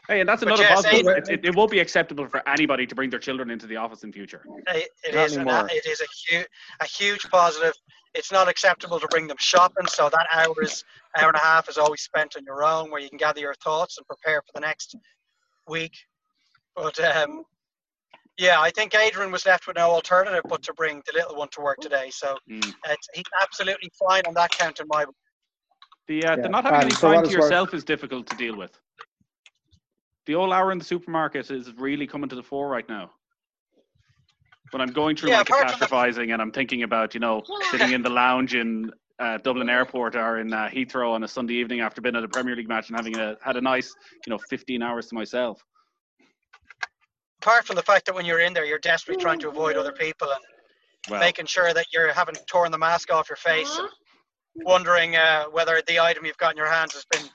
Hey, 0.08 0.20
and 0.20 0.28
that's 0.28 0.42
another 0.42 0.62
yes, 0.62 0.74
positive. 0.82 1.06
it- 1.06 1.18
It, 1.18 1.28
it, 1.30 1.44
it 1.46 1.54
won't 1.54 1.70
be 1.70 1.80
acceptable 1.80 2.26
for 2.26 2.46
anybody 2.48 2.86
to 2.86 2.94
bring 2.94 3.10
their 3.10 3.18
children 3.18 3.50
into 3.50 3.66
the 3.66 3.76
office 3.76 4.02
in 4.04 4.12
future. 4.12 4.44
It, 4.68 4.88
it 5.04 5.14
Not 5.14 5.26
is 5.26 5.36
an, 5.36 5.48
anymore. 5.48 5.68
it 5.70 5.86
is 5.86 6.00
a 6.00 6.06
huge 6.28 6.46
a 6.80 6.84
huge 6.86 7.22
positive. 7.30 7.74
It's 8.14 8.32
not 8.32 8.48
acceptable 8.48 8.98
to 8.98 9.06
bring 9.08 9.26
them 9.28 9.36
shopping, 9.38 9.86
so 9.86 10.08
that 10.10 10.26
hour 10.34 10.54
is 10.62 10.82
hour 11.16 11.28
and 11.28 11.36
a 11.36 11.40
half 11.40 11.68
is 11.68 11.78
always 11.78 12.00
spent 12.00 12.36
on 12.36 12.44
your 12.44 12.64
own, 12.64 12.90
where 12.90 13.00
you 13.00 13.08
can 13.08 13.18
gather 13.18 13.40
your 13.40 13.54
thoughts 13.62 13.98
and 13.98 14.06
prepare 14.06 14.42
for 14.42 14.50
the 14.54 14.60
next 14.60 14.96
week. 15.68 15.92
But 16.74 16.98
um, 17.00 17.44
yeah, 18.40 18.58
I 18.60 18.70
think 18.70 18.94
Adrian 18.94 19.30
was 19.30 19.44
left 19.44 19.66
with 19.66 19.76
no 19.76 19.90
alternative 19.90 20.42
but 20.48 20.62
to 20.62 20.72
bring 20.72 21.02
the 21.06 21.12
little 21.14 21.36
one 21.36 21.48
to 21.52 21.60
work 21.60 21.78
today. 21.80 22.08
So 22.10 22.36
Mm. 22.50 22.74
it's, 22.88 23.08
he's 23.14 23.24
absolutely 23.40 23.90
fine 23.98 24.22
on 24.26 24.34
that 24.34 24.50
count 24.50 24.80
in 24.80 24.86
my 24.88 25.04
book. 25.04 25.14
The 26.08 26.24
uh, 26.24 26.36
Yeah, 26.36 26.42
the 26.42 26.48
not 26.48 26.64
having 26.64 26.80
and 26.80 26.88
any 26.90 26.94
for 26.94 27.08
what 27.08 27.12
time 27.16 27.22
to 27.24 27.26
it's 27.26 27.34
worth- 27.36 27.44
yourself 27.44 27.74
is 27.74 27.84
difficult 27.84 28.26
to 28.28 28.36
deal 28.36 28.56
with. 28.56 28.72
The 30.26 30.32
whole 30.34 30.52
hour 30.52 30.72
in 30.72 30.78
the 30.78 30.84
supermarket 30.84 31.50
is 31.50 31.72
really 31.76 32.06
coming 32.06 32.28
to 32.30 32.36
the 32.36 32.42
fore 32.42 32.68
right 32.68 32.88
now. 32.88 33.10
When 34.70 34.80
I'm 34.80 34.92
going 34.92 35.16
through 35.16 35.30
Yeah, 35.30 35.36
my 35.36 35.42
apart 35.42 35.70
from 35.70 35.80
the- 35.80 35.86
catastrophizing 35.86 36.32
and 36.32 36.40
I'm 36.40 36.52
thinking 36.52 36.82
about, 36.84 37.12
you 37.14 37.20
know, 37.20 37.42
sitting 37.70 37.92
in 37.92 38.02
the 38.02 38.10
lounge 38.10 38.54
in 38.54 38.90
uh, 39.18 39.36
Dublin 39.38 39.68
Airport 39.68 40.14
or 40.16 40.38
in 40.38 40.52
uh, 40.52 40.68
Heathrow 40.68 41.12
on 41.12 41.24
a 41.24 41.28
Sunday 41.28 41.54
evening 41.54 41.80
after 41.80 42.00
being 42.00 42.16
at 42.16 42.24
a 42.24 42.28
Premier 42.28 42.56
League 42.56 42.68
match 42.68 42.88
and 42.88 42.96
having 42.96 43.16
a, 43.18 43.36
had 43.42 43.56
a 43.56 43.60
nice, 43.60 43.94
you 44.26 44.30
know, 44.30 44.38
15 44.48 44.82
hours 44.82 45.08
to 45.08 45.14
myself. 45.14 45.62
Apart 47.42 47.66
from 47.66 47.76
the 47.76 47.82
fact 47.82 48.04
that 48.06 48.14
when 48.14 48.26
you're 48.26 48.40
in 48.40 48.52
there, 48.52 48.64
you're 48.66 48.78
desperately 48.78 49.22
trying 49.22 49.38
to 49.40 49.48
avoid 49.48 49.76
other 49.76 49.92
people 49.92 50.28
and 50.30 50.40
Well, 51.10 51.20
making 51.20 51.46
sure 51.46 51.72
that 51.72 51.86
you 51.92 52.00
haven't 52.14 52.38
torn 52.46 52.70
the 52.70 52.76
mask 52.78 53.10
off 53.10 53.30
your 53.30 53.36
face 53.36 53.78
and 53.78 53.88
wondering 54.66 55.16
uh, 55.16 55.44
whether 55.44 55.80
the 55.86 55.98
item 56.00 56.26
you've 56.26 56.36
got 56.36 56.52
in 56.52 56.58
your 56.58 56.70
hands 56.70 56.92
has 56.92 57.06
been 57.10 57.30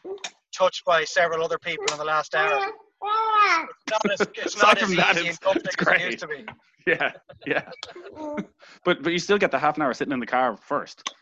touched 0.56 0.86
by 0.86 1.04
several 1.06 1.44
other 1.44 1.58
people 1.58 1.86
in 1.92 1.98
the 1.98 2.06
last 2.06 2.36
hour. 2.36 2.68
It's 3.08 3.92
not 3.92 4.12
as, 4.12 4.22
it's 4.36 4.58
not 4.62 4.78
from 4.78 4.92
as 4.92 4.98
that, 4.98 5.16
easy 5.18 5.28
it's- 5.30 5.40
and 5.46 5.58
it's 5.66 5.76
as 5.88 5.88
it 6.02 6.02
used 6.12 6.20
to 6.20 6.28
be. 6.28 6.46
yeah, 6.88 7.12
yeah. 7.48 7.70
but 8.86 9.02
but 9.02 9.12
you 9.12 9.18
still 9.20 9.40
get 9.40 9.50
the 9.50 9.58
half 9.60 9.76
an 9.78 9.82
hour 9.84 9.94
sitting 9.94 10.12
in 10.14 10.20
the 10.20 10.26
car 10.28 10.56
first. 10.58 11.16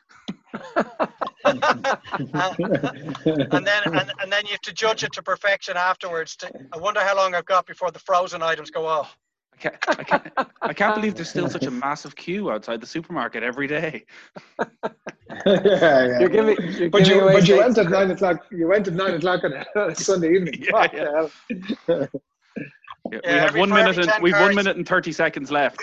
And 1.46 1.66
then 3.66 3.84
and, 3.86 4.12
and 4.20 4.32
then 4.32 4.46
you 4.46 4.52
have 4.52 4.62
to 4.62 4.74
judge 4.74 5.04
it 5.04 5.12
to 5.14 5.22
perfection 5.24 5.76
afterwards. 5.78 6.36
To, 6.38 6.52
I 6.72 6.78
wonder 6.78 7.00
how 7.02 7.16
long 7.16 7.36
I've 7.36 7.46
got 7.46 7.66
before 7.66 7.92
the 7.92 8.00
frozen 8.00 8.42
items 8.42 8.70
go 8.70 8.86
off. 8.86 9.18
I 9.54 9.58
can't, 9.58 9.76
I 9.88 10.04
can't, 10.04 10.28
I 10.62 10.74
can't 10.74 10.96
believe 10.96 11.16
there's 11.16 11.30
still 11.30 11.50
such 11.50 11.66
a 11.66 11.72
massive 11.72 12.16
queue 12.16 12.52
outside 12.52 12.82
the 12.82 12.88
supermarket 12.88 13.44
every 13.44 13.68
day. 13.68 14.04
yeah, 14.60 14.66
yeah. 15.46 16.20
You're 16.20 16.30
giving, 16.30 16.58
you're 16.72 16.90
But 16.90 17.04
giving 17.04 17.18
you, 17.18 17.22
away 17.24 17.34
but 17.36 17.48
you 17.48 17.58
went 17.58 17.78
at 17.78 17.90
nine 17.90 18.12
o'clock. 18.12 18.46
You 18.52 18.68
went 18.68 18.88
at 18.88 18.94
nine 18.94 19.14
o'clock 19.14 19.44
on 19.44 19.54
a, 19.54 19.96
Sunday 19.96 20.34
evening. 20.36 20.56
Yeah, 20.60 20.72
What 20.72 20.94
yeah. 20.94 21.04
the 21.06 21.30
hell? 21.88 22.10
Yeah, 23.12 23.20
we 23.26 23.32
have 23.32 23.56
one 23.56 23.70
minute 23.70 23.98
and 23.98 24.12
we've 24.24 24.34
one 24.34 24.56
minute 24.56 24.76
and 24.78 24.88
thirty 24.88 25.12
seconds 25.12 25.52
left. 25.52 25.82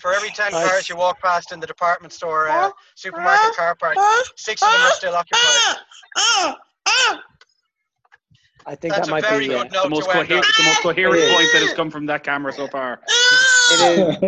For 0.00 0.12
every 0.12 0.30
10 0.30 0.52
Nice. 0.52 0.68
cars 0.68 0.88
you 0.88 0.96
walk 0.96 1.20
past 1.20 1.52
in 1.52 1.60
the 1.60 1.66
department 1.66 2.12
store, 2.12 2.48
uh, 2.48 2.70
supermarket 2.94 3.56
car 3.56 3.74
park, 3.74 3.96
six 4.36 4.62
of 4.62 4.70
them 4.70 4.80
are 4.82 4.90
still 4.90 5.14
occupied. 5.14 6.56
I 8.64 8.76
think 8.76 8.94
That's 8.94 9.08
that 9.08 9.10
might 9.10 9.22
be. 9.40 9.52
Uh, 9.54 9.64
The 9.64 9.88
most 9.88 10.06
to 10.06 10.12
coherent, 10.12 10.46
the 10.56 10.64
most 10.64 10.82
coherent 10.82 11.34
point 11.34 11.48
that 11.52 11.62
has 11.62 11.72
come 11.74 11.90
from 11.90 12.06
that 12.06 12.22
camera 12.22 12.52
so 12.52 12.68
far. 12.68 13.00
it 13.08 13.80
is 13.80 14.18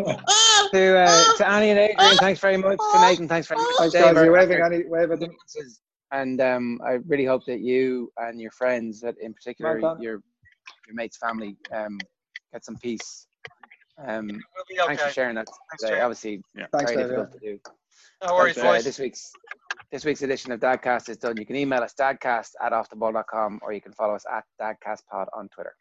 to 0.73 0.99
uh, 0.99 1.37
to 1.37 1.49
Annie 1.49 1.71
and 1.71 1.79
Adrian. 1.79 2.17
Thanks 2.19 2.41
very 2.41 2.57
much. 2.57 2.79
To 2.79 3.01
Nathan, 3.01 3.29
thanks 3.29 3.47
very 3.47 3.61
much. 3.61 3.71
Thanks, 3.79 3.95
guys. 3.95 4.15
You're 4.17 4.33
waving, 4.33 4.61
Annie. 4.61 4.85
Wave 4.87 5.13
at 5.13 5.21
them. 5.21 5.37
And 6.11 6.41
um, 6.41 6.81
I 6.85 6.99
really 7.07 7.25
hope 7.25 7.45
that 7.47 7.61
you 7.61 8.13
and 8.19 8.41
your 8.41 8.51
friends, 8.51 9.01
that 9.01 9.15
in 9.21 9.35
particular 9.35 9.79
your 10.01 10.21
your 10.87 10.95
mate's 10.95 11.17
family, 11.17 11.57
um, 11.73 11.99
get 12.53 12.65
some 12.65 12.77
peace. 12.77 13.27
Um, 13.99 14.27
We'll 14.29 14.65
be 14.69 14.77
Thanks 14.77 15.03
for 15.03 15.11
sharing 15.11 15.37
that 15.37 15.47
today. 15.79 15.91
Jerry. 15.91 16.01
Obviously, 16.01 16.43
Yeah. 16.55 16.67
Thanks, 16.73 16.93
very 16.93 17.03
Dave. 17.05 17.11
difficult 17.17 17.33
to 17.33 17.39
do. 17.39 17.61
No 18.27 18.35
worries, 18.35 18.57
But, 18.57 18.67
uh, 18.67 18.81
this 18.83 18.99
week's 18.99 19.33
this 19.91 20.05
week's 20.05 20.23
edition 20.23 20.51
of 20.51 20.59
Dadcast 20.61 21.09
is 21.09 21.17
done. 21.19 21.37
You 21.37 21.47
can 21.47 21.55
email 21.57 21.81
us 21.83 21.95
dadcast 21.95 22.51
at 22.61 22.73
offtheball.com 22.73 23.61
or 23.63 23.73
you 23.73 23.81
can 23.81 23.93
follow 23.93 24.15
us 24.15 24.25
at 24.31 24.45
dadcastpod 24.61 25.27
on 25.37 25.49
Twitter. 25.51 25.75